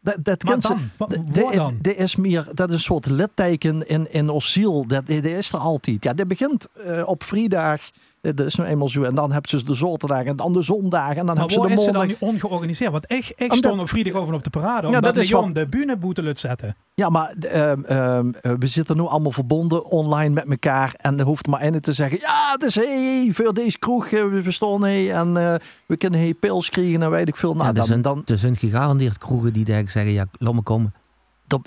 Dat, 0.00 0.24
dat 0.24 0.42
maar 0.44 0.60
dan? 0.60 0.90
Dan? 1.32 1.78
Dat 1.80 1.94
is 1.94 2.16
meer, 2.16 2.48
dat 2.54 2.68
is 2.68 2.74
een 2.74 2.80
soort 2.80 3.06
litteken 3.06 3.88
in, 3.88 4.12
in 4.12 4.28
ons 4.28 4.52
ziel. 4.52 4.86
Dat, 4.86 5.06
dat 5.06 5.24
is 5.24 5.52
er 5.52 5.58
altijd. 5.58 6.04
Ja, 6.04 6.12
dat 6.12 6.28
begint 6.28 6.68
uh, 6.86 7.02
op 7.08 7.22
vrijdag. 7.22 7.90
Dat 8.20 8.40
is 8.40 8.54
nou 8.54 8.68
eenmaal 8.68 8.88
zo. 8.88 9.02
En 9.02 9.14
dan 9.14 9.33
hebben 9.33 9.50
ze 9.50 9.64
de 9.64 9.74
zaterdag 9.74 10.22
en 10.22 10.37
dan 10.37 10.52
de 10.52 10.62
zondag. 10.62 11.14
En 11.14 11.26
dan 11.26 11.38
hebben 11.38 11.54
ze 11.54 11.61
de 11.61 11.68
is 11.68 11.74
maandag. 11.74 11.85
ze 11.85 11.98
dan 11.98 12.06
niet 12.06 12.18
ongeorganiseerd? 12.20 12.92
Want 12.92 13.12
ik, 13.12 13.33
ik 13.37 13.52
stond 13.52 13.80
op 13.80 13.88
vrijdag 13.88 14.12
over 14.12 14.35
op 14.35 14.44
de 14.44 14.50
parade. 14.50 14.87
Omdat 14.87 15.04
ja, 15.04 15.12
dat 15.12 15.16
is 15.16 15.30
wat... 15.30 15.54
de 15.54 15.66
bühneboete 15.66 16.22
lut 16.22 16.38
zetten. 16.38 16.76
Ja, 16.94 17.09
maar 17.09 17.35
uh, 17.38 17.72
uh, 17.72 18.18
we 18.40 18.66
zitten 18.66 18.96
nu 18.96 19.02
allemaal 19.02 19.33
verbonden 19.33 19.85
online 19.85 20.35
met 20.35 20.50
elkaar. 20.50 20.94
En 20.96 21.18
er 21.18 21.24
hoeft 21.24 21.46
maar 21.46 21.61
één 21.61 21.83
te 21.83 21.92
zeggen. 21.92 22.18
Ja, 22.20 22.56
dus 22.56 22.74
hey, 22.74 23.28
voor 23.33 23.54
deze 23.54 23.78
kroeg. 23.78 24.11
We 24.11 24.40
bestaan 24.44 24.83
hey, 24.83 25.12
en 25.12 25.28
uh, 25.28 25.54
we 25.87 25.96
kunnen 25.96 26.20
hey, 26.20 26.35
pils 26.35 26.68
krijgen 26.68 27.02
en 27.02 27.11
weet 27.11 27.28
ik 27.28 27.37
veel. 27.37 27.54
Nou, 27.54 27.66
ja, 27.66 27.72
dan, 27.72 27.87
zijn, 27.87 28.02
dan... 28.02 28.22
er 28.26 28.38
zijn 28.38 28.56
gegarandeerd 28.56 29.18
kroegen 29.18 29.52
die 29.52 29.64
zeggen. 29.66 30.12
Ja, 30.12 30.26
laat 30.38 30.54
me 30.54 30.62
komen. 30.62 30.94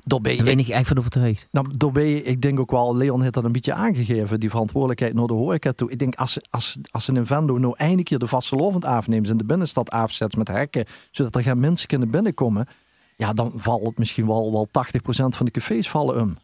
Daar 0.04 0.22
ben 0.22 0.36
je, 0.36 0.43
ben 0.43 0.60
ik 0.60 0.67
echt 0.67 0.88
van 0.88 0.98
overtuigd. 0.98 1.48
Nou, 1.52 1.67
daar 1.78 1.91
ben 1.91 2.06
je, 2.06 2.24
ik 2.24 2.41
denk 2.41 2.60
ook 2.60 2.72
wel, 2.72 2.96
Leon 2.96 3.22
heeft 3.22 3.34
dat 3.34 3.43
een 3.43 3.52
beetje 3.52 3.74
aangegeven, 3.74 4.39
die 4.39 4.50
verantwoordelijkheid 4.50 5.13
naar 5.13 5.28
de 5.28 5.34
horeca 5.34 5.72
toe. 5.72 5.91
Ik 5.91 6.00
denk, 6.00 6.15
als, 6.15 6.39
als, 6.50 6.78
als 6.91 7.08
een 7.08 7.26
Vendo 7.26 7.58
nou 7.58 7.74
eindelijk 7.78 8.08
keer 8.08 8.19
de 8.19 8.28
vastelovend 8.28 8.86
afneemt 8.86 9.30
in 9.30 9.38
de 9.38 9.46
binnenstad 9.46 9.89
afzet 9.89 10.36
met 10.36 10.48
hekken, 10.48 10.86
zodat 11.12 11.36
er 11.36 11.43
geen 11.43 11.60
mensen 11.60 11.88
kunnen 11.88 12.10
binnenkomen, 12.10 12.67
ja, 13.17 13.34
dan 13.34 13.52
valt 13.56 13.86
het 13.86 13.98
misschien 13.98 14.28
wel, 14.28 14.52
wel 14.52 14.67
80% 14.67 14.72
van 15.10 15.46
de 15.46 15.52
cafés 15.52 15.89
vallen 15.89 16.22
om. 16.22 16.38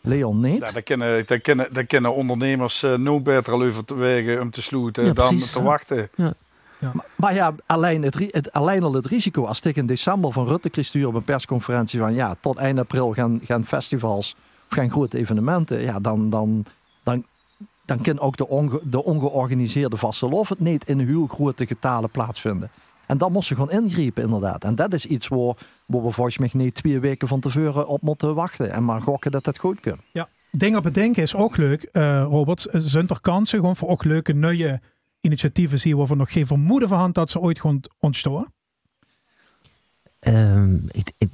Leon 0.00 0.40
niet. 0.40 0.66
Ja, 0.66 0.72
daar, 0.72 0.82
kunnen, 0.82 1.26
daar, 1.26 1.40
kunnen, 1.40 1.72
daar 1.72 1.86
kunnen 1.86 2.14
ondernemers 2.14 2.82
uh, 2.82 2.94
no 2.94 3.20
beter 3.20 3.52
al 3.52 3.62
over 3.62 3.84
te 3.84 3.94
wegen 3.94 4.40
om 4.40 4.50
te 4.50 4.62
sluiten 4.62 5.04
ja, 5.04 5.12
dan 5.12 5.28
precies, 5.28 5.52
te 5.52 5.58
ja. 5.58 5.64
wachten. 5.64 6.10
Ja. 6.14 6.34
Maar, 6.82 7.06
maar, 7.16 7.34
ja, 7.34 7.54
alleen, 7.66 8.02
het, 8.02 8.18
het, 8.30 8.52
alleen 8.52 8.82
al 8.82 8.92
het 8.92 9.06
risico 9.06 9.44
als 9.44 9.60
ik 9.60 9.76
in 9.76 9.86
december 9.86 10.32
van 10.32 10.46
Rutte 10.46 10.70
kreeg 10.70 10.86
sturen 10.86 11.08
op 11.08 11.14
een 11.14 11.24
persconferentie 11.24 11.98
van 11.98 12.14
ja, 12.14 12.34
tot 12.40 12.56
eind 12.56 12.78
april 12.78 13.12
gaan, 13.12 13.40
gaan 13.44 13.64
festivals 13.64 14.36
of 14.70 14.76
gaan 14.76 14.90
grote 14.90 15.18
evenementen, 15.18 15.80
ja, 15.80 16.00
dan, 16.00 16.30
dan, 16.30 16.64
dan, 17.02 17.24
dan 17.84 18.00
kan 18.00 18.20
ook 18.20 18.36
de, 18.36 18.48
onge, 18.48 18.80
de 18.84 19.04
ongeorganiseerde 19.04 19.96
vastelof 19.96 20.48
het 20.48 20.60
niet 20.60 20.88
in 20.88 20.98
heel 20.98 21.26
grote 21.26 21.66
getalen 21.66 22.10
plaatsvinden. 22.10 22.70
En 23.06 23.18
dan 23.18 23.32
moest 23.32 23.48
ze 23.48 23.54
gewoon 23.54 23.70
ingrijpen, 23.70 24.22
inderdaad. 24.22 24.64
En 24.64 24.74
dat 24.74 24.92
is 24.92 25.06
iets 25.06 25.28
waar, 25.28 25.54
waar 25.86 26.02
we 26.02 26.10
volgens 26.10 26.38
mij 26.38 26.50
niet 26.52 26.74
twee 26.74 27.00
weken 27.00 27.28
van 27.28 27.40
tevoren 27.40 27.86
op 27.86 28.02
moeten 28.02 28.34
wachten. 28.34 28.72
En 28.72 28.84
maar 28.84 29.00
gokken 29.00 29.30
dat 29.30 29.44
dat 29.44 29.58
goed 29.58 29.80
kan. 29.80 29.96
Ja, 30.12 30.28
dingen 30.50 30.82
bedenken 30.82 31.22
is 31.22 31.34
ook 31.34 31.56
leuk, 31.56 31.88
uh, 31.92 32.22
Robert. 32.22 32.66
Zijn 32.72 33.08
er 33.08 33.20
kansen 33.20 33.58
gewoon 33.58 33.76
voor 33.76 33.88
ook 33.88 34.04
leuke 34.04 34.32
nieuwe 34.32 34.80
initiatieven 35.22 35.78
zien 35.78 35.96
waarvan 35.96 36.16
nog 36.16 36.32
geen 36.32 36.46
vermoeden 36.46 36.88
van 36.88 36.98
hand 36.98 37.14
dat 37.14 37.30
ze 37.30 37.40
ooit 37.40 37.60
gewoon 37.60 37.84
ontstoren? 38.00 38.52
Um, 40.20 40.84
ik, 40.90 41.12
ik, 41.18 41.28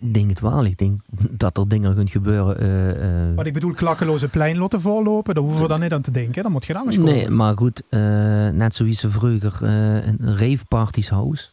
denk 0.00 0.28
het 0.28 0.40
wel. 0.40 0.64
Ik 0.64 0.78
denk 0.78 1.00
dat 1.30 1.58
er 1.58 1.68
dingen 1.68 1.94
kunnen 1.94 2.12
gebeuren. 2.12 2.62
Uh, 2.62 3.28
uh, 3.28 3.36
Wat 3.36 3.46
ik 3.46 3.52
bedoel, 3.52 3.74
klakkeloze 3.74 4.28
pleinlotten 4.28 4.80
voorlopen, 4.80 5.34
daar 5.34 5.44
hoeven 5.44 5.62
we 5.62 5.68
dan 5.68 5.80
niet 5.80 5.92
aan 5.92 6.02
te 6.02 6.10
denken. 6.10 6.42
Dan 6.42 6.52
moet 6.52 6.66
je 6.66 6.72
dan 6.72 6.86
eens 6.86 6.96
Nee, 6.96 7.28
maar 7.28 7.56
goed, 7.56 7.82
uh, 7.90 8.00
net 8.48 8.74
zoals 8.74 8.98
ze 8.98 9.10
vroeger 9.10 9.62
een 9.62 10.36
raveparties 10.38 11.08
house. 11.08 11.48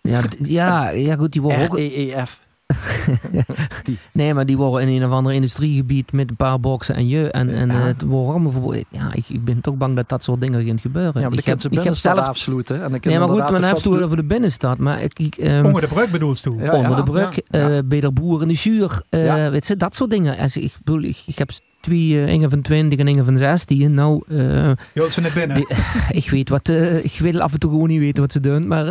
ja, 0.00 0.22
ja, 0.38 0.88
ja, 0.88 1.16
goed, 1.16 1.32
die 1.32 1.42
worden 1.42 1.62
ook... 1.62 1.76
REEF. 1.76 2.50
nee, 4.12 4.34
maar 4.34 4.46
die 4.46 4.56
worden 4.56 4.88
in 4.88 5.02
een 5.02 5.08
of 5.08 5.14
ander 5.14 5.32
industriegebied 5.32 6.12
met 6.12 6.30
een 6.30 6.36
paar 6.36 6.60
boksen 6.60 6.94
en 6.94 7.08
je. 7.08 7.30
En, 7.30 7.48
en 7.48 7.68
ja. 7.68 7.80
het 7.80 8.02
wordt 8.02 8.30
allemaal 8.30 8.52
verboden. 8.52 8.84
Ja, 8.88 9.12
ik, 9.12 9.24
ik 9.28 9.44
ben 9.44 9.60
toch 9.60 9.74
bang 9.74 9.96
dat 9.96 10.08
dat 10.08 10.24
soort 10.24 10.40
dingen 10.40 10.66
gaan 10.66 10.80
gebeuren. 10.80 11.20
Ja, 11.20 11.28
maar 11.28 11.38
ik 11.38 11.44
heb, 11.44 11.60
ze 11.60 11.68
ik 11.70 11.82
heb 11.82 11.94
zelf 11.94 12.18
afsluiten. 12.18 12.82
En 12.82 12.90
dan 12.90 13.00
nee, 13.02 13.18
maar 13.18 13.28
goed, 13.28 13.50
men 13.50 13.64
heeft 13.64 13.84
het 13.84 14.02
over 14.02 14.16
de 14.16 14.24
binnenstad. 14.24 14.78
Maar 14.78 15.02
ik, 15.02 15.18
ik, 15.18 15.36
um, 15.38 15.64
onder 15.64 15.80
de 15.80 15.86
brug 15.86 16.10
bedoelt 16.10 16.40
je? 16.40 16.50
Ja, 16.58 16.74
onder 16.74 16.96
de 16.96 17.02
brug, 17.02 17.38
ja. 17.50 17.70
Uh, 17.70 17.78
bij 17.84 18.00
de 18.00 18.12
boer 18.12 18.42
in 18.42 18.48
de 18.48 18.54
zuur. 18.54 19.02
Uh, 19.10 19.48
weet 19.48 19.66
je, 19.66 19.76
dat 19.76 19.96
soort 19.96 20.10
dingen. 20.10 20.38
Als, 20.38 20.56
ik 20.56 20.76
bedoel, 20.84 21.02
ik, 21.02 21.22
ik 21.26 21.38
heb 21.38 21.50
twee, 21.80 22.08
uh, 22.08 22.28
Inge 22.28 22.48
van 22.48 22.62
20 22.62 22.98
en 22.98 23.08
Inge 23.08 23.24
van 23.24 23.38
16. 23.38 23.94
Nou, 23.94 24.22
uh, 24.28 24.38
je 24.38 24.76
wilt 24.92 25.12
ze 25.12 25.20
net 25.20 25.34
binnen. 25.34 25.56
Die, 25.56 25.66
ik 26.22 26.30
weet 26.30 26.48
wat, 26.48 26.68
uh, 26.68 27.04
ik 27.04 27.16
wil 27.18 27.40
af 27.40 27.52
en 27.52 27.58
toe 27.58 27.70
gewoon 27.70 27.88
niet 27.88 28.00
weten 28.00 28.22
wat 28.22 28.32
ze 28.32 28.40
doen. 28.40 28.66
Maar 28.66 28.86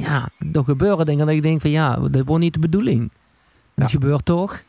ja, 0.00 0.28
er 0.52 0.64
gebeuren 0.64 1.06
dingen 1.06 1.26
dat 1.26 1.34
ik 1.34 1.42
denk 1.42 1.60
van 1.60 1.70
ja, 1.70 1.96
dat 1.96 2.26
wordt 2.26 2.42
niet 2.42 2.52
de 2.52 2.58
bedoeling. 2.58 3.12
Dat 3.74 3.90
ja. 3.90 3.98
gebeurt 3.98 4.24
toch? 4.24 4.62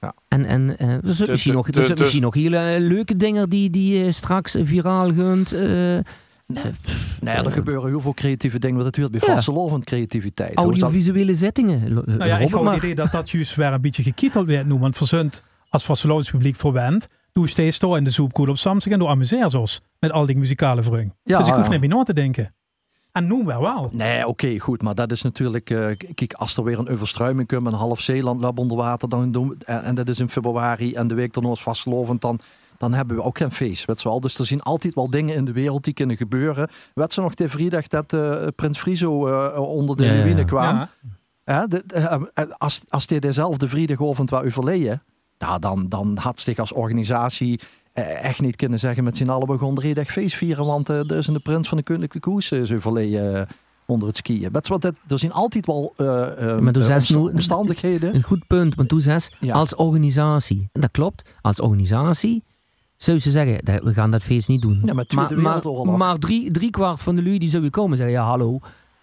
Ja. 0.00 0.14
En, 0.28 0.44
en 0.44 0.76
uh, 0.80 0.88
er 0.88 1.14
zijn 1.14 1.30
misschien, 1.30 1.54
nog, 1.54 1.68
er 1.68 1.86
zijn 1.86 1.98
misschien 1.98 2.22
nog 2.22 2.34
hele 2.34 2.76
leuke 2.80 3.16
dingen 3.16 3.48
die, 3.48 3.70
die 3.70 4.04
uh, 4.04 4.12
straks 4.12 4.56
viraal 4.60 5.14
gaan. 5.14 5.44
Uh, 5.52 5.98
Nee, 6.52 6.72
nee, 7.20 7.34
er 7.34 7.52
gebeuren 7.52 7.88
heel 7.88 8.00
veel 8.00 8.14
creatieve 8.14 8.58
dingen. 8.58 8.76
Dat 8.76 8.84
natuurlijk 8.84 9.24
bij 9.24 9.34
vastelovend 9.34 9.84
creativiteit. 9.84 10.56
Audiovisuele 10.56 11.34
zettingen. 11.34 11.92
Nou 11.92 12.24
ja, 12.24 12.38
ik 12.38 12.48
heb 12.48 12.64
het 12.64 12.76
idee 12.76 12.94
dat 12.94 13.12
dat 13.12 13.30
juist 13.30 13.54
weer 13.54 13.72
een 13.72 13.80
beetje 13.80 14.02
gekieteld 14.02 14.46
werd 14.46 14.66
nu. 14.66 14.74
Want 14.74 14.96
verzund 14.96 15.42
als 15.68 15.84
vastelovend 15.84 16.30
publiek 16.30 16.56
verwend. 16.56 17.08
Doe 17.32 17.48
steeds 17.48 17.78
door 17.78 17.96
in 17.96 18.04
de 18.04 18.10
zoepkoel 18.10 18.48
op 18.48 18.58
Samsung 18.58 18.94
en 18.94 19.00
doe 19.00 19.08
amuseer 19.08 19.58
ons. 19.58 19.80
Met 19.98 20.12
al 20.12 20.26
die 20.26 20.36
muzikale 20.36 20.82
vreugd. 20.82 21.10
Ja, 21.24 21.38
dus 21.38 21.46
ik 21.46 21.54
hoef 21.54 21.70
niet 21.70 21.80
meer 21.80 21.88
na 21.88 22.02
te 22.02 22.14
denken. 22.14 22.54
En 23.12 23.26
noem 23.26 23.46
wel 23.46 23.60
wel. 23.60 23.88
Nee, 23.92 24.18
oké, 24.18 24.28
okay, 24.28 24.58
goed. 24.58 24.82
Maar 24.82 24.94
dat 24.94 25.12
is 25.12 25.22
natuurlijk... 25.22 25.70
Uh, 25.70 25.96
kijk, 26.14 26.32
als 26.32 26.56
er 26.56 26.64
weer 26.64 26.78
een 26.78 26.88
overstruiming 26.88 27.48
komt... 27.48 27.66
een 27.66 27.72
half 27.72 28.00
Zeeland 28.00 28.40
lab 28.40 28.58
onder 28.58 28.76
water... 28.76 29.08
Dan 29.08 29.32
doen, 29.32 29.56
en, 29.64 29.82
en 29.82 29.94
dat 29.94 30.08
is 30.08 30.18
in 30.18 30.30
februari... 30.30 30.94
en 30.94 31.08
de 31.08 31.14
week 31.14 31.32
daarna 31.32 31.50
is 31.50 31.62
vastlovend... 31.62 32.20
dan, 32.20 32.38
dan 32.78 32.92
hebben 32.94 33.16
we 33.16 33.22
ook 33.22 33.38
geen 33.38 33.52
feest. 33.52 33.84
Weet 33.84 34.02
je 34.02 34.08
wel. 34.08 34.20
Dus 34.20 34.38
er 34.38 34.46
zijn 34.46 34.62
altijd 34.62 34.94
wel 34.94 35.10
dingen 35.10 35.34
in 35.34 35.44
de 35.44 35.52
wereld 35.52 35.84
die 35.84 35.94
kunnen 35.94 36.16
gebeuren. 36.16 36.68
Weet 36.94 37.12
ze 37.12 37.20
nog 37.20 37.34
de 37.34 37.48
vrijdag 37.48 37.86
dat 37.86 38.12
eh, 38.12 38.46
Prins 38.56 38.78
Friso 38.78 39.26
eh, 39.26 39.60
onder 39.60 39.96
de 39.96 40.04
Ja, 40.04 40.12
ja, 40.12 40.22
ruïne 40.22 40.38
ja. 40.38 40.44
kwam? 40.44 40.76
Ja. 40.76 40.88
Hè, 41.44 41.66
de- 41.66 41.84
eh, 41.86 42.14
eh, 42.34 42.44
als, 42.56 42.80
als 42.88 43.06
dit 43.06 43.22
dezelfde 43.22 43.68
vrijdagavond 43.68 44.30
waar 44.30 44.44
u 44.44 44.50
verleden, 44.52 45.02
nou, 45.38 45.58
dan, 45.58 45.88
dan 45.88 46.16
had 46.16 46.40
zich 46.40 46.58
als 46.58 46.72
organisatie 46.72 47.60
eh, 47.60 47.66
echt 48.02 48.40
niet 48.40 48.56
kunnen 48.56 48.78
zeggen 48.78 49.04
met 49.04 49.16
z'n 49.16 49.28
allen 49.28 49.48
we 49.48 49.58
gaan 49.58 49.74
drie 49.74 49.94
dag 49.94 50.06
feest 50.10 50.36
vieren, 50.36 50.64
want 50.66 50.88
eh 50.90 50.96
er 51.10 51.16
is 51.16 51.26
een 51.26 51.42
prins 51.42 51.68
van 51.68 51.76
de 51.78 51.84
Koninklijke 51.84 52.20
Koers 52.30 52.50
eh, 52.50 52.62
zo 52.62 52.78
verleden 52.78 53.34
eh, 53.36 53.42
onder 53.86 54.08
het 54.08 54.16
skiën. 54.16 54.52
Weet 54.52 54.66
je 54.66 54.72
wat, 54.72 54.82
dat- 54.82 54.94
er 55.08 55.18
zijn 55.18 55.32
altijd 55.32 55.66
wel 55.66 55.92
eh, 55.96 56.06
eh, 56.06 56.58
Maar 56.60 56.72
toen 56.72 56.82
eh, 56.82 56.88
zei 56.88 57.00
ze 57.00 57.06
omsta- 57.16 57.18
nu- 57.30 57.34
omstandigheden. 57.34 58.14
Een 58.14 58.22
goed 58.22 58.46
punt, 58.46 58.74
want 58.74 58.88
toen 58.88 59.00
zei 59.00 59.18
ze, 59.18 59.30
Ja. 59.40 59.54
als 59.54 59.74
organisatie, 59.74 60.68
en 60.72 60.80
dat 60.80 60.90
klopt, 60.90 61.30
als 61.40 61.60
organisatie 61.60 62.44
zou 62.96 63.18
ze 63.18 63.30
zeggen, 63.30 63.64
dat- 63.64 63.82
we 63.82 63.92
gaan 63.92 64.10
dat 64.10 64.22
feest 64.22 64.48
niet 64.48 64.62
doen. 64.62 64.80
Ja, 64.84 64.94
maar 64.94 65.04
maar, 65.14 65.28
Wereldoorlog. 65.36 65.96
maar 65.96 66.18
drie, 66.18 66.50
drie 66.50 66.70
kwart 66.70 67.02
van 67.02 67.16
de 67.16 67.22
lui 67.22 67.38
die 67.38 67.48
zouden 67.48 67.70
komen 67.70 67.96
zeggen, 67.96 68.14
ja 68.14 68.24
hallo, 68.24 68.58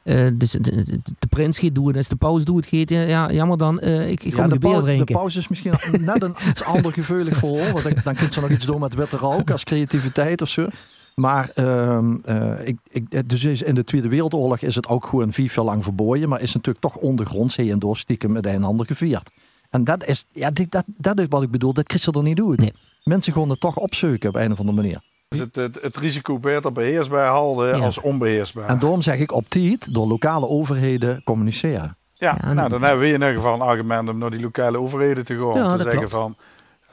eh, 0.05 0.27
dus 0.35 0.51
de, 0.51 0.59
de, 0.59 0.83
de 1.19 1.27
prins 1.29 1.59
gaat 1.59 1.75
doen, 1.75 1.95
als 1.95 2.07
de 2.07 2.15
paus 2.15 2.43
doet 2.43 2.69
het 2.69 2.89
ja 2.89 3.31
jammer 3.31 3.57
dan, 3.57 3.79
eh, 3.79 4.09
ik, 4.09 4.23
ik 4.23 4.33
ga 4.33 4.41
Ja, 4.41 4.47
de, 4.47 4.57
bier 4.59 4.69
pau- 4.69 4.79
de 4.81 4.85
drinken. 4.85 5.15
pauze 5.15 5.39
is 5.39 5.47
misschien 5.47 5.73
net 5.99 6.23
een 6.23 6.35
iets 6.49 6.63
ander 6.63 6.91
gevoelig 6.91 7.37
voor. 7.37 7.71
Want 7.71 7.83
dan, 7.83 7.93
dan 8.03 8.15
kunt 8.15 8.33
ze 8.33 8.41
nog 8.41 8.49
iets 8.49 8.65
doen 8.65 8.79
met 8.79 8.93
witte 8.95 9.17
rook 9.17 9.51
als 9.51 9.63
creativiteit 9.63 10.41
of 10.41 10.49
zo. 10.49 10.67
Maar 11.15 11.49
ehm, 11.53 12.15
eh, 12.23 12.67
ik, 12.67 12.77
ik, 12.89 13.29
dus 13.29 13.43
is 13.43 13.61
in 13.61 13.75
de 13.75 13.83
Tweede 13.83 14.07
Wereldoorlog 14.07 14.59
is 14.59 14.75
het 14.75 14.87
ook 14.87 15.05
gewoon 15.05 15.33
vier 15.33 15.51
jaar 15.55 15.65
lang 15.65 15.83
verboden. 15.83 16.29
Maar 16.29 16.41
is 16.41 16.53
natuurlijk 16.53 16.85
toch 16.85 16.95
ondergronds 16.97 17.55
heen 17.55 17.71
en 17.71 17.79
door 17.79 17.97
stiekem 17.97 18.31
met 18.31 18.45
een 18.45 18.51
en 18.53 18.63
ander 18.63 18.85
gevierd. 18.85 19.31
En 19.69 19.83
dat 19.83 20.05
is, 20.05 20.25
ja, 20.31 20.51
dat, 20.51 20.83
dat 20.97 21.19
is 21.19 21.25
wat 21.29 21.43
ik 21.43 21.51
bedoel. 21.51 21.73
Dat 21.73 21.83
Christen 21.89 22.13
er 22.13 22.23
niet 22.23 22.35
doet. 22.37 22.57
Nee. 22.59 22.73
Mensen 23.03 23.33
gaan 23.33 23.49
het 23.49 23.59
toch 23.59 23.77
opzoeken 23.77 24.29
op 24.29 24.35
een 24.35 24.51
of 24.51 24.59
andere 24.59 24.77
manier. 24.77 25.01
Dus 25.27 25.39
het, 25.39 25.55
het, 25.55 25.81
het 25.81 25.97
risico 25.97 26.39
beter 26.39 26.71
beheersbaar 26.71 27.27
houden 27.27 27.77
Ja. 27.77 27.85
als 27.85 27.99
onbeheersbaar. 28.01 28.67
En 28.67 28.79
daarom 28.79 29.01
zeg 29.01 29.19
ik 29.19 29.31
op 29.31 29.49
tijd 29.49 29.93
door 29.93 30.07
lokale 30.07 30.47
overheden 30.47 31.21
communiceren. 31.23 31.95
Ja, 32.17 32.37
Ja, 32.41 32.53
nou, 32.53 32.69
dan 32.69 32.81
hebben 32.81 32.99
we 32.99 33.07
in 33.07 33.13
ieder 33.13 33.33
geval 33.33 33.53
een 33.53 33.61
argument 33.61 34.09
om 34.09 34.17
naar 34.17 34.31
die 34.31 34.39
lokale 34.41 34.79
overheden 34.79 35.25
te 35.25 35.37
gaan. 35.37 35.63
Ja, 35.63 35.71
te 35.77 35.83
zeggen 35.83 35.97
klopt. 35.97 36.11
van, 36.13 36.35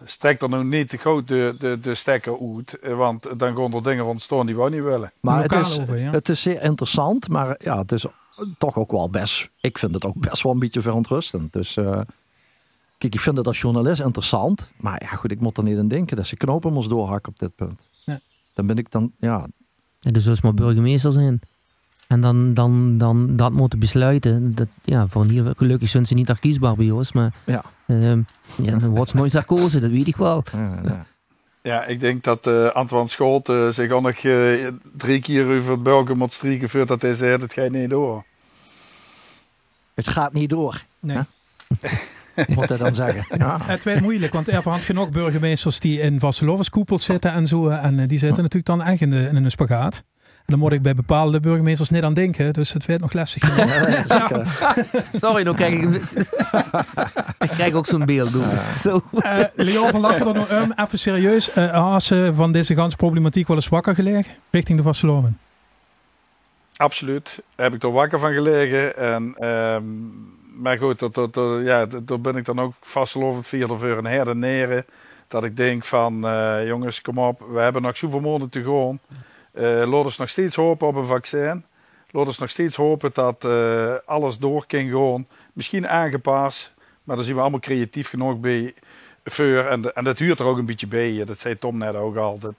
strek 0.05 0.43
er 0.43 0.49
nou 0.49 0.64
niet 0.64 0.89
te 0.89 0.97
groot 0.97 1.28
de, 1.28 1.55
de, 1.59 1.78
de 1.80 1.95
stekker 1.95 2.37
uit. 2.57 2.78
Want 2.97 3.26
dan 3.39 3.57
gaan 3.57 3.74
er 3.74 3.83
dingen 3.83 4.05
ontstaan 4.05 4.47
die 4.47 4.57
we 4.57 4.70
niet 4.70 4.83
willen. 4.83 5.12
Maar 5.20 5.43
het 5.43 5.53
is, 5.53 5.80
over, 5.80 5.99
ja. 5.99 6.11
het 6.11 6.28
is 6.28 6.43
zeer 6.43 6.62
interessant, 6.62 7.28
maar 7.28 7.55
ja, 7.64 7.78
het 7.78 7.93
is 7.93 8.07
toch 8.59 8.78
ook 8.78 8.91
wel 8.91 9.11
best. 9.11 9.49
Ik 9.61 9.78
vind 9.78 9.95
het 9.95 10.05
ook 10.05 10.16
best 10.16 10.43
wel 10.43 10.53
een 10.53 10.59
beetje 10.59 10.80
verontrustend. 10.80 11.53
Dus 11.53 11.76
eh, 11.76 12.01
kijk, 12.99 13.14
ik 13.14 13.20
vind 13.20 13.37
het 13.37 13.47
als 13.47 13.61
journalist 13.61 14.01
interessant, 14.01 14.70
maar 14.76 15.03
ja, 15.05 15.16
goed, 15.16 15.30
ik 15.30 15.41
moet 15.41 15.57
er 15.57 15.62
niet 15.64 15.78
aan 15.78 15.89
denken 15.89 16.16
dat 16.16 16.26
ze 16.26 16.37
knopen 16.37 16.72
moest 16.72 16.91
doorhakken 16.91 17.33
op 17.33 17.39
dit 17.39 17.55
punt. 17.57 17.80
Dan 18.53 18.66
ben 18.66 18.76
ik 18.76 18.90
dan, 18.90 19.12
ja, 19.18 19.46
Ja, 20.00 20.11
dus 20.11 20.28
als 20.28 20.40
maar 20.40 20.55
burgemeester 20.55 21.12
zijn. 21.12 21.40
En 22.07 22.20
dan, 22.20 22.55
dan, 22.55 22.98
dan 22.98 23.36
dat 23.36 23.53
moeten 23.53 23.78
besluiten. 23.78 24.55
Dat, 24.55 24.68
ja, 24.82 25.07
voor 25.07 25.24
hier, 25.24 25.53
gelukkig 25.57 25.88
zijn 25.88 26.07
ze 26.07 26.14
niet 26.14 26.28
herkiesbaar 26.28 26.74
bij 26.74 26.90
ons, 26.90 27.12
maar 27.12 27.34
Ja. 27.46 27.64
ehm, 27.86 28.20
ja, 28.62 28.76
dan 28.78 28.88
wordt 28.94 29.11
ze 29.11 29.16
nooit 29.16 29.32
herkozen, 29.32 29.80
dat 29.80 29.90
weet 29.90 30.07
ik 30.07 30.16
wel. 30.16 30.42
ja, 30.53 30.80
ja. 30.84 31.07
Ja, 31.62 31.84
ik 31.84 32.00
denk 32.00 32.24
dat 32.24 32.46
eh 32.46 32.68
Antoine 32.68 33.09
Scholt 33.09 33.48
eh, 33.48 33.68
zich 33.68 33.90
al 33.92 34.00
nog 34.00 34.16
eh, 34.16 34.68
drie 34.96 35.20
keer 35.20 35.59
over 35.59 35.70
het 35.70 35.82
buiken 35.82 36.18
moet 36.18 36.32
strieken 36.32 36.68
voordat 36.70 37.03
hij 37.03 37.14
zei, 37.14 37.40
het 37.42 37.53
gaat 37.53 37.70
niet 37.70 37.90
door. 37.90 38.24
het 39.94 40.09
gaat 40.09 40.32
niet 40.32 40.50
door. 40.50 40.82
Nee. 41.00 41.18
Moet 42.55 42.68
hij 42.68 42.78
dan 42.78 42.95
zeggen. 42.95 43.24
Ja. 43.39 43.59
Het 43.62 43.83
werd 43.85 44.01
moeilijk, 44.01 44.33
want 44.33 44.49
er 44.49 44.62
waren 44.62 44.80
genoeg 44.80 45.11
burgemeesters 45.11 45.80
die 45.80 46.01
in 46.01 46.20
Vastelovenskoepels 46.20 47.05
zitten 47.05 47.33
en 47.33 47.47
zo. 47.47 47.68
En 47.68 47.99
eh, 47.99 48.09
die 48.09 48.18
zitten 48.18 48.43
natuurlijk 48.43 48.66
dan 48.66 48.83
echt 48.83 49.01
in, 49.01 49.11
de, 49.11 49.28
in 49.33 49.37
een 49.37 49.51
spagaat. 49.51 50.03
En 50.16 50.49
dan 50.49 50.59
moet 50.59 50.72
ik 50.72 50.83
bij 50.83 50.95
bepaalde 50.95 51.41
burgemeesters 51.41 51.91
niet 51.91 52.03
aan 52.03 52.14
denken. 52.14 52.53
Dus 52.53 52.72
het 52.72 52.87
werd 52.87 53.01
nog 53.01 53.12
lastig. 53.12 53.57
Ja, 53.57 54.07
zeker. 54.07 54.47
Sorry, 55.20 55.45
dan 55.45 55.55
krijg 55.55 55.74
ik... 55.74 55.95
ik 57.39 57.49
krijg 57.49 57.72
ook 57.74 57.87
zo'n 57.87 58.05
beeld. 58.05 58.33
Doen. 58.33 58.45
Zo. 58.70 59.03
Eh 59.20 59.45
Leon 59.55 59.91
van 59.91 60.03
dan 60.03 60.35
nog 60.35 60.51
um, 60.51 60.72
even 60.76 60.99
serieus. 60.99 61.53
eh 61.53 61.91
had 61.91 62.03
ze 62.03 62.30
van 62.35 62.53
deze 62.53 62.74
ganse 62.74 62.97
problematiek 62.97 63.47
wel 63.47 63.57
eens 63.57 63.68
wakker 63.68 63.95
gelegen 63.95 64.33
richting 64.51 64.78
de 64.78 64.85
Vasteloven? 64.85 65.39
Absoluut. 66.76 67.39
Daar 67.55 67.66
heb 67.66 67.74
ik 67.74 67.83
er 67.83 67.93
wakker 67.93 68.18
van 68.18 68.33
gelegen. 68.33 68.97
En, 68.97 69.35
ehm, 69.39 69.83
maar 70.55 70.78
goed, 70.78 70.98
dat, 70.98 71.14
dat, 71.14 71.34
ja, 71.64 71.86
dat- 71.86 72.22
ben 72.22 72.36
ik 72.36 72.44
dan 72.44 72.61
ook 72.61 72.72
vastgelopen 72.80 73.44
vierde 73.44 73.78
voor 73.78 73.88
een 73.88 74.05
her 74.05 74.28
en 74.28 74.38
neren. 74.38 74.84
Dat 75.28 75.44
ik 75.44 75.57
denk 75.57 75.84
van, 75.84 76.26
eh, 76.26 76.66
jongens, 76.66 77.00
kom 77.00 77.18
op. 77.18 77.40
We 77.53 77.61
hebben 77.61 77.82
nog 77.82 77.96
zoveel 77.96 78.20
maanden 78.20 78.48
te 78.48 78.62
gaan. 78.64 78.98
Eh 79.53 79.86
laat 79.90 80.18
nog 80.18 80.28
steeds 80.28 80.57
hopen 80.57 80.86
op 80.88 80.94
een 80.94 81.07
vaccin. 81.07 81.64
Laat 82.11 82.26
ons 82.26 82.38
nog 82.38 82.50
steeds 82.50 82.76
hopen 82.76 83.11
dat 83.12 83.44
eh, 83.44 83.94
alles 84.07 84.38
door 84.38 84.64
kan 84.66 84.90
gaan. 84.90 85.26
Misschien 85.53 85.88
aangepast. 85.88 86.72
Maar 87.05 87.16
daar 87.16 87.24
zien 87.24 87.34
we 87.34 87.40
allemaal 87.40 87.61
creatief 87.61 88.09
genoeg 88.09 88.40
bij. 88.40 88.74
Voor, 89.24 89.57
en, 89.57 89.80
de- 89.80 89.92
en 89.92 90.05
dat 90.05 90.18
huurt 90.18 90.40
er 90.40 90.46
ook 90.46 90.59
een 90.59 90.64
beetje 90.64 90.86
bij. 90.86 91.24
Dat 91.24 91.38
zei 91.38 91.57
Tom 91.57 91.78
net 91.78 91.94
ook 91.94 92.16
al. 92.16 92.38
Dat, 92.38 92.55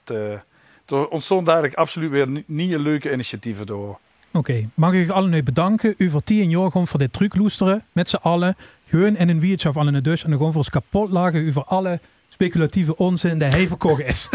er 0.86 1.08
ontstonden 1.08 1.52
eigenlijk 1.52 1.80
absoluut 1.82 2.10
weer 2.10 2.28
ni- 2.28 2.44
nieuwe 2.46 2.78
leuke 2.78 3.12
initiatieven 3.12 3.66
door. 3.66 3.98
Oké, 4.36 4.68
mag 4.74 4.92
ik 4.92 5.06
u 5.06 5.10
allen 5.10 5.30
nu 5.30 5.42
bedanken. 5.42 5.94
U 5.96 6.10
voor 6.10 6.22
tien 6.24 6.50
jaar 6.50 6.70
gewoon 6.70 6.86
voor 6.86 6.98
dit 6.98 7.12
trucloesteren. 7.12 7.84
Met 7.92 8.08
z'n 8.08 8.16
allen. 8.16 8.56
Gewoon 8.84 9.16
in 9.16 9.28
een 9.28 9.40
wiertje 9.40 9.68
of 9.68 9.76
allen 9.76 9.94
in 9.94 10.02
de 10.02 10.10
dus. 10.10 10.22
En 10.22 10.28
dan 10.28 10.36
gewoon 10.38 10.52
voor 10.52 10.62
ons 10.62 10.70
kapot 10.70 11.10
lagen. 11.10 11.40
U 11.40 11.52
voor 11.52 11.64
alle 11.64 12.00
speculatieve 12.28 12.96
onzin 12.96 13.38
die 13.38 13.48
hij 13.48 13.68
verkocht 13.68 14.00
is. 14.00 14.28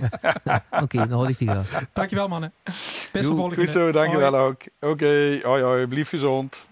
Oké, 0.82 0.96
dan 0.96 1.10
hoor 1.10 1.28
ik 1.28 1.38
die 1.38 1.48
graag. 1.48 1.84
Dankjewel 1.92 2.28
mannen. 2.28 2.52
Beste 3.12 3.34
volgende. 3.34 3.56
Goed 3.56 3.68
zo, 3.68 3.92
dankjewel 3.92 4.32
Hoi. 4.32 4.44
ook. 4.44 4.62
Oké, 4.80 5.40
hoi 5.42 5.62
hoi, 5.62 5.86
blijf 5.86 6.08
gezond. 6.08 6.66